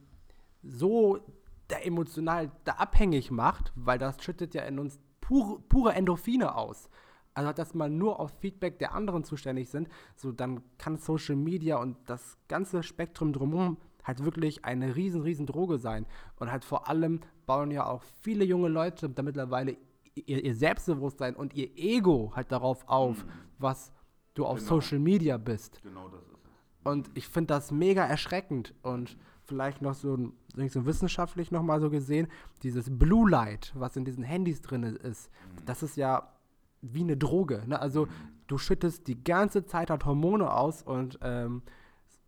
so 0.64 1.20
da 1.68 1.78
emotional 1.80 2.52
da 2.64 2.74
abhängig 2.74 3.30
macht, 3.32 3.74
weil 3.76 4.00
das 4.00 4.24
schüttet 4.24 4.54
ja 4.54 4.64
in 4.64 4.80
uns 4.80 5.00
pure, 5.20 5.60
pure 5.68 5.94
Endorphine 5.94 6.56
aus. 6.56 6.90
Also 7.34 7.52
dass 7.52 7.74
man 7.74 7.98
nur 7.98 8.20
auf 8.20 8.32
Feedback 8.40 8.80
der 8.80 8.94
anderen 8.94 9.24
zuständig 9.24 9.70
sind, 9.70 9.90
so 10.16 10.32
dann 10.32 10.64
kann 10.78 10.98
Social 10.98 11.36
Media 11.36 11.78
und 11.78 11.98
das 12.08 12.38
ganze 12.48 12.82
Spektrum 12.82 13.34
drumherum 13.34 13.78
halt 14.08 14.24
wirklich 14.24 14.66
eine 14.66 14.96
riesen, 14.96 15.22
riesen 15.22 15.46
Droge 15.46 15.78
sein. 15.78 16.06
Und 16.38 16.52
halt 16.52 16.64
vor 16.64 16.88
allem 16.88 17.20
bauen 17.46 17.72
ja 17.72 17.86
auch 17.86 18.02
viele 18.22 18.46
junge 18.46 18.70
Leute 18.70 19.10
da 19.10 19.22
mittlerweile 19.22 19.78
ihr, 20.16 20.44
ihr 20.44 20.56
Selbstbewusstsein 20.56 21.36
und 21.36 21.54
ihr 21.54 21.70
Ego 21.78 22.32
halt 22.36 22.52
darauf 22.52 22.88
auf, 22.88 23.26
mhm. 23.26 23.30
was 23.60 23.92
du 24.34 24.46
auf 24.46 24.60
genau. 24.60 24.70
Social 24.70 25.00
Media 25.00 25.38
bist. 25.38 25.82
Genau 25.84 26.08
das 26.08 26.22
ist 26.24 26.34
es. 26.34 26.38
Und 26.84 27.10
ich 27.16 27.28
finde 27.28 27.48
das 27.48 27.72
mega 27.72 28.06
erschreckend 28.06 28.74
und 28.82 29.18
vielleicht 29.44 29.82
noch 29.82 29.94
so, 29.94 30.32
so 30.56 30.86
wissenschaftlich 30.86 31.52
nochmal 31.52 31.80
so 31.80 31.90
gesehen, 31.90 32.28
dieses 32.64 32.90
Blue 32.90 33.30
Light, 33.30 33.74
was 33.76 33.96
in 33.96 34.06
diesen 34.06 34.24
Handys 34.24 34.62
drin 34.62 34.84
ist, 34.84 35.30
mhm. 35.30 35.66
das 35.66 35.84
ist 35.84 35.98
ja 35.98 36.34
wie 36.82 37.02
eine 37.02 37.18
Droge. 37.18 37.64
Ne? 37.68 37.80
Also 37.80 38.06
mhm. 38.06 38.10
du 38.48 38.58
schüttest 38.58 39.08
die 39.08 39.22
ganze 39.24 39.66
Zeit 39.66 39.90
halt 39.90 40.06
Hormone 40.06 40.52
aus 40.52 40.82
und 40.82 41.20
ähm, 41.22 41.62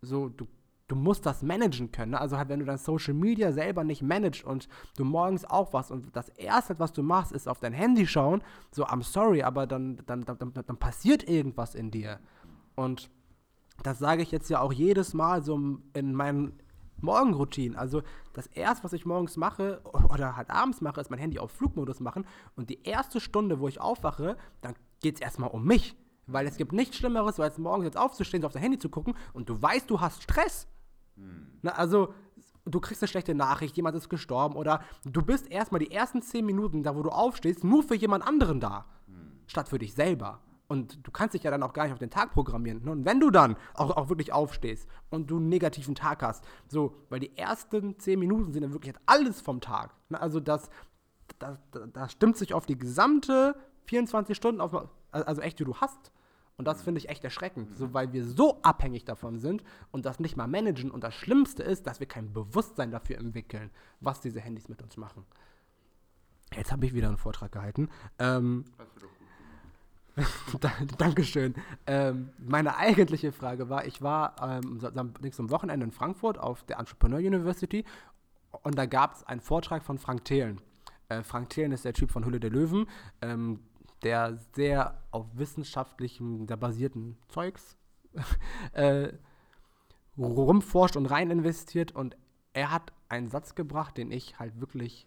so, 0.02 0.28
du 0.28 0.46
du 0.90 0.96
musst 0.96 1.24
das 1.24 1.42
managen 1.42 1.92
können. 1.92 2.12
Ne? 2.12 2.20
Also 2.20 2.36
halt, 2.36 2.48
wenn 2.48 2.60
du 2.60 2.66
dein 2.66 2.78
Social 2.78 3.14
Media 3.14 3.52
selber 3.52 3.84
nicht 3.84 4.02
managst 4.02 4.44
und 4.44 4.68
du 4.96 5.04
morgens 5.04 5.44
aufwachst 5.44 5.90
und 5.90 6.14
das 6.16 6.28
Erste, 6.30 6.78
was 6.78 6.92
du 6.92 7.02
machst, 7.02 7.32
ist 7.32 7.48
auf 7.48 7.60
dein 7.60 7.72
Handy 7.72 8.06
schauen, 8.06 8.42
so, 8.70 8.86
I'm 8.86 9.02
sorry, 9.02 9.42
aber 9.42 9.66
dann, 9.66 10.02
dann, 10.06 10.24
dann, 10.24 10.38
dann 10.38 10.76
passiert 10.76 11.28
irgendwas 11.28 11.74
in 11.74 11.90
dir. 11.90 12.18
Und 12.74 13.10
das 13.82 13.98
sage 13.98 14.22
ich 14.22 14.30
jetzt 14.30 14.50
ja 14.50 14.60
auch 14.60 14.72
jedes 14.72 15.14
Mal 15.14 15.42
so 15.42 15.78
in 15.94 16.14
meinen 16.14 16.58
Morgenroutinen. 17.00 17.78
Also 17.78 18.02
das 18.32 18.46
Erste, 18.48 18.84
was 18.84 18.92
ich 18.92 19.06
morgens 19.06 19.36
mache 19.36 19.80
oder 19.84 20.36
halt 20.36 20.50
abends 20.50 20.80
mache, 20.80 21.00
ist 21.00 21.10
mein 21.10 21.18
Handy 21.18 21.38
auf 21.38 21.50
Flugmodus 21.52 22.00
machen. 22.00 22.26
Und 22.56 22.68
die 22.68 22.82
erste 22.82 23.20
Stunde, 23.20 23.60
wo 23.60 23.68
ich 23.68 23.80
aufwache, 23.80 24.36
dann 24.60 24.74
geht 25.00 25.16
es 25.16 25.20
erstmal 25.20 25.50
um 25.50 25.64
mich. 25.64 25.96
Weil 26.26 26.46
es 26.46 26.56
gibt 26.56 26.72
nichts 26.72 26.96
Schlimmeres, 26.96 27.40
als 27.40 27.58
morgens 27.58 27.86
jetzt 27.86 27.96
aufzustehen, 27.96 28.42
so 28.42 28.46
auf 28.46 28.52
dein 28.52 28.62
Handy 28.62 28.78
zu 28.78 28.88
gucken 28.88 29.14
und 29.32 29.48
du 29.48 29.60
weißt, 29.60 29.90
du 29.90 30.00
hast 30.00 30.22
Stress. 30.22 30.68
Hm. 31.20 31.46
Na, 31.62 31.72
also, 31.72 32.14
du 32.64 32.80
kriegst 32.80 33.02
eine 33.02 33.08
schlechte 33.08 33.34
Nachricht, 33.34 33.76
jemand 33.76 33.96
ist 33.96 34.08
gestorben 34.08 34.56
oder 34.56 34.82
du 35.04 35.22
bist 35.22 35.50
erstmal 35.50 35.80
die 35.80 35.90
ersten 35.90 36.22
zehn 36.22 36.44
Minuten, 36.44 36.82
da 36.82 36.96
wo 36.96 37.02
du 37.02 37.10
aufstehst, 37.10 37.64
nur 37.64 37.82
für 37.82 37.94
jemand 37.94 38.26
anderen 38.26 38.60
da, 38.60 38.86
hm. 39.06 39.32
statt 39.46 39.68
für 39.68 39.78
dich 39.78 39.94
selber. 39.94 40.40
Und 40.70 41.04
du 41.04 41.10
kannst 41.10 41.34
dich 41.34 41.42
ja 41.42 41.50
dann 41.50 41.64
auch 41.64 41.72
gar 41.72 41.82
nicht 41.82 41.92
auf 41.92 41.98
den 41.98 42.10
Tag 42.10 42.30
programmieren. 42.30 42.88
Und 42.88 43.04
wenn 43.04 43.18
du 43.18 43.32
dann 43.32 43.56
auch, 43.74 43.90
auch 43.96 44.08
wirklich 44.08 44.32
aufstehst 44.32 44.88
und 45.10 45.28
du 45.28 45.38
einen 45.38 45.48
negativen 45.48 45.96
Tag 45.96 46.22
hast, 46.22 46.44
so, 46.68 46.94
weil 47.08 47.18
die 47.18 47.36
ersten 47.36 47.98
zehn 47.98 48.20
Minuten 48.20 48.52
sind 48.52 48.62
dann 48.62 48.72
wirklich 48.72 48.94
alles 49.04 49.40
vom 49.40 49.60
Tag. 49.60 49.92
Also 50.12 50.38
das, 50.38 50.70
das, 51.40 51.58
das 51.92 52.12
stimmt 52.12 52.36
sich 52.36 52.54
auf 52.54 52.66
die 52.66 52.78
gesamte 52.78 53.56
24 53.86 54.36
Stunden 54.36 54.60
auf, 54.60 54.88
also 55.10 55.42
echt, 55.42 55.58
die 55.58 55.64
du 55.64 55.74
hast. 55.74 56.12
Und 56.60 56.66
das 56.66 56.82
finde 56.82 56.98
ich 56.98 57.08
echt 57.08 57.24
erschreckend, 57.24 57.74
so, 57.74 57.94
weil 57.94 58.12
wir 58.12 58.22
so 58.22 58.60
abhängig 58.60 59.06
davon 59.06 59.38
sind 59.38 59.64
und 59.92 60.04
das 60.04 60.20
nicht 60.20 60.36
mal 60.36 60.46
managen. 60.46 60.90
Und 60.90 61.02
das 61.02 61.14
Schlimmste 61.14 61.62
ist, 61.62 61.86
dass 61.86 62.00
wir 62.00 62.06
kein 62.06 62.34
Bewusstsein 62.34 62.90
dafür 62.90 63.16
entwickeln, 63.16 63.70
was 64.00 64.20
diese 64.20 64.40
Handys 64.40 64.68
mit 64.68 64.82
uns 64.82 64.98
machen. 64.98 65.24
Jetzt 66.54 66.70
habe 66.70 66.84
ich 66.84 66.92
wieder 66.92 67.08
einen 67.08 67.16
Vortrag 67.16 67.50
gehalten. 67.50 67.88
Ähm, 68.18 68.66
Dankeschön. 70.98 71.54
Ähm, 71.86 72.28
meine 72.36 72.76
eigentliche 72.76 73.32
Frage 73.32 73.70
war, 73.70 73.86
ich 73.86 74.02
war 74.02 74.60
ähm, 74.62 74.82
am 74.84 75.50
Wochenende 75.50 75.86
in 75.86 75.92
Frankfurt 75.92 76.36
auf 76.36 76.62
der 76.64 76.78
Entrepreneur 76.78 77.20
University 77.20 77.86
und 78.50 78.76
da 78.76 78.84
gab 78.84 79.14
es 79.14 79.22
einen 79.24 79.40
Vortrag 79.40 79.82
von 79.82 79.96
Frank 79.96 80.26
Thelen. 80.26 80.60
Äh, 81.08 81.22
Frank 81.22 81.48
Thelen 81.48 81.72
ist 81.72 81.86
der 81.86 81.94
Typ 81.94 82.10
von 82.10 82.26
Hülle 82.26 82.38
der 82.38 82.50
Löwen, 82.50 82.86
ähm, 83.22 83.60
der 84.02 84.38
sehr 84.54 85.02
auf 85.10 85.26
wissenschaftlichem, 85.34 86.46
der 86.46 86.56
basierten 86.56 87.18
Zeugs 87.28 87.76
äh, 88.72 89.12
rumforscht 90.16 90.96
und 90.96 91.06
rein 91.06 91.30
investiert. 91.30 91.92
Und 91.92 92.16
er 92.52 92.70
hat 92.70 92.92
einen 93.08 93.28
Satz 93.28 93.54
gebracht, 93.54 93.96
den 93.96 94.10
ich 94.10 94.38
halt 94.38 94.60
wirklich 94.60 95.06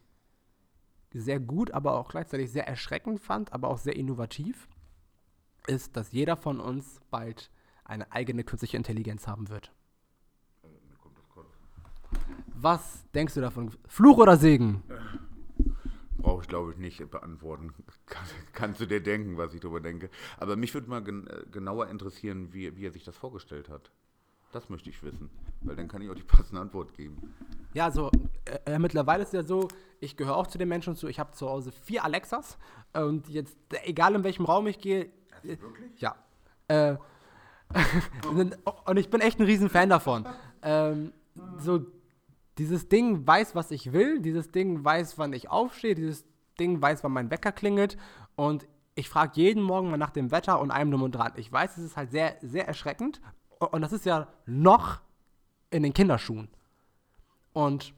sehr 1.13 1.39
gut, 1.39 1.71
aber 1.71 1.93
auch 1.93 2.09
gleichzeitig 2.09 2.51
sehr 2.51 2.67
erschreckend 2.67 3.19
fand, 3.19 3.53
aber 3.53 3.69
auch 3.69 3.77
sehr 3.77 3.95
innovativ, 3.95 4.67
ist, 5.67 5.95
dass 5.95 6.11
jeder 6.11 6.35
von 6.35 6.59
uns 6.59 6.99
bald 7.09 7.51
eine 7.85 8.11
eigene 8.11 8.43
künstliche 8.43 8.77
Intelligenz 8.77 9.27
haben 9.27 9.49
wird. 9.49 9.71
Was 12.47 13.05
denkst 13.13 13.33
du 13.33 13.41
davon? 13.41 13.71
Fluch 13.87 14.17
oder 14.17 14.37
Segen? 14.37 14.83
Ich, 16.43 16.49
glaube 16.49 16.71
ich, 16.71 16.77
nicht 16.77 17.09
beantworten. 17.09 17.73
Kann, 18.05 18.23
kannst 18.53 18.81
du 18.81 18.85
dir 18.85 19.01
denken, 19.01 19.37
was 19.37 19.53
ich 19.53 19.61
darüber 19.61 19.79
denke. 19.79 20.09
Aber 20.37 20.55
mich 20.55 20.73
würde 20.73 20.89
mal 20.89 21.03
gen 21.03 21.27
äh, 21.27 21.43
genauer 21.51 21.87
interessieren, 21.87 22.53
wie, 22.53 22.75
wie 22.77 22.85
er 22.85 22.91
sich 22.91 23.03
das 23.03 23.17
vorgestellt 23.17 23.69
hat. 23.69 23.91
Das 24.51 24.69
möchte 24.69 24.89
ich 24.91 25.01
wissen, 25.01 25.31
weil 25.61 25.75
dann 25.75 25.87
kann 25.87 26.03
ich 26.03 26.09
auch 26.11 26.15
die 26.15 26.21
passende 26.21 26.61
Antwort 26.61 26.93
geben. 26.93 27.33
Ja, 27.73 27.85
also 27.85 28.11
äh, 28.45 28.73
äh 28.73 28.79
mittlerweile 28.79 29.23
ist 29.23 29.33
ja 29.33 29.41
so, 29.41 29.67
ich 29.99 30.15
gehöre 30.15 30.35
auch 30.35 30.45
zu 30.45 30.59
den 30.59 30.69
Menschen 30.69 30.95
zu, 30.95 31.07
ich 31.07 31.19
habe 31.19 31.31
zu 31.31 31.49
Hause 31.49 31.71
vier 31.71 32.03
Alexas 32.03 32.59
und 32.93 33.27
jetzt, 33.29 33.57
egal 33.83 34.13
in 34.13 34.23
welchem 34.23 34.45
Raum 34.45 34.67
ich 34.67 34.77
gehe. 34.77 35.05
Äh, 35.43 35.59
wirklich? 35.59 35.99
Ja. 35.99 36.15
Äh, 36.67 36.97
und 38.85 38.97
ich 38.97 39.09
bin 39.09 39.21
echt 39.21 39.39
ein 39.39 39.45
Riesenfan 39.45 39.89
davon. 39.89 40.27
Ähm, 40.61 41.13
so 41.57 41.83
dieses 42.57 42.87
Ding 42.87 43.25
weiß, 43.25 43.55
was 43.55 43.71
ich 43.71 43.91
will, 43.91 44.19
dieses 44.19 44.51
Ding 44.51 44.83
weiß, 44.83 45.17
wann 45.17 45.33
ich 45.33 45.49
aufstehe, 45.49 45.95
dieses 45.95 46.25
Ding 46.59 46.81
weiß, 46.81 47.03
wann 47.03 47.11
mein 47.11 47.31
Wecker 47.31 47.51
klingelt 47.51 47.97
und 48.35 48.67
ich 48.95 49.09
frage 49.09 49.41
jeden 49.41 49.63
Morgen 49.63 49.89
mal 49.89 49.97
nach 49.97 50.11
dem 50.11 50.31
Wetter 50.31 50.59
und 50.59 50.71
allem 50.71 50.91
drum 50.91 51.03
und 51.03 51.13
dran. 51.13 51.33
Ich 51.35 51.51
weiß, 51.51 51.77
es 51.77 51.83
ist 51.83 51.97
halt 51.97 52.11
sehr, 52.11 52.37
sehr 52.41 52.67
erschreckend 52.67 53.21
und 53.59 53.81
das 53.81 53.93
ist 53.93 54.05
ja 54.05 54.27
noch 54.45 55.01
in 55.71 55.83
den 55.83 55.93
Kinderschuhen. 55.93 56.49
Und 57.53 57.93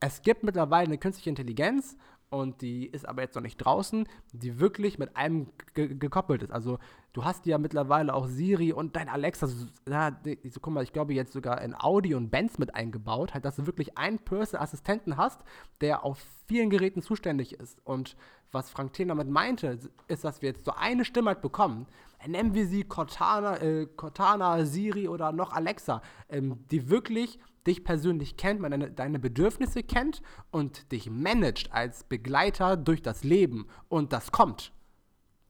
es 0.00 0.22
gibt 0.22 0.44
mittlerweile 0.44 0.86
eine 0.86 0.98
künstliche 0.98 1.30
Intelligenz 1.30 1.96
und 2.28 2.60
die 2.60 2.86
ist 2.86 3.08
aber 3.08 3.22
jetzt 3.22 3.34
noch 3.36 3.42
nicht 3.42 3.58
draußen, 3.58 4.08
die 4.32 4.58
wirklich 4.58 4.98
mit 4.98 5.16
einem 5.16 5.48
gekoppelt 5.74 6.42
ist. 6.42 6.50
Also 6.50 6.78
du 7.12 7.24
hast 7.24 7.46
ja 7.46 7.56
mittlerweile 7.56 8.12
auch 8.14 8.26
Siri 8.26 8.72
und 8.72 8.96
dein 8.96 9.08
Alexa, 9.08 9.48
ja, 9.88 10.18
so, 10.44 10.60
guck 10.60 10.72
mal, 10.72 10.82
ich 10.82 10.92
glaube 10.92 11.14
jetzt 11.14 11.32
sogar 11.32 11.60
in 11.62 11.74
Audi 11.78 12.14
und 12.14 12.30
Benz 12.30 12.58
mit 12.58 12.74
eingebaut, 12.74 13.32
halt, 13.32 13.44
dass 13.44 13.56
du 13.56 13.66
wirklich 13.66 13.96
einen 13.96 14.18
Personal-Assistenten 14.18 15.16
hast, 15.16 15.40
der 15.80 16.04
auf 16.04 16.18
vielen 16.46 16.68
Geräten 16.68 17.00
zuständig 17.00 17.54
ist. 17.54 17.78
Und 17.84 18.16
was 18.50 18.70
Frank 18.70 18.92
Thien 18.92 19.08
damit 19.08 19.28
meinte, 19.28 19.78
ist, 20.08 20.24
dass 20.24 20.42
wir 20.42 20.50
jetzt 20.50 20.64
so 20.64 20.72
eine 20.72 21.04
Stimme 21.04 21.28
halt 21.28 21.42
bekommen, 21.42 21.86
nennen 22.26 22.54
wir 22.54 22.66
sie 22.66 22.82
Cortana, 22.82 23.58
äh, 23.58 23.86
Cortana, 23.86 24.64
Siri 24.64 25.08
oder 25.08 25.30
noch 25.30 25.52
Alexa, 25.52 26.02
ähm, 26.28 26.64
die 26.70 26.90
wirklich 26.90 27.38
dich 27.66 27.84
persönlich 27.84 28.36
kennt, 28.36 28.60
man 28.60 28.70
deine, 28.70 28.90
deine 28.90 29.18
Bedürfnisse 29.18 29.82
kennt 29.82 30.22
und 30.50 30.90
dich 30.92 31.10
managt 31.10 31.72
als 31.72 32.04
Begleiter 32.04 32.76
durch 32.76 33.02
das 33.02 33.24
Leben. 33.24 33.66
Und 33.88 34.12
das 34.12 34.32
kommt. 34.32 34.72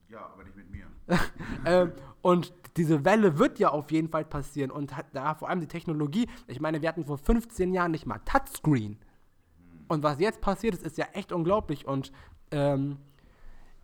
Ja, 0.09 0.25
aber 0.33 0.43
nicht 0.43 0.55
mit 0.55 0.69
mir. 0.69 0.87
ähm, 1.65 1.91
und 2.21 2.53
diese 2.77 3.03
Welle 3.05 3.39
wird 3.39 3.59
ja 3.59 3.69
auf 3.69 3.91
jeden 3.91 4.09
Fall 4.09 4.25
passieren 4.25 4.71
und 4.71 4.93
da 5.13 5.35
vor 5.35 5.49
allem 5.49 5.59
die 5.59 5.67
Technologie, 5.67 6.27
ich 6.47 6.59
meine, 6.59 6.81
wir 6.81 6.89
hatten 6.89 7.05
vor 7.05 7.17
15 7.17 7.73
Jahren 7.73 7.91
nicht 7.91 8.05
mal 8.05 8.19
Touchscreen. 8.19 8.99
Und 9.87 10.03
was 10.03 10.19
jetzt 10.19 10.41
passiert 10.41 10.75
ist, 10.75 10.83
ist 10.83 10.97
ja 10.97 11.05
echt 11.13 11.31
unglaublich 11.31 11.87
und 11.87 12.11
ähm, 12.51 12.97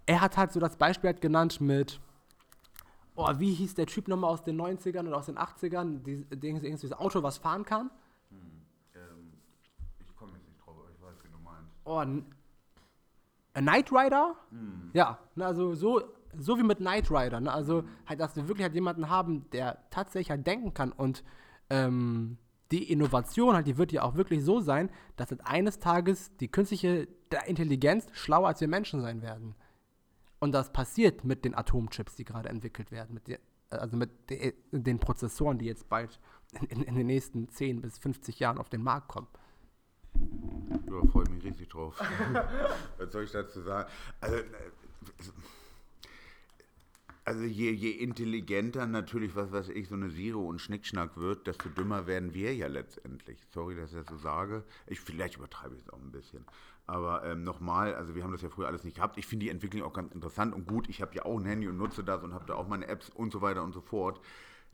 er 0.05 0.21
hat 0.21 0.37
halt 0.37 0.51
so 0.51 0.59
das 0.59 0.75
Beispiel 0.77 1.09
halt 1.09 1.21
genannt 1.21 1.61
mit, 1.61 1.99
oh, 3.15 3.29
wie 3.37 3.53
hieß 3.53 3.75
der 3.75 3.85
Typ 3.85 4.07
nochmal 4.07 4.31
aus 4.31 4.43
den 4.43 4.59
90ern 4.59 5.07
oder 5.07 5.17
aus 5.17 5.27
den 5.27 5.37
80ern, 5.37 6.03
die, 6.03 6.25
die, 6.25 6.59
dieses 6.59 6.93
Auto, 6.93 7.23
was 7.23 7.37
fahren 7.37 7.63
kann? 7.65 7.89
Hm, 8.29 8.61
ähm, 8.95 9.33
ich 9.99 10.15
komme 10.15 10.33
jetzt 10.33 10.47
nicht 10.47 10.59
drauf, 10.59 10.75
aber 10.77 10.89
ich 10.93 11.01
weiß, 11.01 11.23
wie 11.23 11.29
du 11.29 11.39
meinst. 11.39 11.72
Oh, 11.85 12.03
A 13.55 13.61
Knight 13.61 13.91
Rider? 13.91 14.35
Hm. 14.49 14.91
Ja, 14.93 15.19
ne, 15.35 15.45
also 15.45 15.75
so, 15.75 16.01
so 16.37 16.57
wie 16.57 16.63
mit 16.63 16.79
Knight 16.79 17.11
Rider. 17.11 17.39
Ne? 17.39 17.51
Also 17.51 17.83
halt, 18.05 18.19
dass 18.19 18.35
wir 18.35 18.47
wirklich 18.47 18.63
halt 18.63 18.73
jemanden 18.73 19.09
haben, 19.09 19.49
der 19.51 19.77
tatsächlich 19.89 20.31
halt 20.31 20.47
denken 20.47 20.73
kann 20.73 20.91
und 20.91 21.23
ähm, 21.69 22.37
die 22.71 22.91
Innovation 22.91 23.53
halt, 23.53 23.67
die 23.67 23.77
wird 23.77 23.91
ja 23.91 24.01
auch 24.01 24.15
wirklich 24.15 24.43
so 24.43 24.59
sein, 24.59 24.89
dass 25.15 25.29
halt 25.29 25.45
eines 25.45 25.79
Tages 25.79 26.35
die 26.37 26.47
künstliche 26.47 27.07
Intelligenz 27.45 28.07
schlauer 28.13 28.47
als 28.47 28.61
wir 28.61 28.67
Menschen 28.67 29.01
sein 29.01 29.21
werden. 29.21 29.55
Und 30.39 30.53
das 30.53 30.73
passiert 30.73 31.23
mit 31.23 31.45
den 31.45 31.55
Atomchips, 31.55 32.15
die 32.15 32.25
gerade 32.25 32.49
entwickelt 32.49 32.91
werden, 32.91 33.13
mit 33.13 33.27
den, 33.27 33.37
also 33.69 33.95
mit 33.95 34.29
de, 34.29 34.53
den 34.71 34.99
Prozessoren, 34.99 35.57
die 35.57 35.65
jetzt 35.65 35.87
bald 35.87 36.19
in, 36.69 36.81
in, 36.83 36.95
den 36.95 37.07
nächsten 37.07 37.47
10 37.47 37.81
bis 37.81 37.97
50 37.99 38.39
Jahren 38.39 38.57
auf 38.57 38.69
den 38.69 38.81
Markt 38.81 39.07
kommen. 39.07 39.27
Da 40.69 41.07
freue 41.07 41.23
ich 41.23 41.29
mich 41.29 41.43
richtig 41.43 41.69
drauf. 41.69 41.99
Was 42.97 43.11
soll 43.11 43.23
ich 43.23 43.31
dazu 43.31 43.61
sagen? 43.61 43.89
Also, 44.21 44.37
äh, 44.37 44.43
also 47.25 47.43
je, 47.43 47.71
je, 47.71 47.91
intelligenter 47.91 48.85
natürlich, 48.85 49.33
was 49.33 49.51
weiß 49.51 49.69
ich, 49.69 49.87
so 49.87 49.95
eine 49.95 50.09
Siro 50.09 50.41
und 50.41 50.59
Schnickschnack 50.59 51.15
wird, 51.15 51.47
desto 51.47 51.69
dümmer 51.69 52.05
werden 52.05 52.33
wir 52.33 52.53
ja 52.53 52.67
letztendlich. 52.67 53.39
Sorry, 53.53 53.75
dass 53.75 53.91
ich 53.91 53.97
das 53.99 54.07
so 54.07 54.17
sage. 54.17 54.63
Ich, 54.87 54.99
vielleicht 54.99 55.37
übertreibe 55.37 55.75
ich 55.75 55.81
es 55.81 55.89
auch 55.89 56.01
ein 56.01 56.11
bisschen. 56.11 56.45
Aber 56.85 57.23
ähm, 57.23 57.43
nochmal, 57.43 57.95
also 57.95 58.13
wir 58.13 58.23
haben 58.23 58.33
das 58.33 58.41
ja 58.41 58.49
früher 58.49 58.67
alles 58.67 58.83
nicht 58.83 58.97
gehabt. 58.97 59.17
Ich 59.17 59.25
finde 59.25 59.45
die 59.45 59.49
Entwicklung 59.49 59.83
auch 59.83 59.93
ganz 59.93 60.11
interessant 60.13 60.53
und 60.53 60.67
gut. 60.67 60.89
Ich 60.89 61.01
habe 61.01 61.15
ja 61.15 61.23
auch 61.23 61.39
ein 61.39 61.45
Handy 61.45 61.67
und 61.67 61.77
nutze 61.77 62.03
das 62.03 62.21
und 62.23 62.33
habe 62.33 62.45
da 62.45 62.55
auch 62.55 62.67
meine 62.67 62.87
Apps 62.87 63.09
und 63.09 63.31
so 63.31 63.41
weiter 63.41 63.63
und 63.63 63.71
so 63.71 63.79
fort. 63.79 64.19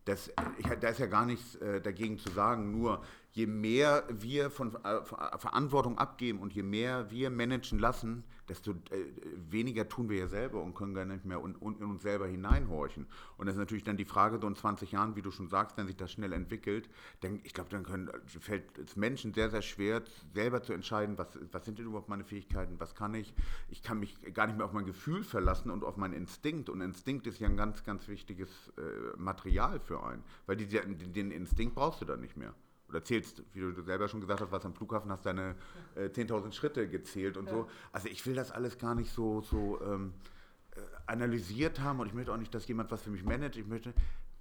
Das, 0.05 0.31
ich, 0.57 0.65
da 0.65 0.89
ist 0.89 0.99
ja 0.99 1.05
gar 1.05 1.27
nichts 1.27 1.55
äh, 1.57 1.81
dagegen 1.81 2.17
zu 2.17 2.31
sagen, 2.31 2.71
nur 2.71 3.03
je 3.31 3.45
mehr 3.45 4.03
wir 4.09 4.49
von 4.49 4.75
äh, 4.83 5.03
Verantwortung 5.03 5.97
abgeben 5.97 6.39
und 6.39 6.53
je 6.53 6.63
mehr 6.63 7.11
wir 7.11 7.29
managen 7.29 7.79
lassen, 7.79 8.23
desto 8.47 8.71
äh, 8.71 9.05
weniger 9.49 9.87
tun 9.87 10.09
wir 10.09 10.17
ja 10.17 10.27
selber 10.27 10.61
und 10.61 10.73
können 10.73 10.93
gar 10.93 11.05
nicht 11.05 11.25
mehr 11.25 11.39
in, 11.39 11.55
in, 11.55 11.85
uns 11.85 12.01
selber 12.01 12.27
hineinhorchen. 12.27 13.05
Und 13.37 13.45
das 13.45 13.55
ist 13.55 13.59
natürlich 13.59 13.83
dann 13.83 13.97
die 13.97 14.05
Frage, 14.05 14.39
so 14.41 14.47
in 14.47 14.55
20 14.55 14.91
Jahren, 14.91 15.15
wie 15.15 15.21
du 15.21 15.29
schon 15.29 15.47
sagst, 15.47 15.77
wenn 15.77 15.85
sich 15.85 15.95
das 15.95 16.11
schnell 16.11 16.33
entwickelt, 16.33 16.89
dann, 17.21 17.39
ich 17.43 17.53
glaube, 17.53 17.69
dann 17.69 17.83
können, 17.83 18.09
fällt 18.25 18.77
es 18.79 18.95
Menschen 18.95 19.33
sehr, 19.33 19.49
sehr 19.51 19.61
schwer, 19.61 20.01
selber 20.33 20.63
zu 20.63 20.73
entscheiden, 20.73 21.17
was, 21.17 21.27
was 21.51 21.65
sind 21.65 21.77
denn 21.77 21.85
überhaupt 21.85 22.09
meine 22.09 22.23
Fähigkeiten, 22.23 22.79
was 22.79 22.95
kann 22.95 23.13
ich. 23.13 23.33
Ich 23.69 23.83
kann 23.83 23.99
mich 23.99 24.17
gar 24.33 24.47
nicht 24.47 24.57
mehr 24.57 24.65
auf 24.65 24.73
mein 24.73 24.85
Gefühl 24.85 25.23
verlassen 25.23 25.69
und 25.69 25.83
auf 25.83 25.97
meinen 25.97 26.13
Instinkt. 26.13 26.69
Und 26.69 26.81
Instinkt 26.81 27.27
ist 27.27 27.39
ja 27.39 27.47
ein 27.47 27.57
ganz, 27.57 27.83
ganz 27.83 28.07
wichtiges 28.07 28.49
äh, 28.77 29.17
Material 29.17 29.79
für 29.79 30.03
einen, 30.03 30.23
weil 30.47 30.55
die, 30.55 30.67
den 30.67 31.31
Instinkt 31.31 31.75
brauchst 31.75 32.01
du 32.01 32.05
dann 32.05 32.21
nicht 32.21 32.35
mehr 32.35 32.55
oder 32.89 33.03
zählst, 33.03 33.43
wie 33.53 33.59
du 33.59 33.81
selber 33.81 34.07
schon 34.07 34.21
gesagt 34.21 34.41
hast, 34.41 34.51
was 34.51 34.65
am 34.65 34.73
Flughafen 34.73 35.11
hast, 35.11 35.25
deine 35.25 35.55
äh, 35.95 36.07
10.000 36.07 36.51
Schritte 36.51 36.87
gezählt 36.87 37.37
und 37.37 37.45
ja. 37.45 37.53
so. 37.53 37.69
Also 37.91 38.07
ich 38.07 38.25
will 38.25 38.35
das 38.35 38.51
alles 38.51 38.77
gar 38.77 38.95
nicht 38.95 39.11
so, 39.11 39.41
so 39.41 39.79
ähm, 39.81 40.13
äh, 40.71 40.79
analysiert 41.07 41.79
haben 41.79 41.99
und 41.99 42.07
ich 42.07 42.13
möchte 42.13 42.33
auch 42.33 42.37
nicht, 42.37 42.53
dass 42.53 42.67
jemand 42.67 42.91
was 42.91 43.01
für 43.01 43.11
mich 43.11 43.23
managt. 43.23 43.57
Ich 43.57 43.67
möchte 43.67 43.93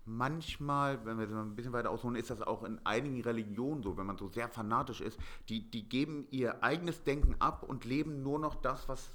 manchmal, 0.08 1.04
wenn 1.04 1.18
wir 1.18 1.28
ein 1.28 1.54
bisschen 1.54 1.72
weiter 1.72 1.90
ausholen, 1.90 2.16
ist 2.16 2.30
das 2.30 2.40
auch 2.40 2.64
in 2.64 2.80
einigen 2.84 3.20
Religionen 3.20 3.82
so, 3.82 3.96
wenn 3.96 4.06
man 4.06 4.16
so 4.16 4.28
sehr 4.28 4.48
fanatisch 4.48 5.00
ist, 5.00 5.18
die, 5.48 5.70
die 5.70 5.88
geben 5.88 6.26
ihr 6.30 6.62
eigenes 6.64 7.04
Denken 7.04 7.36
ab 7.38 7.62
und 7.62 7.84
leben 7.84 8.22
nur 8.22 8.38
noch 8.38 8.54
das, 8.56 8.88
was 8.88 9.10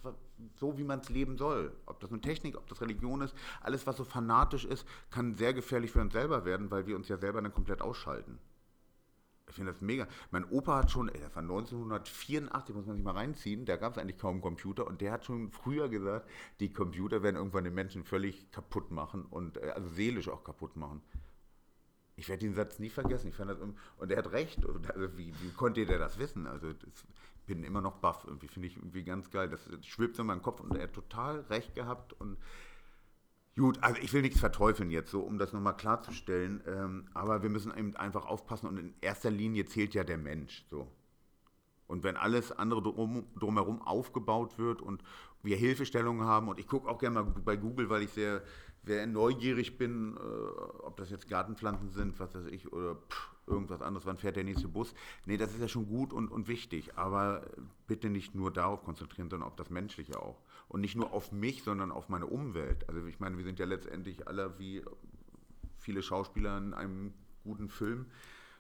so 0.56 0.78
wie 0.78 0.84
man 0.84 1.00
es 1.00 1.10
leben 1.10 1.38
soll. 1.38 1.74
Ob 1.86 2.00
das 2.00 2.12
nun 2.12 2.22
Technik, 2.22 2.58
ob 2.58 2.68
das 2.68 2.82
Religion 2.82 3.22
ist, 3.22 3.36
alles, 3.62 3.88
was 3.88 3.98
so 3.98 4.04
fanatisch 4.04 4.66
ist, 4.66 4.86
kann 5.10 5.36
sehr 5.36 5.54
gefährlich 5.54 5.92
für 5.92 6.02
uns 6.02 6.14
selber 6.14 6.46
werden, 6.46 6.70
weil 6.70 6.86
wir 6.86 6.96
uns 6.96 7.08
ja 7.08 7.18
selber 7.18 7.42
dann 7.42 7.54
komplett 7.54 7.82
ausschalten. 7.82 8.40
Ich 9.54 9.58
finde 9.58 9.72
das 9.72 9.82
mega. 9.82 10.08
Mein 10.32 10.46
Opa 10.50 10.78
hat 10.80 10.90
schon, 10.90 11.10
ey, 11.10 11.22
das 11.22 11.36
war 11.36 11.44
1984, 11.44 12.74
muss 12.74 12.88
man 12.88 12.96
sich 12.96 13.06
mal 13.06 13.12
reinziehen, 13.12 13.66
da 13.66 13.76
gab 13.76 13.92
es 13.92 14.00
eigentlich 14.00 14.18
kaum 14.18 14.42
Computer 14.42 14.88
und 14.88 15.00
der 15.00 15.12
hat 15.12 15.26
schon 15.26 15.52
früher 15.52 15.90
gesagt, 15.90 16.28
die 16.60 16.74
Computer 16.74 17.22
werden 17.22 17.36
irgendwann 17.36 17.64
den 17.64 17.76
Menschen 17.76 18.04
völlig 18.04 18.50
kaputt 18.52 18.90
machen 18.90 19.26
und 19.26 19.58
äh, 19.58 19.70
also 19.76 19.88
seelisch 19.90 20.28
auch 20.28 20.44
kaputt 20.44 20.76
machen. 20.76 21.04
Ich 22.16 22.30
werde 22.30 22.46
den 22.46 22.56
Satz 22.56 22.80
nie 22.80 22.90
vergessen. 22.90 23.28
Ich 23.28 23.36
fand 23.36 23.52
das, 23.52 23.60
und 23.60 24.12
er 24.12 24.18
hat 24.18 24.32
recht. 24.32 24.66
Also 24.66 25.18
wie, 25.18 25.36
wie 25.40 25.52
konnte 25.52 25.86
der 25.86 26.00
das 26.00 26.18
wissen? 26.18 26.48
Also 26.48 26.72
ich 26.72 27.46
bin 27.46 27.64
immer 27.64 27.82
noch 27.82 27.98
baff. 27.98 28.24
Irgendwie 28.26 28.48
finde 28.48 28.70
ich 28.70 28.78
irgendwie 28.78 29.04
ganz 29.04 29.30
geil. 29.30 29.50
Das, 29.50 29.66
das 29.66 29.86
schwebt 29.86 30.18
in 30.18 30.26
meinem 30.26 30.42
Kopf 30.42 30.62
und 30.62 30.76
er 30.76 30.84
hat 30.84 30.94
total 30.94 31.42
recht 31.42 31.76
gehabt 31.76 32.14
und 32.14 32.38
Gut, 33.56 33.78
also 33.82 34.02
ich 34.02 34.12
will 34.14 34.24
nichts 34.24 34.40
verteufeln 34.40 34.90
jetzt, 34.90 35.12
so 35.12 35.22
um 35.22 35.38
das 35.38 35.54
nochmal 35.54 35.78
klarzustellen, 35.78 36.64
ähm, 36.66 37.08
aber 37.14 37.44
wir 37.44 37.52
müssen 37.52 37.72
eben 37.78 37.96
einfach 37.96 38.26
aufpassen 38.26 38.68
und 38.68 38.78
in 38.78 38.94
erster 39.00 39.30
Linie 39.30 39.66
zählt 39.66 39.94
ja 39.94 40.04
der 40.04 40.18
Mensch. 40.18 40.66
So. 40.72 40.88
Und 41.86 42.04
wenn 42.04 42.18
alles 42.18 42.52
andere 42.52 42.82
drum, 42.82 43.28
drumherum 43.40 43.80
aufgebaut 43.84 44.58
wird 44.58 44.82
und 44.82 45.04
wir 45.44 45.56
Hilfestellungen 45.56 46.26
haben, 46.26 46.48
und 46.48 46.58
ich 46.60 46.68
gucke 46.68 46.90
auch 46.90 46.98
gerne 46.98 47.22
mal 47.22 47.32
bei 47.46 47.56
Google, 47.56 47.92
weil 47.92 48.02
ich 48.02 48.10
sehr, 48.10 48.42
sehr 48.86 49.06
neugierig 49.06 49.78
bin, 49.78 50.18
äh, 50.18 50.20
ob 50.82 50.98
das 50.98 51.12
jetzt 51.12 51.30
Gartenpflanzen 51.30 51.92
sind, 51.92 52.20
was 52.20 52.34
weiß 52.34 52.48
ich, 52.48 52.74
oder 52.74 52.96
pff, 52.96 53.30
irgendwas 53.46 53.84
anderes, 53.84 54.08
wann 54.08 54.18
fährt 54.18 54.36
der 54.36 54.46
nächste 54.46 54.68
Bus. 54.68 54.96
Nee, 55.26 55.38
das 55.38 55.54
ist 55.54 55.62
ja 55.62 55.68
schon 55.68 55.88
gut 55.88 56.12
und, 56.12 56.30
und 56.30 56.48
wichtig, 56.48 56.98
aber 56.98 57.46
bitte 57.86 58.10
nicht 58.10 58.34
nur 58.34 58.50
darauf 58.52 58.84
konzentrieren, 58.84 59.30
sondern 59.30 59.48
auf 59.48 59.56
das 59.56 59.70
Menschliche 59.70 60.20
auch 60.20 60.42
und 60.68 60.82
nicht 60.82 60.96
nur 60.96 61.14
auf 61.14 61.32
mich, 61.32 61.64
sondern 61.64 61.92
auf 61.92 62.10
meine 62.10 62.26
Umwelt. 62.26 62.88
Also 62.90 63.06
ich 63.06 63.20
meine, 63.20 63.38
wir 63.38 63.44
sind 63.44 63.60
ja 63.60 63.66
letztendlich 63.66 64.28
alle 64.28 64.58
wie 64.60 64.84
viele 65.78 66.02
Schauspieler 66.02 66.58
in 66.58 66.74
einem 66.74 67.14
guten 67.44 67.70
Film. 67.70 68.08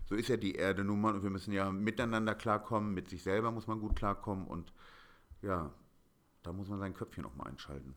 So 0.05 0.15
ist 0.15 0.27
ja 0.27 0.37
die 0.37 0.55
Erde 0.55 0.83
nun 0.83 1.01
mal 1.01 1.15
und 1.15 1.23
wir 1.23 1.29
müssen 1.29 1.53
ja 1.53 1.71
miteinander 1.71 2.35
klarkommen, 2.35 2.93
mit 2.93 3.09
sich 3.09 3.23
selber 3.23 3.51
muss 3.51 3.67
man 3.67 3.79
gut 3.79 3.95
klarkommen 3.95 4.47
und 4.47 4.73
ja, 5.41 5.71
da 6.43 6.51
muss 6.51 6.67
man 6.67 6.79
sein 6.79 6.93
Köpfchen 6.93 7.25
auch 7.25 7.35
mal 7.35 7.47
einschalten. 7.47 7.95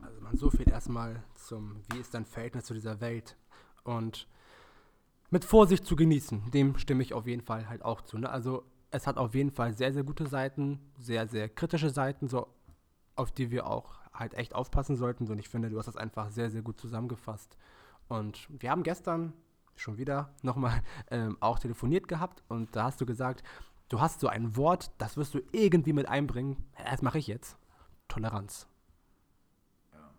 Also 0.00 0.20
man 0.20 0.36
so 0.36 0.50
viel 0.50 0.68
erstmal 0.68 1.22
zum, 1.34 1.82
wie 1.90 1.98
ist 1.98 2.14
dein 2.14 2.24
Verhältnis 2.24 2.64
zu 2.64 2.74
dieser 2.74 3.00
Welt 3.00 3.36
und 3.84 4.26
mit 5.30 5.44
Vorsicht 5.44 5.86
zu 5.86 5.96
genießen, 5.96 6.50
dem 6.50 6.76
stimme 6.76 7.02
ich 7.02 7.14
auf 7.14 7.26
jeden 7.26 7.42
Fall 7.42 7.68
halt 7.68 7.82
auch 7.82 8.00
zu. 8.00 8.18
Ne? 8.18 8.28
Also 8.28 8.64
es 8.90 9.06
hat 9.06 9.16
auf 9.16 9.34
jeden 9.34 9.50
Fall 9.50 9.72
sehr, 9.72 9.92
sehr 9.92 10.04
gute 10.04 10.26
Seiten, 10.26 10.80
sehr, 10.98 11.26
sehr 11.28 11.48
kritische 11.48 11.90
Seiten, 11.90 12.28
so 12.28 12.48
auf 13.16 13.30
die 13.30 13.50
wir 13.50 13.66
auch 13.66 14.00
halt 14.12 14.34
echt 14.34 14.54
aufpassen 14.54 14.96
sollten. 14.96 15.28
Und 15.28 15.38
ich 15.38 15.48
finde, 15.48 15.70
du 15.70 15.78
hast 15.78 15.86
das 15.86 15.96
einfach 15.96 16.30
sehr, 16.30 16.50
sehr 16.50 16.62
gut 16.62 16.80
zusammengefasst. 16.80 17.56
Und 18.08 18.48
wir 18.50 18.70
haben 18.70 18.82
gestern 18.82 19.32
schon 19.76 19.98
wieder 19.98 20.34
nochmal 20.42 20.82
ähm, 21.10 21.36
auch 21.40 21.58
telefoniert 21.58 22.08
gehabt 22.08 22.42
und 22.48 22.74
da 22.76 22.84
hast 22.84 23.00
du 23.00 23.06
gesagt, 23.06 23.42
du 23.88 24.00
hast 24.00 24.20
so 24.20 24.28
ein 24.28 24.56
Wort, 24.56 24.90
das 24.98 25.16
wirst 25.16 25.34
du 25.34 25.40
irgendwie 25.52 25.92
mit 25.92 26.08
einbringen. 26.08 26.64
Das 26.84 27.02
mache 27.02 27.18
ich 27.18 27.26
jetzt. 27.26 27.56
Toleranz. 28.08 28.66
Ja. 29.92 30.10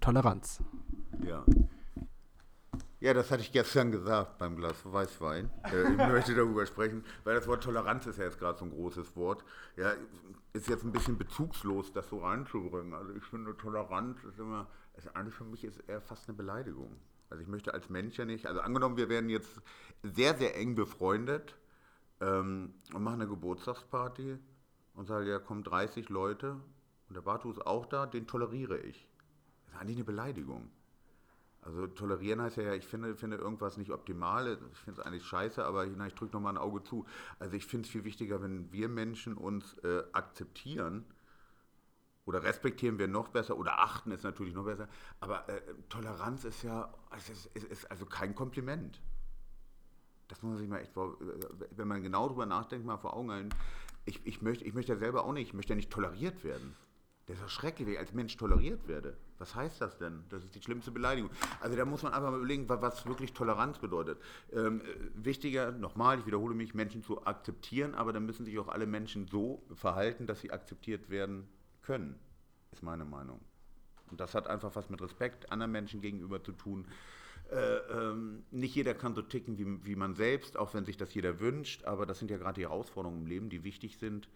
Toleranz. 0.00 0.62
Ja. 1.24 1.44
Ja, 3.00 3.14
das 3.14 3.30
hatte 3.30 3.40
ich 3.40 3.50
gestern 3.50 3.90
gesagt 3.90 4.36
beim 4.36 4.56
Glas 4.56 4.76
Weißwein. 4.84 5.48
Äh, 5.64 5.92
ich 5.92 5.96
möchte 6.12 6.34
darüber 6.34 6.66
sprechen, 6.66 7.02
weil 7.24 7.34
das 7.34 7.46
Wort 7.46 7.64
Toleranz 7.64 8.06
ist 8.06 8.18
ja 8.18 8.24
jetzt 8.24 8.38
gerade 8.38 8.58
so 8.58 8.66
ein 8.66 8.70
großes 8.70 9.16
Wort. 9.16 9.42
Ja, 9.76 9.94
ist 10.52 10.68
jetzt 10.68 10.84
ein 10.84 10.92
bisschen 10.92 11.16
bezugslos, 11.16 11.92
das 11.94 12.10
so 12.10 12.18
reinzubringen. 12.18 12.92
Also 12.92 13.14
ich 13.14 13.24
finde, 13.24 13.56
Toleranz 13.56 14.22
ist 14.24 14.38
immer, 14.38 14.66
ist 14.98 15.16
eigentlich 15.16 15.34
für 15.34 15.44
mich 15.44 15.64
ist 15.64 15.80
eher 15.88 16.02
fast 16.02 16.28
eine 16.28 16.36
Beleidigung. 16.36 16.94
Also 17.30 17.42
ich 17.42 17.48
möchte 17.48 17.72
als 17.72 17.88
Mensch 17.88 18.18
ja 18.18 18.26
nicht, 18.26 18.46
also 18.46 18.60
angenommen, 18.60 18.98
wir 18.98 19.08
werden 19.08 19.30
jetzt 19.30 19.62
sehr, 20.02 20.36
sehr 20.36 20.56
eng 20.56 20.74
befreundet 20.74 21.56
ähm, 22.20 22.74
und 22.92 23.02
machen 23.02 23.22
eine 23.22 23.28
Geburtstagsparty 23.28 24.38
und 24.94 25.06
sagen, 25.06 25.26
ja, 25.26 25.38
kommen 25.38 25.62
30 25.62 26.10
Leute 26.10 26.60
und 27.08 27.14
der 27.14 27.22
Bartu 27.22 27.50
ist 27.50 27.64
auch 27.66 27.86
da, 27.86 28.04
den 28.04 28.26
toleriere 28.26 28.78
ich. 28.78 29.08
Das 29.64 29.74
ist 29.74 29.80
eigentlich 29.80 29.96
eine 29.96 30.04
Beleidigung. 30.04 30.70
Also 31.62 31.86
tolerieren 31.86 32.40
heißt 32.40 32.56
ja, 32.56 32.72
ich 32.72 32.86
finde, 32.86 33.14
finde 33.14 33.36
irgendwas 33.36 33.76
nicht 33.76 33.90
optimal, 33.90 34.58
ich 34.72 34.78
finde 34.78 35.00
es 35.00 35.06
eigentlich 35.06 35.24
scheiße, 35.24 35.64
aber 35.64 35.86
na, 35.86 36.06
ich 36.06 36.14
drücke 36.14 36.32
nochmal 36.32 36.54
ein 36.54 36.58
Auge 36.58 36.82
zu. 36.82 37.04
Also 37.38 37.54
ich 37.54 37.66
finde 37.66 37.86
es 37.86 37.92
viel 37.92 38.04
wichtiger, 38.04 38.40
wenn 38.42 38.72
wir 38.72 38.88
Menschen 38.88 39.36
uns 39.36 39.74
äh, 39.84 40.02
akzeptieren 40.12 41.04
oder 42.24 42.42
respektieren 42.42 42.98
wir 42.98 43.08
noch 43.08 43.28
besser 43.28 43.58
oder 43.58 43.80
achten 43.80 44.10
ist 44.10 44.24
natürlich 44.24 44.54
noch 44.54 44.64
besser, 44.64 44.88
aber 45.20 45.48
äh, 45.48 45.60
Toleranz 45.90 46.44
ist 46.44 46.62
ja, 46.62 46.94
es 47.14 47.28
ist, 47.28 47.46
ist, 47.54 47.64
ist 47.64 47.90
also 47.90 48.06
kein 48.06 48.34
Kompliment. 48.34 49.00
Das 50.28 50.42
muss 50.42 50.52
man 50.52 50.58
sich 50.58 50.68
mal 50.68 50.78
echt, 50.78 50.92
wenn 50.94 51.88
man 51.88 52.02
genau 52.02 52.28
drüber 52.28 52.46
nachdenkt, 52.46 52.86
mal 52.86 52.98
vor 52.98 53.14
Augen 53.14 53.32
halten. 53.32 53.50
Ich, 54.06 54.24
ich, 54.24 54.40
möchte, 54.40 54.64
ich 54.64 54.74
möchte 54.74 54.92
ja 54.92 54.98
selber 54.98 55.24
auch 55.24 55.32
nicht, 55.32 55.48
ich 55.48 55.54
möchte 55.54 55.72
ja 55.72 55.76
nicht 55.76 55.90
toleriert 55.90 56.42
werden. 56.44 56.76
Das 57.30 57.38
ist 57.38 57.44
doch 57.44 57.50
schrecklich, 57.50 57.86
wenn 57.86 57.94
ich 57.94 58.00
als 58.00 58.12
Mensch 58.12 58.36
toleriert 58.36 58.88
werde. 58.88 59.16
Was 59.38 59.54
heißt 59.54 59.80
das 59.80 59.96
denn? 59.98 60.24
Das 60.30 60.42
ist 60.42 60.52
die 60.52 60.60
schlimmste 60.60 60.90
Beleidigung. 60.90 61.30
Also 61.60 61.76
da 61.76 61.84
muss 61.84 62.02
man 62.02 62.12
einfach 62.12 62.32
mal 62.32 62.38
überlegen, 62.38 62.68
was 62.68 63.06
wirklich 63.06 63.32
Toleranz 63.32 63.78
bedeutet. 63.78 64.18
Ähm, 64.52 64.80
äh, 64.80 64.84
wichtiger, 65.14 65.70
nochmal, 65.70 66.18
ich 66.18 66.26
wiederhole 66.26 66.56
mich, 66.56 66.74
Menschen 66.74 67.04
zu 67.04 67.24
akzeptieren, 67.24 67.94
aber 67.94 68.12
dann 68.12 68.26
müssen 68.26 68.44
sich 68.44 68.58
auch 68.58 68.66
alle 68.66 68.84
Menschen 68.84 69.28
so 69.28 69.62
verhalten, 69.76 70.26
dass 70.26 70.40
sie 70.40 70.50
akzeptiert 70.50 71.08
werden 71.08 71.48
können, 71.82 72.18
ist 72.72 72.82
meine 72.82 73.04
Meinung. 73.04 73.38
Und 74.10 74.18
das 74.18 74.34
hat 74.34 74.48
einfach 74.48 74.74
was 74.74 74.90
mit 74.90 75.00
Respekt 75.00 75.52
anderen 75.52 75.70
Menschen 75.70 76.00
gegenüber 76.00 76.42
zu 76.42 76.50
tun. 76.50 76.88
Äh, 77.52 77.76
ähm, 77.92 78.42
nicht 78.50 78.74
jeder 78.74 78.94
kann 78.94 79.14
so 79.14 79.22
ticken 79.22 79.56
wie, 79.56 79.86
wie 79.86 79.94
man 79.94 80.16
selbst, 80.16 80.56
auch 80.56 80.74
wenn 80.74 80.84
sich 80.84 80.96
das 80.96 81.14
jeder 81.14 81.38
wünscht, 81.38 81.84
aber 81.84 82.06
das 82.06 82.18
sind 82.18 82.28
ja 82.28 82.38
gerade 82.38 82.54
die 82.54 82.66
Herausforderungen 82.66 83.20
im 83.20 83.26
Leben, 83.26 83.50
die 83.50 83.62
wichtig 83.62 83.98
sind. 83.98 84.28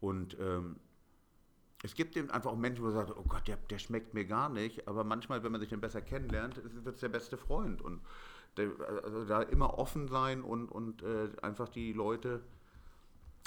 Und 0.00 0.36
ähm, 0.40 0.80
es 1.82 1.94
gibt 1.94 2.16
eben 2.16 2.30
einfach 2.30 2.50
auch 2.50 2.56
Menschen, 2.56 2.82
wo 2.82 2.88
man 2.88 2.94
sagt, 2.94 3.16
oh 3.16 3.24
Gott, 3.26 3.48
der, 3.48 3.56
der, 3.56 3.78
schmeckt 3.78 4.12
mir 4.12 4.26
gar 4.26 4.48
nicht, 4.48 4.86
aber 4.86 5.02
manchmal, 5.02 5.42
wenn 5.42 5.52
man 5.52 5.60
sich 5.60 5.70
dann 5.70 5.80
besser 5.80 6.02
kennenlernt, 6.02 6.60
wird 6.84 6.94
es 6.94 7.00
der 7.00 7.08
beste 7.08 7.38
Freund. 7.38 7.80
Und 7.80 8.00
der, 8.56 8.70
also 9.02 9.24
da 9.24 9.42
immer 9.42 9.78
offen 9.78 10.08
sein 10.08 10.42
und, 10.42 10.68
und 10.70 11.02
äh, 11.02 11.28
einfach 11.42 11.68
die 11.68 11.92
Leute 11.92 12.42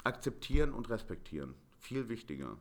akzeptieren 0.02 0.72
und 0.72 0.90
respektieren. 0.90 1.54
Viel 1.78 2.08
wichtiger. 2.08 2.56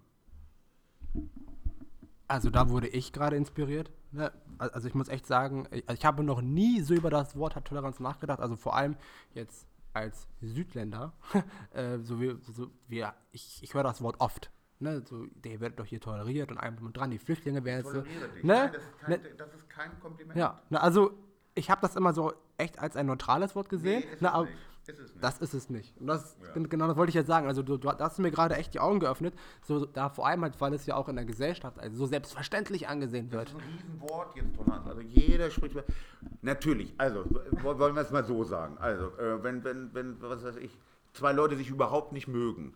Also 2.28 2.49
da 2.49 2.69
wurde 2.69 2.88
ich 2.88 3.11
gerade 3.11 3.36
inspiriert. 3.36 3.91
Ne? 4.11 4.32
Also 4.57 4.88
ich 4.88 4.93
muss 4.93 5.07
echt 5.07 5.26
sagen, 5.26 5.67
ich, 5.71 5.88
also 5.88 5.99
ich 5.99 6.05
habe 6.05 6.24
noch 6.24 6.41
nie 6.41 6.82
so 6.82 6.93
über 6.93 7.09
das 7.09 7.36
Wort 7.36 7.53
Toleranz 7.65 7.99
nachgedacht. 7.99 8.39
Also 8.39 8.55
vor 8.55 8.76
allem 8.76 8.95
jetzt 9.34 9.67
als 9.93 10.28
Südländer, 10.41 11.13
äh, 11.74 11.99
so 11.99 12.19
wie, 12.21 12.36
so 12.41 12.69
wie 12.88 13.05
ich, 13.32 13.61
ich 13.63 13.74
höre 13.74 13.84
das 13.84 14.01
Wort 14.01 14.17
oft. 14.19 14.51
Ne, 14.84 15.02
so, 15.08 15.28
der 15.46 15.62
wird 15.62 15.80
doch 15.80 15.86
hier 15.86 16.02
toleriert 16.02 16.52
und 16.52 16.58
einem 16.58 16.92
dran, 16.92 17.10
die 17.10 17.18
Flüchtlinge 17.18 17.64
werden 17.64 17.86
jetzt 17.86 17.94
so. 17.94 18.02
Ne? 18.02 18.06
Nein, 18.44 18.72
das, 18.74 18.84
ist 18.84 19.00
kein, 19.00 19.10
ne? 19.12 19.30
das 19.38 19.54
ist 19.54 19.70
kein 19.70 20.00
Kompliment. 20.02 20.38
Ja, 20.38 20.62
ne, 20.70 20.82
also 20.82 21.14
ich 21.56 21.72
habe 21.72 21.80
das 21.82 21.96
immer 21.96 22.12
so 22.12 22.34
echt 22.58 22.80
als 22.80 22.98
ein 22.98 23.06
neutrales 23.06 23.56
Wort 23.56 23.70
gesehen. 23.70 24.04
Nee, 24.06 24.18
ne, 24.20 24.34
aber. 24.34 24.50
Ist 24.86 25.00
es 25.00 25.14
nicht. 25.14 25.24
Das 25.24 25.40
ist 25.40 25.54
es 25.54 25.70
nicht. 25.70 25.98
Und 26.02 26.08
das, 26.08 26.36
ja. 26.54 26.62
genau 26.62 26.88
das 26.88 26.98
wollte 26.98 27.12
ich 27.12 27.16
jetzt 27.16 27.28
sagen. 27.28 27.48
Also 27.48 27.64
du, 27.64 27.78
du 27.78 27.90
hast 27.90 28.20
mir 28.20 28.32
gerade 28.32 28.58
echt 28.58 28.74
die 28.74 28.82
Augen 28.82 29.00
geöffnet. 29.00 29.34
So, 29.62 29.86
da 29.86 30.10
vor 30.10 30.28
allem 30.28 30.42
halt, 30.42 30.60
weil 30.60 30.74
es 30.74 30.86
ja 30.86 30.96
auch 30.96 31.08
in 31.08 31.16
der 31.16 31.24
Gesellschaft 31.24 31.80
also 31.80 31.96
so 31.96 32.06
selbstverständlich 32.06 32.90
angesehen 32.90 33.32
wird. 33.32 33.54
Das 33.54 33.54
ist 33.54 33.62
ein 33.62 33.74
Riesenwort 33.78 34.36
jetzt, 34.36 34.54
Thomas. 34.58 34.86
Also 34.86 35.00
jeder 35.00 35.50
spricht 35.50 35.78
Natürlich, 36.42 36.94
also 36.98 37.24
wollen 37.62 37.96
wir 37.96 38.02
es 38.02 38.12
mal 38.12 38.26
so 38.26 38.44
sagen. 38.44 38.78
Also, 38.78 39.18
äh, 39.18 39.42
wenn, 39.42 39.64
wenn, 39.64 39.94
wenn, 39.94 40.22
was 40.22 40.44
weiß 40.44 40.58
ich, 40.58 40.78
zwei 41.14 41.32
Leute 41.32 41.56
sich 41.56 41.70
überhaupt 41.70 42.12
nicht 42.12 42.28
mögen, 42.28 42.74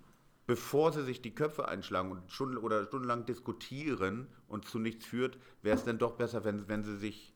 bevor 0.47 0.91
sie 0.91 1.03
sich 1.03 1.21
die 1.21 1.35
Köpfe 1.35 1.67
einschlagen 1.67 2.11
und 2.11 2.31
Stunden 2.31 2.57
oder 2.57 2.85
stundenlang 2.85 3.25
diskutieren 3.25 4.27
und 4.47 4.65
zu 4.65 4.79
nichts 4.79 5.05
führt, 5.05 5.37
wäre 5.61 5.77
es 5.77 5.83
dann 5.83 5.99
doch 5.99 6.13
besser, 6.13 6.43
wenn, 6.43 6.67
wenn 6.67 6.83
sie 6.83 6.97
sich 6.97 7.35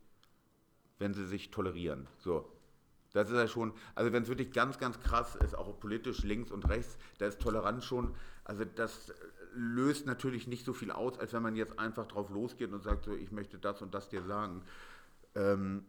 wenn 1.01 1.13
sie 1.13 1.25
sich 1.25 1.51
tolerieren. 1.51 2.07
So, 2.19 2.49
das 3.11 3.29
ist 3.29 3.35
ja 3.35 3.47
schon, 3.47 3.73
also 3.95 4.13
wenn 4.13 4.23
es 4.23 4.29
wirklich 4.29 4.53
ganz, 4.53 4.77
ganz 4.77 4.99
krass 5.01 5.35
ist, 5.35 5.55
auch 5.55 5.77
politisch 5.79 6.23
links 6.23 6.51
und 6.51 6.69
rechts, 6.69 6.97
da 7.17 7.25
ist 7.25 7.41
Toleranz 7.41 7.83
schon, 7.83 8.15
also 8.45 8.63
das 8.63 9.13
löst 9.53 10.05
natürlich 10.05 10.47
nicht 10.47 10.63
so 10.63 10.71
viel 10.71 10.91
aus, 10.91 11.19
als 11.19 11.33
wenn 11.33 11.43
man 11.43 11.57
jetzt 11.57 11.77
einfach 11.77 12.07
drauf 12.07 12.29
losgeht 12.29 12.71
und 12.71 12.83
sagt, 12.83 13.03
so, 13.03 13.15
ich 13.15 13.31
möchte 13.31 13.57
das 13.57 13.81
und 13.81 13.93
das 13.93 14.07
dir 14.07 14.23
sagen. 14.23 14.63
Ähm, 15.35 15.83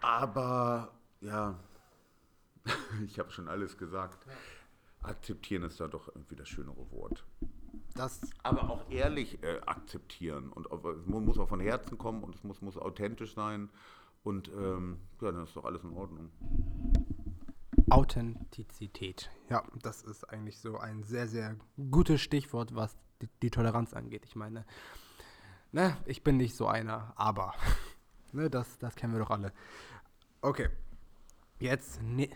aber 0.00 0.94
ja, 1.20 1.58
ich 3.04 3.18
habe 3.18 3.30
schon 3.30 3.48
alles 3.48 3.76
gesagt. 3.76 4.24
Akzeptieren 5.02 5.62
ist 5.62 5.80
da 5.80 5.88
doch 5.88 6.08
irgendwie 6.08 6.36
das 6.36 6.48
schönere 6.48 6.90
Wort. 6.90 7.24
Das 7.94 8.20
aber 8.42 8.70
auch 8.70 8.90
ehrlich 8.90 9.42
äh, 9.42 9.60
akzeptieren 9.66 10.50
und 10.50 10.66
es 10.66 11.06
muss 11.06 11.38
auch 11.38 11.48
von 11.48 11.60
Herzen 11.60 11.98
kommen 11.98 12.22
und 12.22 12.34
es 12.34 12.44
muss, 12.44 12.60
muss 12.60 12.76
authentisch 12.76 13.34
sein 13.34 13.70
und 14.22 14.48
ähm, 14.48 14.98
ja, 15.20 15.32
dann 15.32 15.44
ist 15.44 15.56
doch 15.56 15.64
alles 15.64 15.82
in 15.84 15.92
Ordnung. 15.92 16.30
Authentizität. 17.90 19.30
Ja, 19.48 19.64
das 19.82 20.02
ist 20.02 20.24
eigentlich 20.24 20.58
so 20.58 20.78
ein 20.78 21.02
sehr, 21.02 21.26
sehr 21.26 21.56
gutes 21.90 22.20
Stichwort, 22.20 22.74
was 22.74 22.96
die, 23.22 23.28
die 23.42 23.50
Toleranz 23.50 23.94
angeht. 23.94 24.24
Ich 24.26 24.36
meine, 24.36 24.64
ne, 25.72 25.96
ich 26.04 26.22
bin 26.22 26.36
nicht 26.36 26.54
so 26.54 26.66
einer, 26.66 27.12
aber 27.16 27.54
ne, 28.32 28.50
das, 28.50 28.78
das 28.78 28.94
kennen 28.94 29.14
wir 29.14 29.20
doch 29.20 29.30
alle. 29.30 29.52
Okay, 30.42 30.68
jetzt 31.58 32.02
ne, 32.02 32.28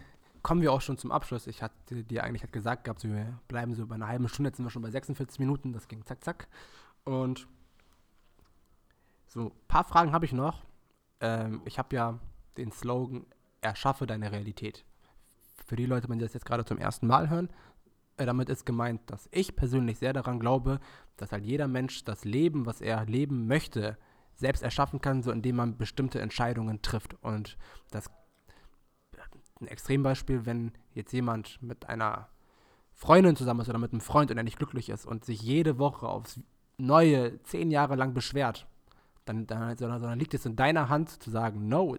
kommen 0.43 0.63
wir 0.63 0.73
auch 0.73 0.81
schon 0.81 0.99
zum 0.99 1.13
Abschluss. 1.13 1.47
Ich 1.47 1.63
hatte 1.63 2.05
dir 2.05 2.25
eigentlich 2.25 2.43
hat 2.43 2.53
gesagt 2.53 2.85
gehabt, 2.85 3.05
wir 3.05 3.39
bleiben 3.49 3.75
so 3.75 3.87
bei 3.87 3.95
einer 3.95 4.09
halben 4.09 4.29
Stunde, 4.29 4.49
jetzt 4.49 4.57
sind 4.57 4.67
wir 4.67 4.71
schon 4.71 4.83
bei 4.83 4.91
46 4.91 5.39
Minuten, 5.39 5.73
das 5.73 5.89
ging 5.89 6.05
zack, 6.05 6.23
zack. 6.25 6.49
Und 7.05 7.49
so, 9.27 9.47
ein 9.47 9.69
paar 9.69 9.85
Fragen 9.85 10.13
habe 10.13 10.25
ich 10.25 10.33
noch 10.33 10.63
ähm, 11.23 11.63
ich 11.65 11.79
habe 11.79 11.97
ja 11.97 12.19
den 12.59 12.71
Slogan, 12.73 13.25
erschaffe 13.63 14.07
deine 14.07 14.33
Realität. 14.33 14.85
Für 15.65 15.77
die 15.77 15.87
Leute, 15.87 16.09
die 16.09 16.19
das 16.19 16.35
jetzt 16.35 16.45
gerade 16.45 16.65
zum 16.65 16.77
ersten 16.77 17.07
Mal 17.07 17.31
hören, 17.31 17.49
äh, 18.19 18.27
damit 18.27 18.51
ist 18.51 18.67
gemeint, 18.67 19.01
dass 19.07 19.29
ich 19.31 19.57
persönlich 19.57 19.99
sehr 19.99 20.13
daran 20.13 20.41
glaube, 20.41 20.81
dass 21.17 21.33
halt 21.33 21.45
jeder 21.45 21.69
Mensch 21.69 22.05
das 22.05 22.25
Leben, 22.25 22.67
was 22.67 22.81
er 22.81 23.07
leben 23.07 23.47
möchte, 23.47 23.97
selbst 24.35 24.63
erschaffen 24.63 25.01
kann, 25.01 25.23
so 25.23 25.31
indem 25.31 25.57
man 25.57 25.79
bestimmte 25.79 26.21
Entscheidungen 26.21 26.83
trifft. 26.83 27.15
Und 27.23 27.57
das 27.91 28.11
ein 29.61 29.69
Extrembeispiel, 29.69 30.47
wenn 30.47 30.73
jetzt 30.95 31.13
jemand 31.13 31.63
mit 31.63 31.89
einer 31.89 32.29
Freundin 32.93 33.37
zusammen 33.37 33.61
ist 33.61 33.69
oder 33.69 33.79
mit 33.79 33.93
einem 33.93 34.01
Freund 34.01 34.31
und 34.31 34.37
er 34.37 34.43
nicht 34.43 34.59
glücklich 34.59 34.89
ist 34.89 35.07
und 35.07 35.25
sich 35.25 35.43
jede 35.43 35.79
Woche 35.79 36.09
aufs 36.09 36.41
Neue 36.79 37.41
zehn 37.43 37.71
Jahre 37.71 37.97
lang 37.97 38.15
beschwert 38.15 38.67
dann, 39.25 39.47
dann, 39.47 39.77
sondern, 39.77 40.01
sondern 40.01 40.19
liegt 40.19 40.35
es 40.35 40.47
in 40.47 40.57
deiner 40.57 40.89
Hand 40.89 41.23
zu 41.23 41.31
sagen, 41.31 41.69
no, 41.69 41.97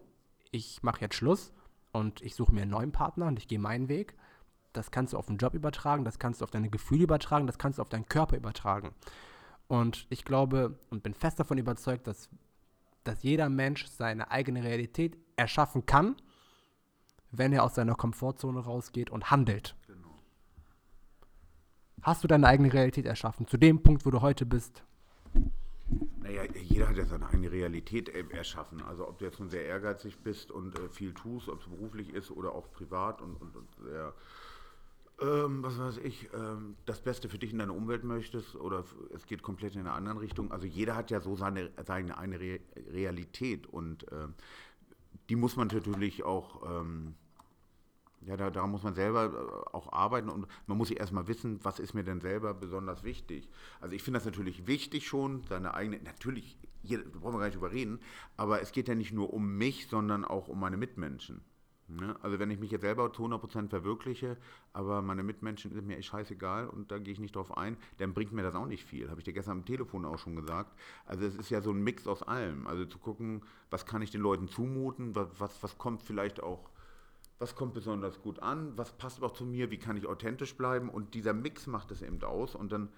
ich 0.52 0.84
mache 0.84 1.02
jetzt 1.02 1.16
Schluss 1.16 1.54
und 1.92 2.22
ich 2.22 2.36
suche 2.36 2.54
mir 2.54 2.64
einen 2.64 2.72
neuen 2.72 2.92
Partner 2.92 3.28
und 3.28 3.40
ich 3.40 3.48
gehe 3.48 3.60
meinen 3.60 3.90
Weg. 3.90 4.16
Das 4.74 4.92
kannst 4.92 5.14
du 5.14 5.18
auf 5.18 5.28
den 5.28 5.38
Job 5.38 5.54
übertragen, 5.54 6.04
das 6.04 6.20
kannst 6.20 6.42
du 6.42 6.44
auf 6.44 6.52
deine 6.52 6.70
Gefühle 6.70 7.04
übertragen, 7.04 7.48
das 7.48 7.58
kannst 7.58 7.78
du 7.78 7.82
auf 7.82 7.90
deinen 7.90 8.08
Körper 8.08 8.36
übertragen. 8.36 8.94
Und 9.68 10.08
ich 10.10 10.26
glaube 10.26 10.78
und 10.90 11.04
bin 11.04 11.14
fest 11.14 11.40
davon 11.40 11.58
überzeugt, 11.58 12.08
dass, 12.08 12.30
dass 13.04 13.24
jeder 13.24 13.50
Mensch 13.50 13.86
seine 13.88 14.32
eigene 14.32 14.64
Realität 14.64 15.18
erschaffen 15.36 15.86
kann, 15.86 16.16
wenn 17.34 17.52
er 17.52 17.64
aus 17.64 17.76
seiner 17.76 17.96
Komfortzone 17.96 18.60
rausgeht 18.60 19.10
und 19.10 19.32
handelt. 19.32 19.76
Genau. 19.88 20.20
Hast 22.02 22.24
du 22.24 22.28
deine 22.28 22.48
eigene 22.48 22.72
Realität 22.72 23.06
erschaffen, 23.06 23.48
zu 23.48 23.58
dem 23.58 23.82
Punkt, 23.82 24.06
wo 24.06 24.12
du 24.12 24.22
heute 24.22 24.46
bist? 24.46 24.84
Naja, 26.22 26.44
jeder 26.54 26.88
hat 26.90 26.98
ja 26.98 27.06
seine 27.06 27.28
eigene 27.28 27.52
Realität 27.52 28.10
äh, 28.10 28.24
erschaffen. 28.32 28.82
Also 28.82 29.08
ob 29.08 29.20
du 29.20 29.26
jetzt 29.26 29.40
nun 29.40 29.50
sehr 29.50 29.66
ehrgeizig 29.66 30.20
bist 30.20 30.52
und 30.52 30.78
äh, 30.80 30.90
viel 30.90 31.14
tust, 31.14 31.50
ob 31.50 31.62
es 31.62 31.68
beruflich 31.68 32.14
ist 32.14 32.32
oder 32.32 32.54
auch 32.54 32.72
privat 32.72 33.22
und, 33.22 33.36
und, 33.42 33.56
und 33.56 33.68
sehr, 33.84 34.14
ähm, 35.22 35.64
was 35.64 35.78
weiß 35.78 35.98
ich, 35.98 36.30
ähm, 36.34 36.76
das 36.86 37.02
Beste 37.02 37.30
für 37.30 37.38
dich 37.38 37.52
in 37.52 37.60
deiner 37.60 37.76
Umwelt 37.76 38.04
möchtest 38.04 38.56
oder 38.56 38.84
es 39.14 39.26
geht 39.26 39.44
komplett 39.44 39.76
in 39.76 39.82
eine 39.82 39.92
andere 39.92 40.22
Richtung. 40.22 40.52
Also 40.52 40.66
jeder 40.66 40.96
hat 40.96 41.12
ja 41.12 41.20
so 41.20 41.36
seine, 41.36 41.72
seine 41.86 42.18
eine 42.18 42.40
Re 42.40 42.60
Realität 42.92 43.68
und 43.68 44.10
äh, 44.12 44.28
die 45.30 45.36
muss 45.36 45.56
man 45.56 45.68
natürlich 45.68 46.24
auch 46.24 46.82
ähm, 46.82 47.16
ja, 48.26 48.38
da, 48.38 48.50
daran 48.50 48.72
muss 48.72 48.84
man 48.84 48.96
selber 48.96 49.26
äh, 49.26 49.76
auch 49.76 49.92
arbeiten 49.92 50.30
und 50.30 50.48
man 50.68 50.78
muss 50.78 50.90
sich 50.90 51.00
erstmal 51.00 51.28
wissen, 51.28 51.60
was 51.64 51.80
ist 51.80 51.94
mir 51.94 52.04
denn 52.04 52.22
selber 52.22 52.54
besonders 52.54 53.04
wichtig. 53.04 53.50
Also 53.82 53.96
ich 53.96 54.04
finde 54.04 54.20
das 54.20 54.26
natürlich 54.26 54.68
wichtig 54.68 55.08
schon, 55.08 55.44
seine 55.50 55.74
eigene, 55.74 56.02
natürlich, 56.04 56.58
hier 56.82 57.04
brauchen 57.04 57.36
wir 57.36 57.40
gar 57.40 57.46
nicht 57.46 57.56
drüber 57.56 57.72
reden, 57.72 58.00
aber 58.38 58.62
es 58.62 58.72
geht 58.72 58.88
ja 58.88 58.96
nicht 58.96 59.14
nur 59.14 59.34
um 59.34 59.58
mich, 59.58 59.88
sondern 59.88 60.26
auch 60.26 60.48
um 60.48 60.60
meine 60.60 60.78
Mitmenschen. 60.78 61.42
Ne? 61.88 62.16
Also 62.22 62.40
wenn 62.40 62.50
ich 62.50 62.60
mich 62.60 62.72
jetzt 62.72 62.82
selber 62.82 63.12
zu 63.12 63.24
100% 63.24 63.70
verwirkliche, 63.70 64.38
aber 64.72 65.02
meine 65.02 65.24
Mitmenschen 65.24 65.74
sind 65.74 65.86
mir 65.86 65.98
echt 65.98 66.10
scheißegal 66.10 66.68
und 66.68 66.92
da 66.92 66.98
gehe 66.98 67.14
ich 67.14 67.20
nicht 67.20 67.36
drauf 67.36 67.58
ein, 67.58 67.78
dann 67.98 68.14
bringt 68.14 68.32
mir 68.32 68.42
das 68.42 68.56
auch 68.56 68.66
nicht 68.66 68.86
viel. 68.86 69.10
Habe 69.10 69.20
ich 69.20 69.26
dir 69.26 69.34
gestern 69.34 69.60
am 69.60 69.66
Telefon 69.66 70.06
auch 70.06 70.18
schon 70.18 70.36
gesagt. 70.36 70.74
Also 71.06 71.26
es 71.26 71.36
ist 71.36 71.50
ja 71.50 71.62
so 71.62 71.72
ein 71.72 71.84
Mix 71.84 72.08
aus 72.08 72.24
allem. 72.24 72.68
Also 72.68 72.86
zu 72.86 73.00
gucken, 73.00 73.42
was 73.70 73.86
kann 73.86 74.02
ich 74.02 74.12
den 74.12 74.22
Leuten 74.22 74.48
zumuten, 74.48 75.16
was, 75.16 75.28
was, 75.38 75.62
was 75.62 75.78
kommt 75.78 76.02
vielleicht 76.02 76.42
auch 76.42 76.70
was 77.40 77.56
kommt 77.56 77.74
besonders 77.74 78.22
gut 78.22 78.40
an, 78.40 78.78
was 78.78 78.92
passt 78.94 79.22
auch 79.24 79.34
zu 79.34 79.46
mir, 79.46 79.72
wie 79.72 79.78
kann 79.78 79.98
ich 79.98 80.08
authentisch 80.08 80.56
bleiben 80.56 80.90
und 80.90 81.14
dieser 81.14 81.34
Mix 81.34 81.68
macht 81.68 81.92
es 81.92 82.02
eben 82.02 82.22
aus 82.24 82.56
und 82.56 82.72
dann, 82.72 82.90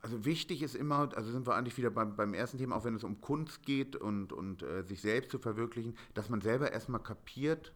also 0.00 0.24
wichtig 0.24 0.62
ist 0.62 0.74
immer, 0.74 1.10
also 1.16 1.30
sind 1.30 1.46
wir 1.46 1.54
eigentlich 1.54 1.76
wieder 1.78 1.90
beim, 1.90 2.16
beim 2.16 2.34
ersten 2.34 2.58
Thema, 2.58 2.76
auch 2.76 2.84
wenn 2.84 2.94
es 2.94 3.04
um 3.04 3.20
Kunst 3.20 3.64
geht 3.64 3.96
und, 3.96 4.32
und 4.32 4.62
äh, 4.62 4.82
sich 4.82 5.00
selbst 5.00 5.30
zu 5.30 5.38
verwirklichen, 5.38 5.96
dass 6.14 6.28
man 6.28 6.40
selber 6.40 6.72
erstmal 6.72 7.02
kapiert, 7.02 7.72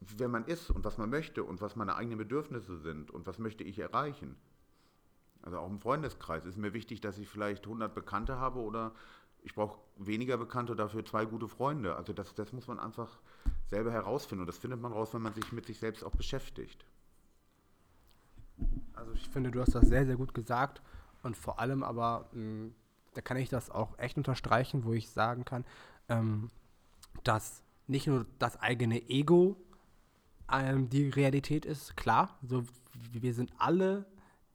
wer 0.00 0.28
man 0.28 0.44
ist 0.44 0.70
und 0.70 0.84
was 0.84 0.98
man 0.98 1.10
möchte 1.10 1.44
und 1.44 1.60
was 1.60 1.76
meine 1.76 1.96
eigenen 1.96 2.18
Bedürfnisse 2.18 2.78
sind 2.78 3.10
und 3.10 3.26
was 3.26 3.38
möchte 3.38 3.64
ich 3.64 3.78
erreichen. 3.78 4.36
Also 5.42 5.58
auch 5.58 5.68
im 5.68 5.80
Freundeskreis 5.80 6.46
ist 6.46 6.56
mir 6.56 6.72
wichtig, 6.72 7.00
dass 7.00 7.18
ich 7.18 7.28
vielleicht 7.28 7.64
100 7.64 7.94
Bekannte 7.94 8.38
habe 8.38 8.60
oder 8.60 8.94
ich 9.44 9.54
brauche 9.54 9.78
weniger 9.96 10.36
Bekannte, 10.38 10.74
dafür 10.74 11.04
zwei 11.04 11.26
gute 11.26 11.48
Freunde. 11.48 11.96
Also 11.96 12.12
das, 12.12 12.34
das 12.34 12.52
muss 12.52 12.66
man 12.66 12.80
einfach 12.80 13.20
selber 13.66 13.92
herausfinden. 13.92 14.40
Und 14.40 14.46
das 14.46 14.58
findet 14.58 14.80
man 14.80 14.92
raus, 14.92 15.12
wenn 15.12 15.22
man 15.22 15.34
sich 15.34 15.52
mit 15.52 15.66
sich 15.66 15.78
selbst 15.78 16.02
auch 16.02 16.16
beschäftigt. 16.16 16.84
Also 18.94 19.12
ich 19.12 19.28
finde, 19.28 19.50
du 19.50 19.60
hast 19.60 19.74
das 19.74 19.86
sehr, 19.86 20.06
sehr 20.06 20.16
gut 20.16 20.32
gesagt. 20.32 20.80
Und 21.22 21.36
vor 21.36 21.60
allem 21.60 21.82
aber, 21.82 22.28
mh, 22.32 22.70
da 23.12 23.20
kann 23.20 23.36
ich 23.36 23.50
das 23.50 23.70
auch 23.70 23.98
echt 23.98 24.16
unterstreichen, 24.16 24.84
wo 24.84 24.94
ich 24.94 25.10
sagen 25.10 25.44
kann, 25.44 25.64
ähm, 26.08 26.50
dass 27.22 27.62
nicht 27.86 28.06
nur 28.06 28.24
das 28.38 28.58
eigene 28.60 29.10
Ego 29.10 29.56
ähm, 30.50 30.88
die 30.88 31.10
Realität 31.10 31.66
ist, 31.66 31.96
klar, 31.96 32.38
so 32.42 32.64
wir 33.12 33.34
sind 33.34 33.52
alle 33.58 34.06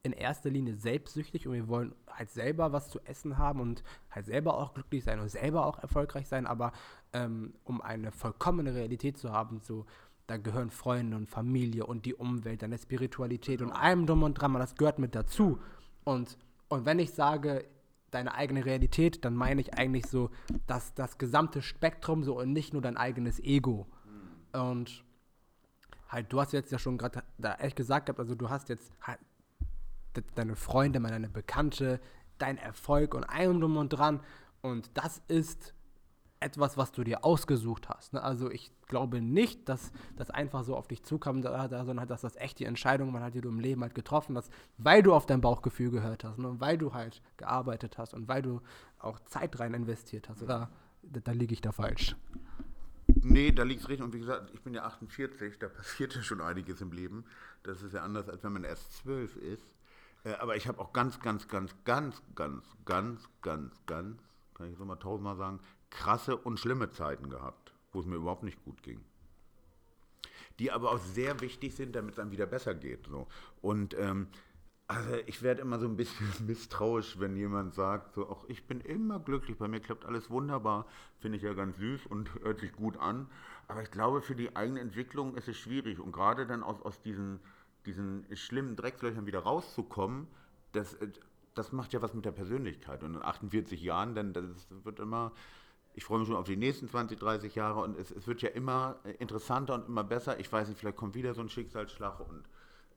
in 0.03 0.13
erster 0.13 0.49
Linie 0.49 0.75
selbstsüchtig 0.75 1.47
und 1.47 1.53
wir 1.53 1.67
wollen 1.67 1.93
halt 2.09 2.29
selber 2.29 2.71
was 2.71 2.89
zu 2.89 2.99
essen 3.01 3.37
haben 3.37 3.59
und 3.59 3.83
halt 4.09 4.25
selber 4.25 4.57
auch 4.57 4.73
glücklich 4.73 5.03
sein 5.03 5.19
und 5.19 5.29
selber 5.29 5.65
auch 5.65 5.79
erfolgreich 5.79 6.27
sein, 6.27 6.47
aber 6.47 6.71
ähm, 7.11 7.53
um 7.65 7.81
eine 7.81 8.11
vollkommene 8.11 8.73
Realität 8.73 9.17
zu 9.17 9.31
haben, 9.31 9.59
so 9.61 9.85
da 10.27 10.37
gehören 10.37 10.69
Freunde 10.69 11.17
und 11.17 11.27
Familie 11.27 11.85
und 11.85 12.05
die 12.05 12.13
Umwelt, 12.13 12.61
deine 12.61 12.77
Spiritualität 12.77 13.61
und 13.61 13.71
allem 13.71 14.05
drum 14.05 14.23
und 14.23 14.35
dran, 14.35 14.53
das 14.53 14.75
gehört 14.75 14.99
mit 14.99 15.15
dazu. 15.15 15.59
Und, 16.03 16.37
und 16.67 16.85
wenn 16.85 16.99
ich 16.99 17.13
sage, 17.13 17.65
deine 18.11 18.35
eigene 18.35 18.65
Realität, 18.65 19.25
dann 19.25 19.35
meine 19.35 19.61
ich 19.61 19.73
eigentlich 19.73 20.05
so, 20.05 20.29
dass 20.67 20.93
das 20.93 21.17
gesamte 21.17 21.61
Spektrum 21.61 22.23
so 22.23 22.37
und 22.37 22.53
nicht 22.53 22.73
nur 22.73 22.81
dein 22.81 22.95
eigenes 22.95 23.39
Ego. 23.39 23.87
Mhm. 24.05 24.61
Und 24.61 25.03
halt, 26.07 26.31
du 26.31 26.39
hast 26.39 26.53
jetzt 26.53 26.71
ja 26.71 26.79
schon 26.79 26.97
gerade 26.97 27.23
da 27.37 27.55
echt 27.55 27.75
gesagt 27.75 28.05
gehabt, 28.05 28.19
also 28.19 28.35
du 28.35 28.49
hast 28.49 28.69
jetzt 28.69 28.93
halt 29.01 29.19
deine 30.35 30.55
Freunde, 30.55 30.99
deine 30.99 31.29
Bekannte, 31.29 31.99
dein 32.37 32.57
Erfolg 32.57 33.13
und 33.13 33.23
allem 33.23 33.59
drum 33.59 33.77
und 33.77 33.89
dran. 33.89 34.21
Und 34.61 34.89
das 34.93 35.21
ist 35.27 35.73
etwas, 36.39 36.77
was 36.77 36.91
du 36.91 37.03
dir 37.03 37.25
ausgesucht 37.25 37.89
hast. 37.89 38.13
Ne? 38.13 38.23
Also 38.23 38.49
ich 38.49 38.71
glaube 38.87 39.21
nicht, 39.21 39.67
dass 39.67 39.91
das 40.15 40.29
einfach 40.29 40.63
so 40.63 40.75
auf 40.75 40.87
dich 40.87 41.03
zukam, 41.03 41.41
sondern 41.41 42.07
dass 42.07 42.21
das 42.21 42.35
echt 42.37 42.59
die 42.59 42.65
Entscheidung 42.65 43.11
man 43.11 43.23
hat, 43.23 43.33
die 43.33 43.41
du 43.41 43.49
im 43.49 43.59
Leben 43.59 43.81
halt 43.81 43.95
getroffen 43.95 44.37
hast, 44.37 44.51
weil 44.77 45.03
du 45.03 45.13
auf 45.13 45.25
dein 45.25 45.41
Bauchgefühl 45.41 45.91
gehört 45.91 46.23
hast 46.23 46.39
ne? 46.39 46.47
und 46.47 46.61
weil 46.61 46.77
du 46.77 46.93
halt 46.93 47.21
gearbeitet 47.37 47.97
hast 47.97 48.13
und 48.13 48.27
weil 48.27 48.41
du 48.41 48.61
auch 48.99 49.19
Zeit 49.25 49.59
rein 49.59 49.73
investiert 49.73 50.29
hast. 50.29 50.41
Oder 50.41 50.69
da, 51.03 51.19
da 51.19 51.31
liege 51.31 51.53
ich 51.53 51.61
da 51.61 51.71
falsch. 51.71 52.15
Nee, 53.21 53.51
da 53.51 53.63
liegt 53.63 53.81
es 53.81 53.89
richtig. 53.89 54.05
Und 54.05 54.13
wie 54.13 54.19
gesagt, 54.19 54.51
ich 54.53 54.61
bin 54.61 54.73
ja 54.73 54.83
48, 54.83 55.59
da 55.59 55.67
passiert 55.67 56.15
ja 56.15 56.21
schon 56.21 56.41
einiges 56.41 56.81
im 56.81 56.91
Leben. 56.91 57.25
Das 57.63 57.81
ist 57.81 57.93
ja 57.93 58.03
anders, 58.03 58.29
als 58.29 58.43
wenn 58.43 58.53
man 58.53 58.63
erst 58.63 58.93
zwölf 58.93 59.35
ist. 59.35 59.67
Äh, 60.23 60.33
aber 60.33 60.55
ich 60.55 60.67
habe 60.67 60.79
auch 60.79 60.93
ganz, 60.93 61.19
ganz, 61.19 61.47
ganz, 61.47 61.75
ganz, 61.85 62.21
ganz, 62.35 62.65
ganz, 62.85 63.29
ganz, 63.41 63.73
ganz, 63.85 64.21
kann 64.53 64.71
ich 64.71 64.77
so 64.77 64.85
mal 64.85 64.97
tausendmal 64.97 65.37
sagen, 65.37 65.59
krasse 65.89 66.37
und 66.37 66.59
schlimme 66.59 66.89
Zeiten 66.91 67.29
gehabt, 67.29 67.73
wo 67.91 67.99
es 67.99 68.05
mir 68.05 68.15
überhaupt 68.15 68.43
nicht 68.43 68.63
gut 68.63 68.83
ging. 68.83 69.01
Die 70.59 70.71
aber 70.71 70.91
auch 70.91 70.99
sehr 70.99 71.39
wichtig 71.39 71.75
sind, 71.75 71.95
damit 71.95 72.13
es 72.13 72.19
einem 72.19 72.31
wieder 72.31 72.45
besser 72.45 72.75
geht. 72.75 73.07
So. 73.07 73.27
Und 73.61 73.97
ähm, 73.97 74.27
also 74.89 75.13
ich 75.27 75.43
werde 75.43 75.61
immer 75.61 75.77
so 75.77 75.85
ein 75.85 75.95
bisschen 75.95 76.27
misstrauisch, 76.47 77.19
wenn 77.19 77.37
jemand 77.37 77.75
sagt, 77.75 78.15
so, 78.15 78.27
auch 78.27 78.43
ich 78.49 78.65
bin 78.65 78.81
immer 78.81 79.19
glücklich, 79.19 79.57
bei 79.57 79.67
mir 79.67 79.79
klappt 79.79 80.03
alles 80.03 80.31
wunderbar, 80.31 80.87
finde 81.19 81.37
ich 81.37 81.43
ja 81.43 81.53
ganz 81.53 81.77
süß 81.77 82.07
und 82.07 82.33
hört 82.41 82.59
sich 82.59 82.73
gut 82.73 82.97
an. 82.97 83.27
Aber 83.67 83.83
ich 83.83 83.91
glaube, 83.91 84.23
für 84.23 84.35
die 84.35 84.55
eigene 84.55 84.79
Entwicklung 84.79 85.35
ist 85.35 85.47
es 85.47 85.57
schwierig. 85.57 85.99
Und 85.99 86.11
gerade 86.11 86.47
dann 86.47 86.63
aus, 86.63 86.81
aus 86.81 86.99
diesen, 87.03 87.39
diesen 87.89 88.25
schlimmen 88.35 88.75
Dreckslöchern 88.75 89.25
wieder 89.25 89.39
rauszukommen, 89.39 90.27
das, 90.71 90.95
das 91.55 91.71
macht 91.71 91.93
ja 91.93 92.01
was 92.01 92.13
mit 92.13 92.25
der 92.25 92.31
Persönlichkeit. 92.31 93.03
Und 93.03 93.15
in 93.15 93.21
48 93.21 93.81
Jahren, 93.81 94.15
dann 94.15 94.33
das 94.33 94.45
wird 94.83 94.99
immer, 94.99 95.31
ich 95.95 96.03
freue 96.03 96.19
mich 96.19 96.27
schon 96.27 96.37
auf 96.37 96.45
die 96.45 96.55
nächsten 96.55 96.87
20, 96.87 97.19
30 97.19 97.55
Jahre 97.55 97.81
und 97.81 97.97
es, 97.97 98.11
es 98.11 98.27
wird 98.27 98.41
ja 98.41 98.49
immer 98.49 98.97
interessanter 99.17 99.73
und 99.73 99.87
immer 99.87 100.03
besser. 100.03 100.39
Ich 100.39 100.51
weiß 100.51 100.69
nicht, 100.69 100.79
vielleicht 100.79 100.97
kommt 100.97 101.15
wieder 101.15 101.33
so 101.33 101.41
ein 101.41 101.49
Schicksalsschlag 101.49 102.19
und 102.19 102.43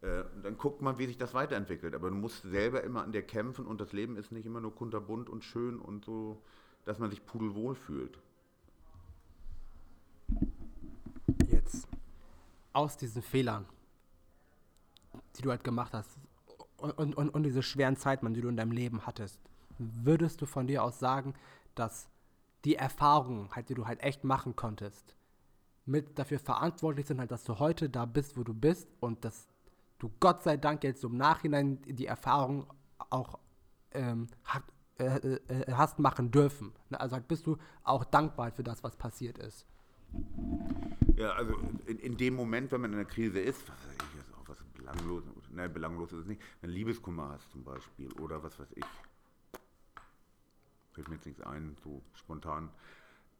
äh, 0.02 0.24
dann 0.42 0.58
guckt 0.58 0.82
man, 0.82 0.98
wie 0.98 1.06
sich 1.06 1.16
das 1.16 1.32
weiterentwickelt. 1.32 1.94
Aber 1.94 2.10
du 2.10 2.14
musst 2.14 2.42
selber 2.42 2.84
immer 2.84 3.02
an 3.02 3.12
dir 3.12 3.22
kämpfen 3.22 3.66
und 3.66 3.80
das 3.80 3.92
Leben 3.92 4.16
ist 4.16 4.30
nicht 4.30 4.46
immer 4.46 4.60
nur 4.60 4.74
kunterbunt 4.74 5.30
und 5.30 5.42
schön 5.44 5.78
und 5.78 6.04
so, 6.04 6.42
dass 6.84 6.98
man 6.98 7.10
sich 7.10 7.24
pudelwohl 7.24 7.74
fühlt. 7.74 8.18
Jetzt 11.48 11.88
aus 12.72 12.96
diesen 12.96 13.22
Fehlern, 13.22 13.64
die 15.36 15.42
du 15.42 15.50
halt 15.50 15.64
gemacht 15.64 15.92
hast 15.92 16.18
und, 16.82 17.14
und, 17.16 17.28
und 17.28 17.42
diese 17.42 17.62
schweren 17.62 17.96
Zeiten, 17.96 18.32
die 18.34 18.40
du 18.40 18.48
in 18.48 18.56
deinem 18.56 18.72
Leben 18.72 19.06
hattest, 19.06 19.40
würdest 19.78 20.40
du 20.40 20.46
von 20.46 20.66
dir 20.66 20.82
aus 20.82 20.98
sagen, 20.98 21.34
dass 21.74 22.08
die 22.64 22.76
Erfahrungen, 22.76 23.50
halt, 23.52 23.68
die 23.68 23.74
du 23.74 23.86
halt 23.86 24.02
echt 24.02 24.24
machen 24.24 24.56
konntest, 24.56 25.16
mit 25.84 26.18
dafür 26.18 26.38
verantwortlich 26.38 27.06
sind, 27.06 27.18
halt, 27.18 27.30
dass 27.30 27.44
du 27.44 27.58
heute 27.58 27.88
da 27.88 28.04
bist, 28.04 28.36
wo 28.36 28.44
du 28.44 28.54
bist 28.54 28.88
und 29.00 29.24
dass 29.24 29.48
du 29.98 30.10
Gott 30.20 30.42
sei 30.42 30.56
Dank 30.56 30.84
jetzt 30.84 31.02
im 31.04 31.16
Nachhinein 31.16 31.80
die 31.82 32.06
Erfahrung 32.06 32.66
auch 33.10 33.38
ähm, 33.92 34.28
hat, 34.44 34.62
äh, 34.98 35.04
äh, 35.04 35.72
hast 35.72 35.98
machen 35.98 36.30
dürfen. 36.30 36.72
Ne? 36.90 37.00
Also 37.00 37.16
halt 37.16 37.26
bist 37.28 37.46
du 37.46 37.56
auch 37.82 38.04
dankbar 38.04 38.52
für 38.52 38.62
das, 38.62 38.82
was 38.84 38.96
passiert 38.96 39.38
ist. 39.38 39.66
Ja, 41.16 41.30
also 41.32 41.54
in, 41.86 41.98
in 41.98 42.16
dem 42.16 42.34
Moment, 42.34 42.70
wenn 42.70 42.80
man 42.80 42.92
in 42.92 42.98
einer 42.98 43.08
Krise 43.08 43.40
ist, 43.40 43.62
belanglos, 44.92 45.24
nein, 45.50 45.72
belanglos 45.72 46.12
ist 46.12 46.20
es 46.20 46.26
nicht, 46.26 46.42
wenn 46.60 46.70
du 46.70 46.76
Liebeskummer 46.76 47.30
hast 47.30 47.50
zum 47.50 47.64
Beispiel 47.64 48.12
oder 48.14 48.42
was 48.42 48.58
weiß 48.58 48.72
ich, 48.74 48.84
fällt 50.92 51.08
mir 51.08 51.14
jetzt 51.16 51.26
nichts 51.26 51.40
ein, 51.42 51.76
so 51.82 52.02
spontan. 52.14 52.70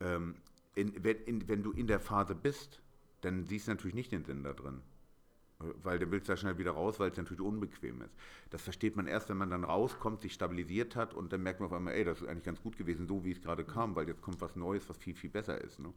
Ähm, 0.01 0.37
in, 0.75 1.05
wenn, 1.05 1.17
in, 1.25 1.49
wenn 1.49 1.63
du 1.63 1.73
in 1.73 1.87
der 1.87 2.01
Phase 2.01 2.35
bist, 2.35 2.81
dann 3.21 3.45
siehst 3.45 3.67
du 3.67 3.73
natürlich 3.73 3.95
nicht 3.95 4.13
den 4.13 4.25
Sinn 4.25 4.43
da 4.43 4.53
drin 4.53 4.83
weil 5.83 5.99
du 5.99 6.11
willst 6.11 6.29
da 6.29 6.37
schnell 6.37 6.59
wieder 6.59 6.73
raus, 6.73 6.99
weil 7.01 7.11
es 7.11 7.17
natürlich 7.17 7.41
unbequem 7.41 8.03
ist. 8.03 8.15
Das 8.51 8.63
versteht 8.63 8.97
man 8.97 9.07
erst, 9.07 9.29
wenn 9.29 9.37
man 9.37 9.51
dann 9.51 9.65
rauskommt, 9.65 10.21
sich 10.21 10.33
stabilisiert 10.33 10.97
hat 10.97 11.15
und 11.15 11.33
dann 11.33 11.43
merkt 11.43 11.61
man 11.61 11.69
auf 11.69 11.73
einmal, 11.73 11.95
ey, 11.95 12.05
das 12.05 12.21
ist 12.21 12.29
eigentlich 12.29 12.45
ganz 12.45 12.63
gut 12.63 12.77
gewesen, 12.77 13.07
so 13.07 13.25
wie 13.25 13.33
es 13.33 13.41
gerade 13.41 13.65
kam, 13.65 13.95
weil 13.95 14.09
jetzt 14.09 14.23
kommt 14.23 14.41
was 14.41 14.57
Neues, 14.57 14.89
was 14.89 14.97
viel, 14.97 15.15
viel 15.15 15.31
besser 15.31 15.61
ist. 15.61 15.79
Ne? 15.79 15.93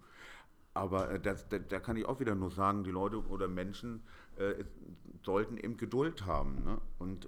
Aber 0.76 1.10
äh, 1.10 1.20
das, 1.20 1.50
da, 1.50 1.58
da, 1.58 1.80
kann 1.80 1.98
ich 1.98 2.06
auch 2.06 2.20
wieder 2.20 2.36
nur 2.36 2.52
sagen, 2.52 2.84
die 2.84 2.92
Leute 2.92 3.26
oder 3.28 3.48
Menschen 3.48 4.04
äh, 4.38 4.64
sollten 5.24 5.58
eben 5.58 5.78
Geduld 5.78 6.28
haben. 6.28 6.64
Ne? 6.64 6.80
Und 7.00 7.28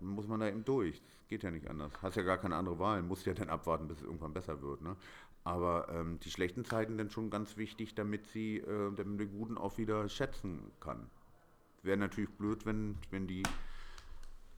muss 0.00 0.28
man 0.28 0.40
da 0.40 0.48
eben 0.48 0.64
durch. 0.64 1.02
Geht 1.28 1.42
ja 1.42 1.50
nicht 1.50 1.68
anders. 1.68 1.92
Hast 2.02 2.16
ja 2.16 2.22
gar 2.22 2.38
keine 2.38 2.56
andere 2.56 2.78
Wahl. 2.78 3.02
Musst 3.02 3.24
ja 3.24 3.32
dann 3.32 3.48
abwarten, 3.48 3.88
bis 3.88 3.98
es 3.98 4.04
irgendwann 4.04 4.34
besser 4.34 4.60
wird. 4.60 4.82
Ne? 4.82 4.96
Aber 5.44 5.88
ähm, 5.90 6.20
die 6.20 6.30
schlechten 6.30 6.66
Zeiten 6.66 6.98
sind 6.98 7.12
schon 7.12 7.30
ganz 7.30 7.56
wichtig, 7.56 7.94
damit 7.94 8.26
sie, 8.26 8.58
äh, 8.58 8.66
damit 8.66 9.06
man 9.06 9.18
die 9.18 9.26
guten 9.26 9.56
auch 9.56 9.78
wieder 9.78 10.08
schätzen 10.10 10.70
kann 10.80 11.08
wäre 11.82 11.96
natürlich 11.96 12.30
blöd, 12.30 12.64
wenn, 12.66 12.96
wenn 13.10 13.26
die 13.26 13.42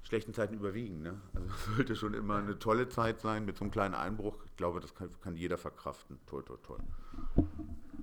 schlechten 0.03 0.34
Zeiten 0.34 0.55
überwiegen. 0.55 1.03
Ne? 1.03 1.20
Also 1.34 1.49
sollte 1.76 1.97
schon 1.97 2.14
immer 2.14 2.36
eine 2.36 2.59
tolle 2.59 2.88
Zeit 2.88 3.20
sein 3.20 3.45
mit 3.45 3.57
so 3.57 3.64
einem 3.64 3.70
kleinen 3.70 3.95
Einbruch. 3.95 4.36
Ich 4.47 4.57
glaube, 4.57 4.80
das 4.80 4.95
kann, 4.95 5.09
kann 5.20 5.36
jeder 5.36 5.59
verkraften. 5.59 6.18
Toll, 6.26 6.45
toll, 6.45 6.59
toll. 6.62 6.80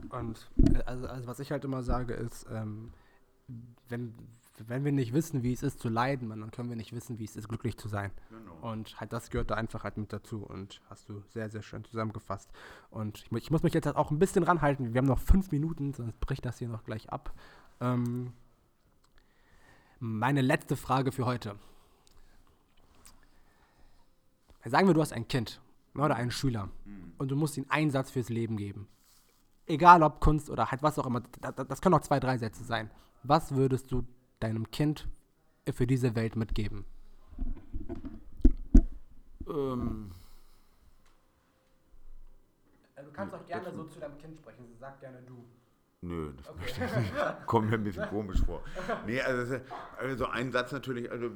Und 0.09 0.49
also, 0.85 1.07
also 1.07 1.27
was 1.27 1.39
ich 1.39 1.51
halt 1.51 1.65
immer 1.65 1.83
sage 1.83 2.13
ist, 2.13 2.45
ähm, 2.51 2.91
wenn, 3.89 4.13
wenn 4.67 4.83
wir 4.83 4.91
nicht 4.91 5.13
wissen, 5.13 5.43
wie 5.43 5.53
es 5.53 5.63
ist 5.63 5.79
zu 5.79 5.89
leiden, 5.89 6.29
dann 6.29 6.51
können 6.51 6.69
wir 6.69 6.75
nicht 6.75 6.93
wissen, 6.93 7.19
wie 7.19 7.25
es 7.25 7.35
ist, 7.35 7.47
glücklich 7.47 7.77
zu 7.77 7.87
sein. 7.87 8.11
Genau. 8.29 8.71
Und 8.71 8.99
halt 8.99 9.13
das 9.13 9.29
gehört 9.29 9.51
da 9.51 9.55
einfach 9.55 9.83
halt 9.83 9.97
mit 9.97 10.11
dazu 10.11 10.43
und 10.43 10.81
hast 10.89 11.07
du 11.09 11.21
sehr, 11.29 11.49
sehr 11.49 11.61
schön 11.61 11.83
zusammengefasst. 11.85 12.49
Und 12.89 13.19
ich, 13.19 13.31
ich 13.31 13.51
muss 13.51 13.63
mich 13.63 13.73
jetzt 13.73 13.85
halt 13.85 13.95
auch 13.95 14.11
ein 14.11 14.19
bisschen 14.19 14.43
ranhalten. 14.43 14.93
Wir 14.93 14.99
haben 14.99 15.07
noch 15.07 15.19
fünf 15.19 15.51
Minuten, 15.51 15.93
sonst 15.93 16.19
bricht 16.19 16.45
das 16.45 16.57
hier 16.57 16.67
noch 16.67 16.83
gleich 16.83 17.09
ab. 17.09 17.33
Ähm, 17.79 18.33
meine 19.99 20.41
letzte 20.41 20.75
Frage 20.75 21.11
für 21.11 21.25
heute. 21.25 21.55
Sagen 24.65 24.87
wir, 24.87 24.93
du 24.93 25.01
hast 25.01 25.13
ein 25.13 25.27
Kind 25.27 25.61
oder 25.95 26.15
einen 26.15 26.31
Schüler 26.31 26.69
mhm. 26.85 27.13
und 27.17 27.31
du 27.31 27.35
musst 27.35 27.57
ihm 27.57 27.65
einen 27.69 27.89
Satz 27.89 28.11
fürs 28.11 28.29
Leben 28.29 28.57
geben. 28.57 28.87
Egal 29.67 30.01
ob 30.01 30.21
Kunst 30.21 30.49
oder 30.49 30.71
halt 30.71 30.81
was 30.81 30.97
auch 30.97 31.05
immer. 31.05 31.21
Das 31.41 31.81
können 31.81 31.95
auch 31.95 32.01
zwei, 32.01 32.19
drei 32.19 32.37
Sätze 32.37 32.63
sein. 32.63 32.89
Was 33.23 33.53
würdest 33.53 33.91
du 33.91 34.07
deinem 34.39 34.71
Kind 34.71 35.07
für 35.71 35.85
diese 35.85 36.15
Welt 36.15 36.35
mitgeben? 36.37 36.85
Ähm. 39.47 40.11
Du 42.95 43.11
kannst 43.11 43.35
auch 43.35 43.45
gerne 43.45 43.71
so 43.73 43.83
zu 43.85 43.99
deinem 43.99 44.17
Kind 44.17 44.37
sprechen. 44.37 44.65
Sag 44.79 44.99
gerne 45.01 45.21
du. 45.23 45.43
Nö, 46.01 46.31
das 46.37 46.49
okay. 46.49 46.87
kommt 47.47 47.69
mir 47.69 47.75
ein 47.75 47.83
bisschen 47.83 48.07
komisch 48.07 48.41
vor. 48.45 48.63
Nee, 49.05 49.19
also, 49.19 49.59
also 49.97 50.27
ein 50.27 50.51
Satz 50.51 50.71
natürlich, 50.71 51.09
also 51.09 51.31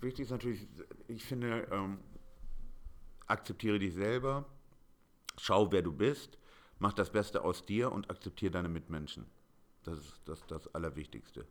wichtig 0.00 0.24
ist 0.24 0.30
natürlich, 0.30 0.66
ich 1.06 1.24
finde, 1.24 1.68
ähm, 1.70 2.00
akzeptiere 3.28 3.78
dich 3.78 3.94
selber, 3.94 4.44
schau, 5.38 5.70
wer 5.70 5.82
du 5.82 5.92
bist, 5.92 6.36
mach 6.82 6.92
das 6.92 7.10
Beste 7.10 7.42
aus 7.42 7.64
dir 7.64 7.90
und 7.90 8.10
akzeptiere 8.10 8.52
deine 8.52 8.68
Mitmenschen. 8.68 9.24
Das 9.84 9.98
ist 9.98 10.20
das, 10.26 10.46
das 10.46 10.74
Allerwichtigste. 10.74 11.46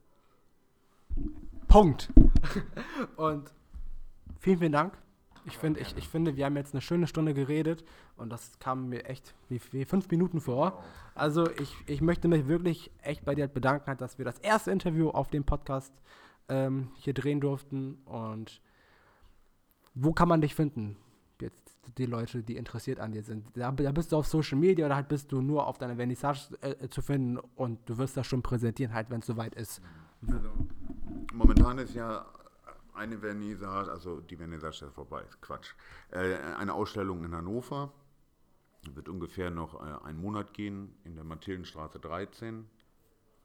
Punkt. 1.67 2.09
und 3.15 3.51
vielen, 4.39 4.59
vielen 4.59 4.71
Dank 4.71 4.97
ich, 5.45 5.57
find, 5.57 5.77
ich, 5.77 5.95
ich 5.97 6.07
finde, 6.07 6.35
wir 6.35 6.45
haben 6.45 6.55
jetzt 6.55 6.73
eine 6.73 6.81
schöne 6.81 7.07
Stunde 7.07 7.33
geredet 7.33 7.83
und 8.15 8.29
das 8.29 8.59
kam 8.59 8.89
mir 8.89 9.05
echt 9.05 9.33
wie, 9.49 9.59
wie 9.71 9.85
fünf 9.85 10.09
Minuten 10.09 10.41
vor. 10.41 10.83
Also 11.15 11.49
ich, 11.49 11.75
ich 11.87 12.01
möchte 12.01 12.27
mich 12.27 12.47
wirklich 12.47 12.91
echt 13.01 13.25
bei 13.25 13.35
dir 13.35 13.47
bedanken, 13.47 13.97
dass 13.97 14.17
wir 14.17 14.25
das 14.25 14.37
erste 14.39 14.71
Interview 14.71 15.09
auf 15.09 15.29
dem 15.29 15.43
Podcast 15.43 15.93
ähm, 16.49 16.89
hier 16.95 17.13
drehen 17.13 17.41
durften 17.41 17.95
und 18.05 18.61
wo 19.93 20.13
kann 20.13 20.27
man 20.27 20.41
dich 20.41 20.55
finden? 20.55 20.97
Die 21.97 22.05
Leute, 22.05 22.43
die 22.43 22.57
interessiert 22.57 22.99
an 22.99 23.11
dir 23.11 23.23
sind. 23.23 23.45
Da, 23.55 23.71
da 23.71 23.91
bist 23.91 24.11
du 24.11 24.17
auf 24.17 24.27
Social 24.27 24.57
Media 24.57 24.85
oder 24.85 24.95
halt 24.95 25.07
bist 25.07 25.31
du 25.31 25.41
nur 25.41 25.65
auf 25.65 25.77
deiner 25.77 25.95
Vernissage 25.95 26.55
äh, 26.61 26.87
zu 26.89 27.01
finden 27.01 27.37
und 27.55 27.79
du 27.89 27.97
wirst 27.97 28.15
das 28.17 28.27
schon 28.27 28.41
präsentieren, 28.41 28.93
halt, 28.93 29.09
wenn 29.09 29.19
es 29.19 29.25
soweit 29.25 29.55
ist. 29.55 29.81
Also, 30.27 30.51
momentan 31.33 31.79
ist 31.79 31.95
ja 31.95 32.25
eine 32.93 33.17
Vernissage, 33.17 33.91
also 33.91 34.21
die 34.21 34.37
Vernissage 34.37 34.85
ist 34.85 34.93
vorbei, 34.93 35.23
Quatsch. 35.41 35.73
Äh, 36.11 36.35
eine 36.35 36.73
Ausstellung 36.73 37.23
in 37.23 37.33
Hannover. 37.35 37.91
Wird 38.93 39.09
ungefähr 39.09 39.51
noch 39.51 39.75
äh, 39.75 40.05
einen 40.05 40.19
Monat 40.19 40.53
gehen 40.53 40.95
in 41.03 41.15
der 41.15 41.23
Mathildenstraße 41.23 41.99
13 41.99 42.65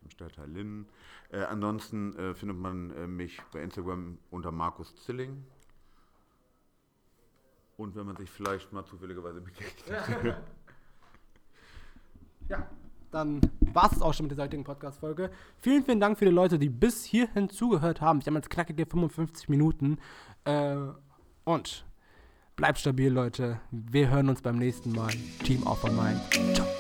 im 0.02 0.10
Stadtteil 0.10 0.50
Linden. 0.50 0.88
Äh, 1.30 1.42
ansonsten 1.42 2.14
äh, 2.16 2.34
findet 2.34 2.58
man 2.58 2.90
äh, 2.90 3.06
mich 3.06 3.40
bei 3.52 3.62
Instagram 3.62 4.18
unter 4.30 4.52
Markus 4.52 4.94
Zilling. 4.96 5.44
Und 7.76 7.94
wenn 7.94 8.06
man 8.06 8.16
sich 8.16 8.30
vielleicht 8.30 8.72
mal 8.72 8.84
zufälligerweise 8.84 9.40
begegnet. 9.40 10.38
Ja, 12.48 12.66
dann 13.10 13.40
war 13.60 13.92
es 13.92 14.00
auch 14.00 14.14
schon 14.14 14.26
mit 14.26 14.36
der 14.36 14.44
heutigen 14.44 14.64
Podcast-Folge. 14.64 15.30
Vielen, 15.58 15.84
vielen 15.84 16.00
Dank 16.00 16.18
für 16.18 16.24
die 16.24 16.30
Leute, 16.30 16.58
die 16.58 16.68
bis 16.68 17.04
hierhin 17.04 17.50
zugehört 17.50 18.00
haben. 18.00 18.20
Ich 18.20 18.26
habe 18.26 18.36
jetzt 18.36 18.50
knackige 18.50 18.86
55 18.86 19.48
Minuten. 19.48 19.98
Äh, 20.44 20.76
und 21.44 21.84
bleibt 22.56 22.78
stabil, 22.78 23.12
Leute. 23.12 23.60
Wir 23.70 24.10
hören 24.10 24.28
uns 24.28 24.42
beim 24.42 24.56
nächsten 24.56 24.92
Mal. 24.92 25.12
Team 25.44 25.62
Offer 25.64 25.90
Mind. 25.90 26.20
Ciao. 26.54 26.75